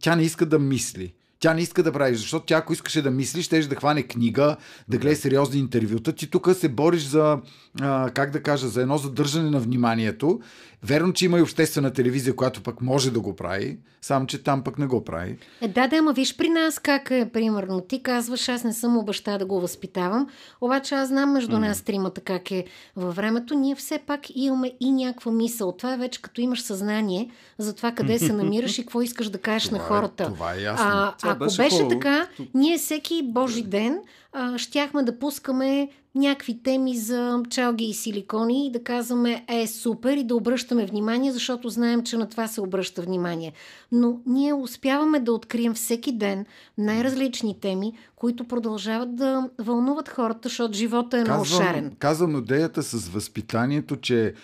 тя 0.00 0.16
не 0.16 0.22
иска 0.22 0.46
да 0.46 0.58
мисли. 0.58 1.14
Тя 1.40 1.54
не 1.54 1.60
иска 1.60 1.82
да 1.82 1.92
прави, 1.92 2.16
защото 2.16 2.46
тя 2.46 2.56
ако 2.56 2.72
искаше 2.72 3.02
да 3.02 3.10
мислиш, 3.10 3.44
ще 3.44 3.60
да 3.60 3.76
хване 3.76 4.02
книга, 4.02 4.56
да 4.88 4.98
гледа 4.98 5.16
сериозни 5.16 5.60
интервюта. 5.60 6.12
Ти 6.12 6.30
тук 6.30 6.50
се 6.54 6.68
бориш 6.68 7.02
за, 7.02 7.38
а, 7.80 8.10
как 8.10 8.30
да 8.30 8.42
кажа, 8.42 8.68
за 8.68 8.82
едно 8.82 8.98
задържане 8.98 9.50
на 9.50 9.60
вниманието. 9.60 10.40
Верно, 10.82 11.12
че 11.12 11.24
има 11.24 11.38
и 11.38 11.42
обществена 11.42 11.92
телевизия, 11.92 12.36
която 12.36 12.62
пък 12.62 12.80
може 12.80 13.10
да 13.10 13.20
го 13.20 13.36
прави, 13.36 13.78
само 14.02 14.26
че 14.26 14.42
там 14.42 14.64
пък 14.64 14.78
не 14.78 14.86
го 14.86 15.04
прави. 15.04 15.38
Е, 15.60 15.68
да, 15.68 15.88
да, 15.88 15.96
ама 15.96 16.12
виж 16.12 16.36
при 16.36 16.48
нас 16.48 16.78
как 16.78 17.10
е, 17.10 17.30
примерно. 17.32 17.80
Ти 17.80 18.02
казваш, 18.02 18.48
аз 18.48 18.64
не 18.64 18.72
съм 18.72 18.96
обаща 18.96 19.38
да 19.38 19.46
го 19.46 19.60
възпитавам, 19.60 20.28
обаче 20.60 20.94
аз 20.94 21.08
знам 21.08 21.32
между 21.32 21.56
mm. 21.56 21.58
нас 21.58 21.82
тримата 21.82 22.20
как 22.20 22.50
е 22.50 22.64
във 22.96 23.16
времето. 23.16 23.54
Ние 23.54 23.74
все 23.74 23.98
пак 23.98 24.20
имаме 24.34 24.72
и 24.80 24.92
някаква 24.92 25.32
мисъл. 25.32 25.72
Това 25.72 25.94
е 25.94 25.98
вече 25.98 26.22
като 26.22 26.40
имаш 26.40 26.62
съзнание 26.62 27.30
за 27.58 27.74
това 27.74 27.92
къде 27.92 28.18
се 28.18 28.32
намираш 28.32 28.78
и 28.78 28.82
какво 28.82 29.02
искаш 29.02 29.28
да 29.28 29.38
кажеш 29.38 29.62
това 29.68 29.78
на 29.78 29.84
хората. 29.84 30.22
Е, 30.22 30.26
това 30.26 30.54
е 30.54 30.60
ясно. 30.60 30.86
А, 30.88 31.14
ако 31.22 31.44
беше 31.44 31.70
хубаво. 31.70 31.88
така, 31.88 32.28
ние 32.54 32.78
всеки 32.78 33.22
божи 33.24 33.62
ден 33.62 33.98
а, 34.32 34.58
щяхме 34.58 35.02
да 35.02 35.18
пускаме 35.18 35.88
някакви 36.18 36.62
теми 36.62 36.96
за 36.96 37.42
чалги 37.50 37.84
и 37.84 37.94
силикони 37.94 38.66
и 38.66 38.72
да 38.72 38.84
казваме 38.84 39.44
е 39.48 39.66
супер 39.66 40.16
и 40.16 40.24
да 40.24 40.36
обръщаме 40.36 40.86
внимание, 40.86 41.32
защото 41.32 41.68
знаем, 41.68 42.02
че 42.02 42.16
на 42.16 42.28
това 42.28 42.46
се 42.46 42.60
обръща 42.60 43.02
внимание. 43.02 43.52
Но 43.92 44.20
ние 44.26 44.54
успяваме 44.54 45.20
да 45.20 45.32
открием 45.32 45.74
всеки 45.74 46.12
ден 46.12 46.46
най-различни 46.78 47.60
теми, 47.60 47.92
които 48.16 48.44
продължават 48.44 49.16
да 49.16 49.50
вълнуват 49.58 50.08
хората, 50.08 50.48
защото 50.48 50.74
живота 50.74 51.18
е 51.18 51.24
много 51.24 51.44
шарен. 51.44 51.92
Казвам 51.98 52.38
идеята 52.38 52.82
с 52.82 53.08
възпитанието, 53.08 53.96
че 53.96 54.34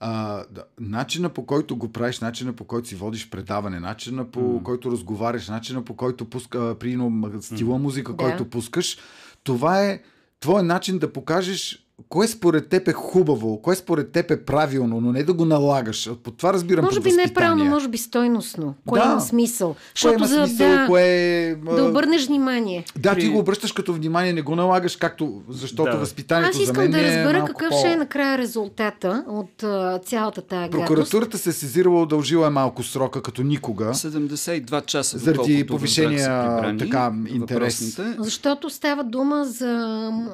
а, 0.00 0.44
да, 0.50 0.64
начина 0.80 1.28
по 1.28 1.46
който 1.46 1.76
го 1.76 1.92
правиш, 1.92 2.20
начина 2.20 2.52
по 2.52 2.64
който 2.64 2.88
си 2.88 2.94
водиш 2.94 3.30
предаване, 3.30 3.80
начина 3.80 4.24
по 4.24 4.40
mm. 4.40 4.62
който 4.62 4.90
разговаряш, 4.90 5.48
начина 5.48 5.82
по 5.82 5.96
който 5.96 6.24
пуска, 6.24 6.76
прино, 6.80 7.30
стила 7.40 7.78
музика, 7.78 8.12
mm. 8.12 8.16
който 8.16 8.44
пускаш, 8.44 8.98
това 9.44 9.82
е 9.82 10.00
твой 10.38 10.62
начин 10.62 10.98
да 10.98 11.08
покажеш 11.08 11.83
кое 12.08 12.28
според 12.28 12.68
теб 12.68 12.88
е 12.88 12.92
хубаво, 12.92 13.62
кое 13.62 13.76
според 13.76 14.12
теб 14.12 14.30
е 14.30 14.44
правилно, 14.44 15.00
но 15.00 15.12
не 15.12 15.22
да 15.22 15.32
го 15.32 15.44
налагаш. 15.44 16.10
По 16.22 16.30
това 16.30 16.52
разбирам 16.52 16.84
Може 16.84 17.00
би 17.00 17.12
не 17.12 17.22
е 17.22 17.34
правилно, 17.34 17.64
може 17.64 17.88
би 17.88 17.98
стойностно. 17.98 18.74
Кое 18.86 19.00
да. 19.00 19.06
има 19.06 19.20
смисъл? 19.20 19.76
Защото 19.94 20.14
има 20.14 20.26
за 20.26 20.46
смисъл, 20.46 20.68
да, 20.68 20.86
кое... 20.86 21.56
да 21.76 21.84
обърнеш 21.84 22.26
внимание. 22.26 22.84
Да, 22.98 23.14
ти 23.14 23.28
го 23.28 23.38
обръщаш 23.38 23.72
като 23.72 23.92
внимание, 23.92 24.32
не 24.32 24.42
го 24.42 24.56
налагаш, 24.56 24.96
както, 24.96 25.42
защото 25.48 25.92
да. 25.92 25.98
възпитанието 25.98 26.56
Аз 26.56 26.62
искам 26.62 26.74
за 26.74 26.82
мен 26.82 26.90
да 26.90 27.00
е 27.00 27.04
разбера 27.04 27.44
какъв 27.44 27.70
по... 27.70 27.78
ще 27.78 27.88
е 27.92 27.96
накрая 27.96 28.38
резултата 28.38 29.24
от 29.28 29.62
uh, 29.62 30.06
цялата 30.06 30.42
тая 30.42 30.70
Прокуратурата 30.70 31.38
се 31.38 31.52
сезирала, 31.52 32.02
удължила 32.02 32.46
е 32.46 32.50
малко 32.50 32.82
срока, 32.82 33.22
като 33.22 33.42
никога. 33.42 33.84
72 33.84 34.84
часа. 34.84 35.18
Заради 35.18 35.66
повишения 35.66 36.76
така, 36.78 37.12
интерес. 37.28 38.00
Защото 38.18 38.70
става 38.70 39.04
дума 39.04 39.44
за 39.44 39.74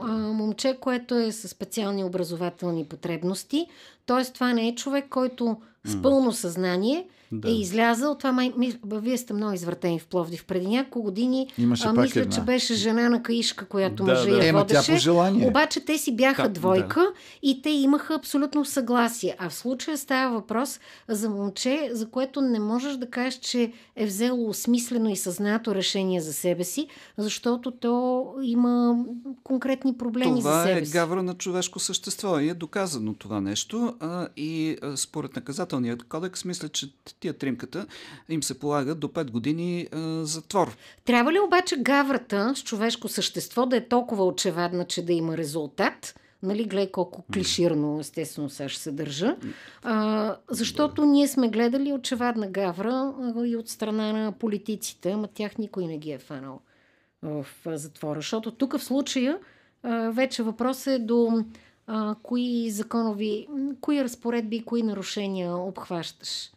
а, 0.02 0.16
момче, 0.16 0.76
което 0.80 1.18
е 1.18 1.32
с 1.32 1.49
специални 1.50 2.04
образователни 2.04 2.84
потребности. 2.84 3.66
Тоест, 4.06 4.34
това 4.34 4.52
не 4.52 4.68
е 4.68 4.74
човек, 4.74 5.06
който 5.10 5.56
с 5.84 6.02
пълно 6.02 6.32
съзнание 6.32 7.06
да. 7.32 7.50
е 7.50 7.52
излязъл. 7.52 8.14
Това 8.14 8.32
май, 8.32 8.52
вие 8.84 9.18
сте 9.18 9.32
много 9.32 9.52
извъртени 9.52 9.98
в 9.98 10.06
Пловдив. 10.06 10.44
Преди 10.44 10.66
няколко 10.66 11.02
години 11.02 11.48
Имаше 11.58 11.88
а, 11.88 11.92
мисля, 11.92 12.20
една. 12.20 12.32
че 12.32 12.40
беше 12.40 12.74
жена 12.74 13.08
на 13.08 13.22
Каишка, 13.22 13.64
която 13.64 14.04
да, 14.04 14.12
мъжа 14.12 14.30
да. 14.30 14.36
я 14.36 14.48
Ема, 14.48 14.58
водеше. 14.58 14.86
Тя 14.86 14.92
по 14.92 14.98
желание. 14.98 15.48
Обаче 15.48 15.84
те 15.84 15.98
си 15.98 16.16
бяха 16.16 16.42
как? 16.42 16.52
двойка 16.52 17.00
да. 17.00 17.12
и 17.42 17.62
те 17.62 17.70
имаха 17.70 18.14
абсолютно 18.14 18.64
съгласие. 18.64 19.36
А 19.38 19.48
в 19.48 19.54
случая 19.54 19.98
става 19.98 20.34
въпрос 20.34 20.80
за 21.08 21.30
момче, 21.30 21.90
за 21.92 22.10
което 22.10 22.40
не 22.40 22.60
можеш 22.60 22.96
да 22.96 23.10
кажеш, 23.10 23.34
че 23.38 23.72
е 23.96 24.06
взело 24.06 24.48
осмислено 24.48 25.10
и 25.10 25.16
съзнато 25.16 25.74
решение 25.74 26.20
за 26.20 26.32
себе 26.32 26.64
си, 26.64 26.88
защото 27.18 27.70
то 27.70 28.26
има 28.42 29.04
конкретни 29.42 29.96
проблеми 29.98 30.40
това 30.40 30.52
за 30.52 30.68
себе 30.68 30.86
си. 30.86 30.92
Това 30.92 31.00
е 31.02 31.06
гавра 31.06 31.22
на 31.22 31.34
човешко 31.34 31.78
същество 31.78 32.38
и 32.38 32.48
е 32.48 32.54
доказано 32.54 33.14
това 33.14 33.40
нещо. 33.40 33.94
А, 34.00 34.28
и 34.36 34.76
а, 34.82 34.96
според 34.96 35.36
наказателният 35.36 36.02
кодекс, 36.02 36.44
мисля, 36.44 36.68
че 36.68 36.92
тия 37.20 37.32
тримката 37.38 37.86
им 38.28 38.42
се 38.42 38.58
полага 38.58 38.94
до 38.94 39.08
5 39.08 39.30
години 39.30 39.88
а, 39.92 40.24
затвор. 40.24 40.76
Трябва 41.04 41.32
ли 41.32 41.40
обаче 41.40 41.76
гаврата 41.76 42.52
с 42.56 42.62
човешко 42.62 43.08
същество 43.08 43.66
да 43.66 43.76
е 43.76 43.88
толкова 43.88 44.26
очевадна, 44.26 44.84
че 44.84 45.04
да 45.04 45.12
има 45.12 45.36
резултат? 45.36 46.14
Нали, 46.42 46.64
гледай 46.64 46.90
колко 46.90 47.24
клиширно, 47.32 48.00
естествено, 48.00 48.50
сега 48.50 48.68
ще 48.68 48.82
се 48.82 48.92
държа. 48.92 49.36
А, 49.82 50.36
защото 50.50 51.04
ние 51.04 51.28
сме 51.28 51.48
гледали 51.48 51.92
очевадна 51.92 52.48
гавра 52.48 53.12
и 53.46 53.56
от 53.56 53.68
страна 53.68 54.12
на 54.12 54.32
политиците, 54.32 55.10
ама 55.10 55.28
тях 55.28 55.58
никой 55.58 55.86
не 55.86 55.98
ги 55.98 56.10
е 56.10 56.18
фанал 56.18 56.60
в 57.22 57.46
затвора. 57.66 58.18
Защото 58.18 58.50
тук 58.50 58.78
в 58.78 58.84
случая 58.84 59.38
вече 60.12 60.42
въпрос 60.42 60.86
е 60.86 60.98
до 60.98 61.44
а, 61.86 62.14
кои 62.22 62.70
законови, 62.70 63.48
кои 63.80 64.04
разпоредби, 64.04 64.64
кои 64.64 64.82
нарушения 64.82 65.56
обхващаш. 65.56 66.50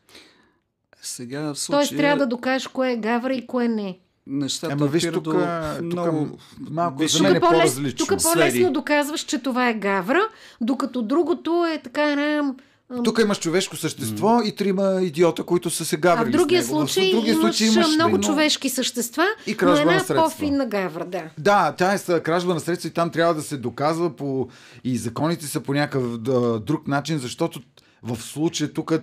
Сега 1.04 1.54
в 1.54 1.60
случая... 1.60 1.80
Тоест 1.80 1.98
трябва 1.98 2.18
да 2.18 2.28
докажеш 2.28 2.68
кое 2.68 2.92
е 2.92 2.98
гавра 2.98 3.34
и 3.34 3.48
кое 3.48 3.68
не. 3.68 4.00
Нещата 4.28 4.74
Ама 4.74 4.88
виж, 4.88 5.10
тук, 5.14 5.36
много... 5.82 6.38
малко 6.70 7.00
виж, 7.00 7.12
за 7.12 7.24
мен 7.24 7.36
е 7.36 7.40
по-лес, 7.40 7.60
по-различно. 7.60 7.98
тук 7.98 8.24
по-лесно 8.24 8.74
доказваш, 8.74 9.22
че 9.22 9.40
това 9.40 9.70
е 9.70 9.74
гавра, 9.74 10.22
докато 10.62 11.02
другото 11.02 11.66
е 11.74 11.78
така 11.84 12.12
една... 12.12 12.54
Тук 13.04 13.20
имаш 13.20 13.40
човешко 13.40 13.76
същество 13.76 14.28
mm. 14.28 14.44
и 14.44 14.56
трима 14.56 15.00
идиота, 15.02 15.44
които 15.44 15.70
са 15.70 15.86
се 15.86 15.98
гаврили 15.98 16.28
А 16.28 16.30
в 16.30 16.32
другия 16.32 16.64
с 16.64 16.68
него. 16.68 16.80
случай, 16.80 17.10
в 17.10 17.16
другия 17.16 17.34
имаш, 17.34 17.56
случай 17.56 17.68
имаш 17.68 17.96
много 17.96 18.16
едно... 18.16 18.28
човешки 18.28 18.70
същества, 18.70 19.24
И 19.48 19.52
но 19.52 19.58
кражба 19.58 19.86
на 19.86 19.92
една 19.92 20.00
средства. 20.00 20.16
по-финна 20.16 20.66
гавра, 20.66 21.06
да. 21.06 21.24
Да, 21.38 21.76
тя 21.78 21.94
е 21.94 22.20
кражба 22.20 22.54
на 22.54 22.60
средства 22.60 22.90
и 22.90 22.94
там 22.94 23.10
трябва 23.10 23.34
да 23.34 23.42
се 23.42 23.58
доказва 23.58 24.16
по... 24.16 24.48
и 24.84 24.98
законите 24.98 25.46
са 25.46 25.60
по 25.60 25.74
някакъв 25.74 26.18
да, 26.18 26.60
друг 26.60 26.88
начин, 26.88 27.18
защото 27.18 27.60
в 28.04 28.22
случая 28.22 28.74
тук, 28.74 28.94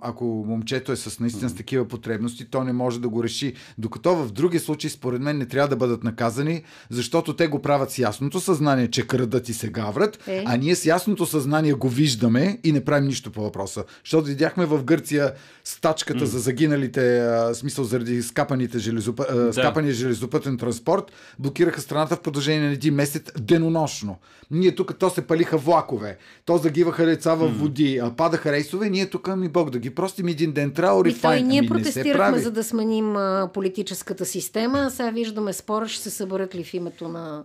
ако 0.00 0.24
момчето 0.48 0.92
е 0.92 0.96
с 0.96 1.20
наистина 1.20 1.50
с 1.50 1.54
такива 1.54 1.88
потребности, 1.88 2.44
то 2.44 2.64
не 2.64 2.72
може 2.72 3.00
да 3.00 3.08
го 3.08 3.24
реши. 3.24 3.54
Докато 3.78 4.16
в 4.16 4.32
други 4.32 4.58
случаи, 4.58 4.90
според 4.90 5.22
мен, 5.22 5.38
не 5.38 5.46
трябва 5.46 5.68
да 5.68 5.76
бъдат 5.76 6.04
наказани, 6.04 6.62
защото 6.90 7.36
те 7.36 7.46
го 7.46 7.62
правят 7.62 7.90
с 7.90 7.98
ясното 7.98 8.40
съзнание, 8.40 8.90
че 8.90 9.06
крадат 9.06 9.48
и 9.48 9.52
се 9.52 9.68
гаврат, 9.68 10.18
Е. 10.26 10.44
а 10.46 10.56
ние 10.56 10.74
с 10.74 10.86
ясното 10.86 11.26
съзнание 11.26 11.72
го 11.72 11.88
виждаме 11.88 12.58
и 12.64 12.72
не 12.72 12.84
правим 12.84 13.08
нищо 13.08 13.30
по 13.30 13.42
въпроса. 13.42 13.84
Защото 14.04 14.26
видяхме 14.26 14.66
в 14.66 14.84
Гърция 14.84 15.32
стачката 15.64 16.26
за 16.26 16.38
загиналите, 16.38 17.18
а, 17.18 17.54
смисъл 17.54 17.84
заради 17.84 18.22
скапаните 18.22 18.78
железоп... 18.78 19.16
да. 19.16 19.52
скапания 19.52 19.92
железопътен 19.92 20.58
транспорт, 20.58 21.12
блокираха 21.38 21.80
страната 21.80 22.16
в 22.16 22.20
продължение 22.20 22.68
на 22.68 22.72
един 22.72 22.94
месец 22.94 23.22
денонощно. 23.40 24.16
Ние 24.50 24.74
тук 24.74 24.98
то 24.98 25.10
се 25.10 25.22
палиха 25.22 25.58
влакове, 25.58 26.18
то 26.44 26.58
загиваха 26.58 27.06
деца 27.06 27.34
в 27.34 27.48
води, 27.48 27.98
а 28.02 28.10
падаха 28.30 28.52
рейсове, 28.52 28.90
ние 28.90 29.10
тук 29.10 29.36
ми 29.36 29.48
Бог 29.48 29.70
да 29.70 29.78
ги 29.78 29.94
простим 29.94 30.28
един 30.28 30.52
ден 30.52 30.72
траур 30.72 31.06
и 31.06 31.10
И 31.10 31.42
ние 31.42 31.58
Ами, 31.58 31.68
протестирахме, 31.68 32.38
за 32.38 32.50
да 32.50 32.64
сменим 32.64 33.16
а, 33.16 33.50
политическата 33.54 34.26
система, 34.26 34.78
а 34.78 34.90
сега 34.90 35.10
виждаме 35.10 35.52
спора, 35.52 35.88
ще 35.88 36.02
се 36.02 36.10
съберат 36.10 36.54
ли 36.54 36.64
в 36.64 36.74
името 36.74 37.08
на 37.08 37.44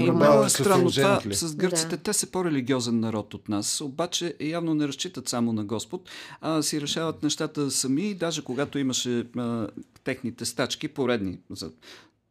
И 0.00 0.06
Да, 0.06 0.44
е 0.46 0.48
странно 0.48 0.90
се 0.90 1.00
това 1.00 1.20
с 1.30 1.54
гърците. 1.54 1.96
Да. 1.96 2.02
Те 2.02 2.12
са 2.12 2.26
по-религиозен 2.26 3.00
народ 3.00 3.34
от 3.34 3.48
нас, 3.48 3.80
обаче 3.80 4.34
явно 4.40 4.74
не 4.74 4.88
разчитат 4.88 5.28
само 5.28 5.52
на 5.52 5.64
Господ, 5.64 6.10
а 6.40 6.62
си 6.62 6.80
решават 6.80 7.22
нещата 7.22 7.70
сами. 7.70 8.14
Даже 8.14 8.44
когато 8.44 8.78
имаше 8.78 9.26
а, 9.36 9.66
техните 10.04 10.44
стачки, 10.44 10.88
поредни 10.88 11.38
за 11.50 11.70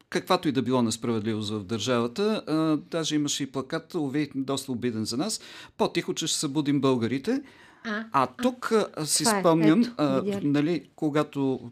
каквато 0.09 0.47
и 0.47 0.51
да 0.51 0.61
било 0.61 0.81
несправедливост 0.81 1.49
в 1.49 1.63
държавата, 1.63 2.43
а, 2.47 2.77
даже 2.91 3.15
имаше 3.15 3.43
и 3.43 3.51
плакат, 3.51 3.95
уви, 3.95 4.31
доста 4.35 4.71
обиден 4.71 5.05
за 5.05 5.17
нас, 5.17 5.41
по-тихо, 5.77 6.13
че 6.13 6.27
ще 6.27 6.39
събудим 6.39 6.81
българите. 6.81 7.41
А, 7.85 8.05
А 8.11 8.27
тук 8.27 8.71
а, 8.71 9.05
си 9.05 9.23
това 9.23 9.37
е. 9.37 9.41
спомням, 9.41 9.81
Ето, 9.81 9.91
а, 9.97 10.21
видя 10.21 10.41
ли? 10.41 10.47
нали, 10.47 10.89
когато 10.95 11.71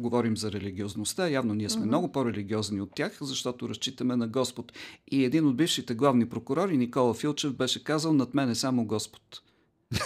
говорим 0.00 0.36
за 0.36 0.52
религиозността, 0.52 1.28
явно 1.28 1.54
ние 1.54 1.68
сме 1.68 1.86
много 1.86 2.12
по-религиозни 2.12 2.80
от 2.80 2.90
тях, 2.94 3.12
защото 3.20 3.68
разчитаме 3.68 4.16
на 4.16 4.28
Господ. 4.28 4.72
И 5.10 5.24
един 5.24 5.46
от 5.46 5.56
бившите 5.56 5.94
главни 5.94 6.28
прокурори, 6.28 6.76
Никола 6.76 7.14
Филчев, 7.14 7.52
беше 7.54 7.84
казал, 7.84 8.12
над 8.12 8.34
мен 8.34 8.50
е 8.50 8.54
само 8.54 8.84
Господ. 8.84 9.22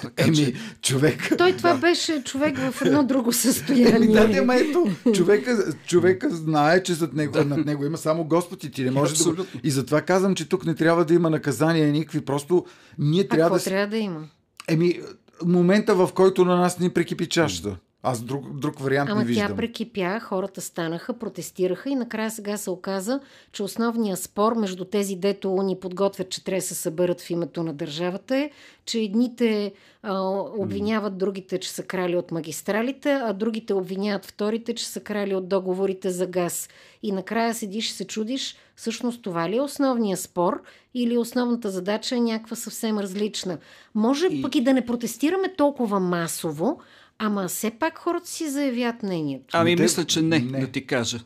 Така 0.02 0.24
Еми, 0.24 0.36
че, 0.36 0.54
човек... 0.82 1.32
Той 1.38 1.56
това 1.56 1.76
беше 1.76 2.22
човек 2.24 2.58
в 2.58 2.82
едно 2.84 3.04
друго 3.04 3.26
Еми, 3.26 3.32
състояние. 3.34 4.08
да, 4.08 4.28
да, 4.28 4.42
ма 4.44 4.56
ето, 4.56 4.86
човека, 5.14 5.72
човека 5.86 6.30
знае, 6.30 6.82
че 6.82 6.94
зад 6.94 7.12
него, 7.12 7.44
над 7.44 7.66
него 7.66 7.84
има 7.84 7.98
само 7.98 8.24
Господ 8.24 8.64
и 8.64 8.70
ти 8.70 8.84
не 8.84 8.90
можеш 8.90 9.18
да 9.18 9.32
го... 9.32 9.44
И 9.64 9.70
затова 9.70 10.02
казвам, 10.02 10.34
че 10.34 10.48
тук 10.48 10.66
не 10.66 10.74
трябва 10.74 11.04
да 11.04 11.14
има 11.14 11.30
наказания 11.30 11.92
никакви, 11.92 12.20
просто 12.20 12.66
ние 12.98 13.20
А 13.20 13.28
трябва 13.28 13.56
какво 13.56 13.70
да... 13.70 13.70
трябва 13.70 13.86
да 13.90 13.96
има? 13.96 14.28
Еми, 14.68 15.00
момента 15.46 15.94
в 15.94 16.10
който 16.14 16.44
на 16.44 16.56
нас 16.56 16.78
ни 16.78 16.90
прекипи 16.90 17.28
чашата. 17.28 17.76
Аз 18.04 18.22
друг, 18.22 18.52
друг 18.58 18.78
вариант 18.78 19.10
Ама 19.10 19.20
не 19.20 19.26
виждам. 19.26 19.48
тя 19.48 19.56
прекипя, 19.56 20.20
хората 20.20 20.60
станаха, 20.60 21.12
протестираха 21.12 21.90
и 21.90 21.94
накрая 21.94 22.30
сега 22.30 22.56
се 22.56 22.70
оказа, 22.70 23.20
че 23.52 23.62
основният 23.62 24.18
спор 24.18 24.54
между 24.54 24.84
тези, 24.84 25.16
дето 25.16 25.62
ни 25.62 25.80
подготвят, 25.80 26.30
че 26.30 26.44
трябва 26.44 26.58
да 26.58 26.66
се 26.66 26.74
съберат 26.74 27.20
в 27.20 27.30
името 27.30 27.62
на 27.62 27.72
държавата 27.72 28.36
е, 28.36 28.50
че 28.86 28.98
едните 28.98 29.72
а, 30.02 30.20
обвиняват 30.58 31.18
другите, 31.18 31.58
че 31.58 31.70
са 31.70 31.82
крали 31.82 32.16
от 32.16 32.30
магистралите, 32.30 33.12
а 33.12 33.32
другите 33.32 33.74
обвиняват 33.74 34.26
вторите, 34.26 34.74
че 34.74 34.86
са 34.86 35.00
крали 35.00 35.34
от 35.34 35.48
договорите 35.48 36.10
за 36.10 36.26
газ. 36.26 36.68
И 37.02 37.12
накрая 37.12 37.54
седиш 37.54 37.90
и 37.90 37.92
се 37.92 38.06
чудиш, 38.06 38.56
всъщност 38.76 39.22
това 39.22 39.48
ли 39.48 39.56
е 39.56 39.60
основният 39.60 40.20
спор 40.20 40.62
или 40.94 41.18
основната 41.18 41.70
задача 41.70 42.16
е 42.16 42.20
някаква 42.20 42.56
съвсем 42.56 42.98
различна. 42.98 43.58
Може 43.94 44.26
И- 44.26 44.42
пък 44.42 44.54
и 44.54 44.60
да 44.60 44.72
не 44.74 44.86
протестираме 44.86 45.54
толкова 45.56 46.00
масово, 46.00 46.80
Ама 47.24 47.48
все 47.48 47.70
пак 47.70 47.98
хората 47.98 48.28
си 48.28 48.50
заявят 48.50 49.02
мнението. 49.02 49.46
ами 49.52 49.76
Те- 49.76 49.82
мисля, 49.82 50.04
че 50.04 50.22
не, 50.22 50.38
не. 50.38 50.60
да 50.60 50.66
ти 50.66 50.86
кажа. 50.86 51.20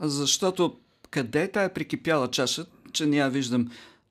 Защото 0.00 0.76
къде 1.10 1.42
е 1.42 1.50
тая 1.50 1.74
прикипяла 1.74 2.30
чаша, 2.30 2.66
че 2.92 3.06
не 3.06 3.16
я 3.16 3.28
виждам? 3.28 3.70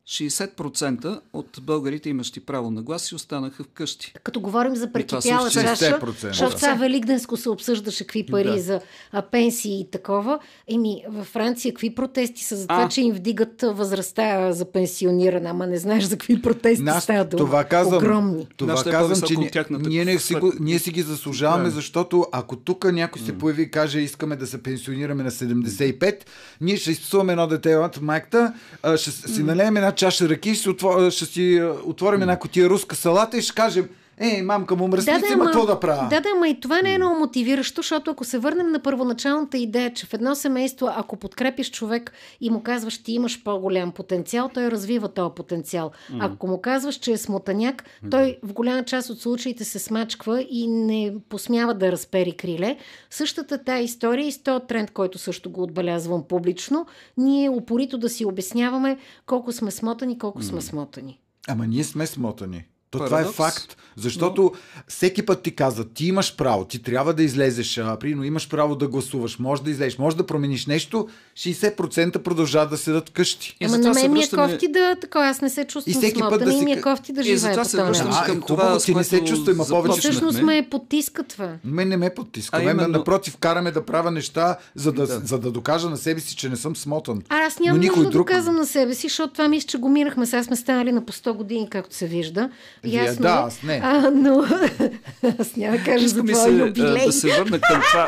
60% 0.10 1.20
от 1.34 1.60
българите, 1.62 2.10
имащи 2.10 2.40
право 2.40 2.72
на 2.72 2.82
глас, 2.82 3.02
си 3.02 3.16
останаха 3.16 3.64
вкъщи. 3.64 4.14
Като 4.24 4.40
говорим 4.42 4.76
за 4.76 4.92
прекипяла 4.92 5.50
чаша, 5.50 6.00
60%, 6.00 6.28
защото 6.28 6.52
да. 6.52 6.60
сега 6.60 6.74
Великденско 6.74 7.38
се 7.38 7.50
обсъждаше 7.50 8.04
какви 8.04 8.26
пари 8.26 8.50
Да. 8.50 8.60
за 8.60 8.80
а, 9.12 9.22
пенсии 9.22 9.80
и 9.80 9.92
такова. 9.92 10.40
Еми, 10.68 11.04
във 11.10 11.28
Франция 11.28 11.74
какви 11.74 11.96
протести 11.96 12.44
са 12.44 12.56
за 12.56 12.68
това, 12.68 12.84
А. 12.84 12.90
че 12.90 13.02
им 13.02 13.14
вдигат 13.14 13.62
възрастта 13.64 14.52
за 14.52 14.66
пенсиониране, 14.66 15.50
ама 15.50 15.68
не 15.68 15.78
знаеш 15.78 16.04
за 16.04 16.12
какви 16.18 16.42
протести 16.42 16.84
Нас, 16.84 17.04
става 17.04 17.26
дума. 17.26 17.46
това 17.46 17.64
казвам, 17.64 17.98
Огромни. 17.98 18.48
Това 18.58 18.72
Нашата 18.72 18.92
казвам, 18.92 19.22
че 19.22 19.34
ние, 19.36 19.52
ние, 19.80 20.06
не 20.06 20.20
си 20.20 20.36
го, 20.36 20.54
ние 20.60 20.80
си 20.80 20.92
ги 20.92 21.02
заслужаваме, 21.02 21.64
Да. 21.64 21.70
защото 21.72 22.26
ако 22.32 22.56
тук 22.56 22.92
някой 22.92 23.22
се 23.22 23.38
появи 23.38 23.62
и 23.62 23.72
каже 23.72 24.00
искаме 24.00 24.36
да 24.36 24.48
се 24.48 24.64
пенсионираме 24.64 25.24
на 25.24 25.32
75, 25.32 26.16
ние 26.62 26.78
ще 26.78 26.92
изпсуваме 26.92 27.32
едно 27.34 27.48
дете 27.48 27.76
от 27.76 28.02
майката, 28.02 28.54
ще 28.96 29.12
си 29.12 29.44
налеем 29.44 29.78
една 29.78 29.92
чаша 30.00 30.30
ръки, 30.30 30.54
ще, 30.56 30.64
си 30.64 30.70
отво- 30.70 31.12
ще 31.12 31.26
си 31.26 31.58
а, 31.58 31.76
отворим 31.84 32.22
една 32.22 32.40
котия 32.40 32.70
руска 32.70 32.96
салата 32.96 33.38
и 33.38 33.42
ще 33.42 33.54
кажем 33.56 33.90
Ей, 34.20 34.42
мамка 34.42 34.76
му 34.76 34.88
мръсници, 34.88 35.36
ма 35.36 35.46
какво 35.46 35.66
да 35.66 35.80
правя? 35.80 36.08
Да, 36.10 36.22
да, 36.22 36.36
ма 36.36 36.48
и 36.48 36.60
това 36.60 36.82
не 36.82 36.94
е 36.94 36.98
много 36.98 37.20
мотивиращо, 37.20 37.82
защото 37.82 38.12
ако 38.12 38.24
се 38.24 38.38
върнем 38.38 38.72
на 38.72 38.80
първоначалната 38.80 39.58
идея, 39.58 39.94
че 39.94 40.06
в 40.06 40.14
едно 40.14 40.36
семейство, 40.36 40.90
ако 40.96 41.16
подкрепиш 41.16 41.72
човек 41.72 42.12
и 42.42 42.50
му 42.50 42.64
казваш, 42.64 43.04
ти 43.04 43.12
имаш 43.12 43.44
по-голям 43.44 43.92
потенциал, 43.92 44.50
той 44.54 44.72
развива 44.72 45.08
този 45.14 45.34
потенциал. 45.36 45.92
Ако 46.20 46.48
му 46.48 46.62
казваш, 46.62 46.96
че 46.96 47.12
е 47.12 47.18
смотаняк, 47.18 47.84
той 48.12 48.38
в 48.44 48.54
голяма 48.54 48.84
част 48.84 49.10
от 49.10 49.22
случаите 49.22 49.66
се 49.66 49.80
смачква 49.80 50.46
и 50.50 50.68
не 50.68 51.14
посмява 51.30 51.74
да 51.74 51.92
разпери 51.92 52.32
криле. 52.32 52.78
Същата 53.10 53.64
тая 53.64 53.84
история 53.84 54.28
и 54.28 54.32
с 54.32 54.44
този 54.44 54.66
тренд, 54.68 54.92
който 54.92 55.18
също 55.18 55.50
го 55.50 55.64
отбелязвам 55.64 56.24
публично, 56.24 56.86
ние 57.18 57.50
упорито 57.50 57.98
да 57.98 58.10
си 58.10 58.26
обясняваме 58.26 58.98
колко 59.26 59.52
сме 59.52 59.72
смотани, 59.72 60.18
колко 60.18 60.44
сме 60.44 60.62
смотани. 60.62 61.20
Ама 61.48 61.68
ние 61.68 61.84
сме 61.84 62.08
смотани. 62.08 62.66
То 62.92 62.98
това 62.98 63.10
Парадокс. 63.10 63.34
е 63.34 63.38
факт. 63.38 63.76
Защото 63.96 64.42
Но... 64.44 64.52
всеки 64.88 65.26
път 65.26 65.42
ти 65.42 65.56
казват, 65.56 65.92
ти 65.94 66.06
имаш 66.06 66.36
право, 66.36 66.66
ти 66.66 66.82
трябва 66.84 67.14
да 67.14 67.24
излезеш, 67.24 67.78
а, 67.78 67.98
примерно 68.00 68.24
имаш 68.24 68.50
право 68.50 68.76
да 68.76 68.88
гласуваш, 68.88 69.40
може 69.40 69.64
да 69.64 69.70
излезеш, 69.70 69.98
може 69.98 70.18
да 70.18 70.26
промениш 70.26 70.66
нещо, 70.66 71.08
60% 71.38 72.18
продължават 72.18 72.70
да 72.70 72.78
седат 72.78 73.10
вкъщи. 73.10 73.58
И 73.60 73.66
Ама 73.66 73.78
на 73.78 73.94
се 73.94 74.02
мен 74.02 74.12
ми 74.14 74.24
е 74.24 74.30
кофти 74.30 74.68
да 74.68 74.96
така, 75.02 75.20
аз 75.20 75.42
не 75.42 75.50
се 75.50 75.62
И 75.62 75.66
чувствам 75.66 75.94
всеки 75.94 76.20
път 76.20 76.44
да 76.44 76.50
и 76.50 76.58
си 76.58 76.66
ми 76.66 76.72
е 76.72 76.82
кофти 76.82 77.14
да 77.14 77.22
И 77.22 77.24
живея 77.24 77.58
по 77.58 77.66
се 77.66 77.78
този 77.78 77.88
връщам 77.88 78.10
начин. 78.10 78.22
А, 78.24 78.26
към 78.26 78.42
това, 78.42 78.78
ти 78.78 78.96
не 78.96 79.04
се 79.04 79.18
което 79.18 79.32
чувствай, 79.32 79.56
ма 79.56 79.66
повече- 79.66 80.00
Всъщност 80.00 80.42
ме 80.42 80.68
потиска 80.72 81.24
това. 81.24 81.54
Мен 81.64 81.90
не 81.90 81.98
ме 81.98 82.10
потиска. 82.10 82.58
А 82.58 82.60
Мен 82.60 82.70
именно- 82.70 82.98
напротив, 82.98 83.38
караме 83.38 83.72
да 83.72 83.86
правя 83.86 84.12
неща, 84.12 84.58
за 84.76 84.92
да, 84.92 85.06
за 85.06 85.40
да 85.40 85.52
докажа 85.52 85.90
на 85.90 85.98
себе 85.98 86.20
си, 86.20 86.36
че 86.36 86.50
не 86.50 86.56
съм 86.56 86.76
смотан. 86.76 87.22
А 87.30 87.38
аз 87.38 87.60
нямам 87.60 87.80
никой 87.80 87.98
нужда 87.98 88.12
да 88.12 88.18
доказвам 88.18 88.56
на 88.56 88.66
себе 88.66 88.94
си, 88.94 89.08
защото 89.08 89.34
това 89.34 89.48
мисля, 89.48 89.68
че 89.68 89.78
го 89.78 89.90
минахме. 89.90 90.26
Сега 90.26 90.44
сме 90.44 90.56
станали 90.56 90.92
на 90.92 91.06
по 91.06 91.14
100 91.14 91.34
години, 91.34 91.70
както 91.70 91.96
се 91.96 92.08
вижда. 92.08 92.50
Вие 92.84 93.04
Ясно 93.04 93.22
да, 93.22 93.30
е. 93.30 93.32
аз 93.32 93.64
не. 93.64 93.82
А, 93.84 94.12
но 94.12 94.40
аз 95.40 95.56
няма 95.56 95.78
да 95.78 95.84
кажа 95.84 96.00
за 96.00 96.06
Иска 96.06 96.24
ми 96.24 96.34
твоя 96.34 96.46
се 96.46 96.64
а, 96.64 96.66
юбилей. 96.66 97.06
да 97.06 97.12
се 97.12 97.38
върна 97.38 97.60
към 97.60 97.82
това, 97.92 98.08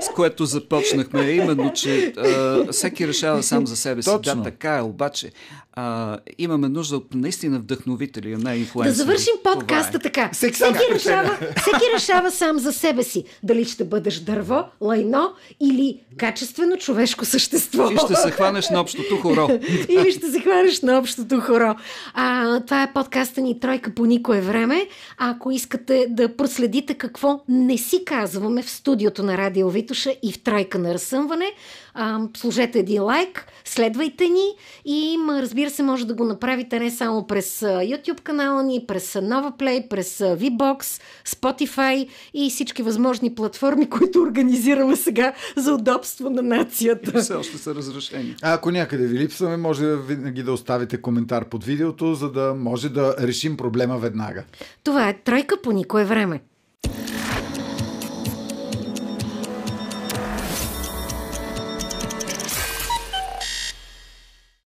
с 0.00 0.08
което 0.14 0.44
започнахме, 0.44 1.26
е 1.26 1.34
именно, 1.34 1.72
че 1.72 2.12
а, 2.16 2.66
всеки 2.72 3.08
решава 3.08 3.42
сам 3.42 3.66
за 3.66 3.76
себе 3.76 4.02
си. 4.02 4.10
Да, 4.22 4.42
така 4.42 4.76
е, 4.76 4.82
обаче 4.82 5.30
а, 5.72 6.18
имаме 6.38 6.68
нужда 6.68 6.96
от 6.96 7.14
наистина 7.14 7.58
вдъхновители, 7.58 8.32
а 8.32 8.38
не 8.38 8.56
инфлуенсери. 8.56 8.92
Да 8.92 8.96
завършим 8.96 9.34
подкаста 9.44 9.96
е. 9.96 10.00
така. 10.00 10.30
Всеки 10.32 10.54
Всеки, 10.54 10.94
решава, 10.94 11.38
всеки 11.56 11.84
решава 11.94 12.30
сам 12.30 12.58
за 12.58 12.72
себе 12.72 13.02
си. 13.02 13.24
Дали 13.42 13.64
ще 13.64 13.84
бъдеш 13.84 14.18
дърво, 14.18 14.64
лайно 14.80 15.32
или 15.60 16.00
качествено 16.16 16.76
човешко 16.76 17.24
същество. 17.24 17.90
И 17.90 17.96
ще 17.96 18.14
се 18.14 18.30
хванеш 18.30 18.70
на 18.70 18.80
общото 18.80 19.16
хоро. 19.16 19.48
Или 19.88 20.12
ще 20.12 20.30
се 20.30 20.40
хванеш 20.40 20.80
на 20.80 20.98
общото 20.98 21.40
хоро. 21.40 21.74
А, 22.14 22.60
това 22.60 22.82
е 22.82 22.92
подкаста 22.92 23.40
ни 23.40 23.60
Тройка 23.70 23.94
по 23.94 24.06
никое 24.06 24.40
време. 24.40 24.88
А 25.18 25.30
ако 25.30 25.50
искате 25.50 26.06
да 26.08 26.36
проследите 26.36 26.94
какво 26.94 27.40
не 27.48 27.78
си 27.78 28.04
казваме 28.04 28.62
в 28.62 28.70
студиото 28.70 29.22
на 29.22 29.38
Радио 29.38 29.70
Витуша 29.70 30.14
и 30.22 30.32
в 30.32 30.42
Тройка 30.42 30.78
на 30.78 30.94
разсъмване, 30.94 31.52
а, 31.94 32.20
сложете 32.36 32.78
един 32.78 33.02
лайк, 33.02 33.46
следвайте 33.64 34.28
ни 34.28 34.46
и 34.84 35.16
разбира 35.28 35.70
се, 35.70 35.82
може 35.82 36.06
да 36.06 36.14
го 36.14 36.24
направите 36.24 36.78
не 36.78 36.90
само 36.90 37.26
през 37.26 37.60
YouTube 37.60 38.20
канала 38.20 38.62
ни, 38.62 38.84
през 38.88 39.16
а, 39.16 39.22
Nova 39.22 39.58
Play, 39.58 39.88
през 39.88 40.18
VBOX, 40.18 41.02
Spotify 41.26 42.08
и 42.34 42.50
всички 42.50 42.82
възможни 42.82 43.34
платформи, 43.34 43.90
които 43.90 44.22
организираме 44.22 44.96
сега 44.96 45.32
за 45.56 45.74
удобство 45.74 46.30
на 46.30 46.42
нацията. 46.42 47.20
Все 47.20 47.34
още 47.34 47.58
са 47.58 47.74
разрешени. 47.74 48.36
А 48.42 48.54
ако 48.54 48.70
някъде 48.70 49.06
ви 49.06 49.18
липсваме, 49.18 49.56
може 49.56 49.96
винаги 49.96 50.42
да 50.42 50.52
оставите 50.52 51.02
коментар 51.02 51.44
под 51.48 51.64
видеото, 51.64 52.14
за 52.14 52.32
да 52.32 52.54
може 52.54 52.88
да 52.88 53.14
решим 53.20 53.56
проблема 53.56 53.98
веднага. 53.98 54.44
Това 54.84 55.08
е 55.08 55.18
Тройка 55.24 55.56
по 55.62 55.72
никое 55.72 56.04
време. 56.04 56.40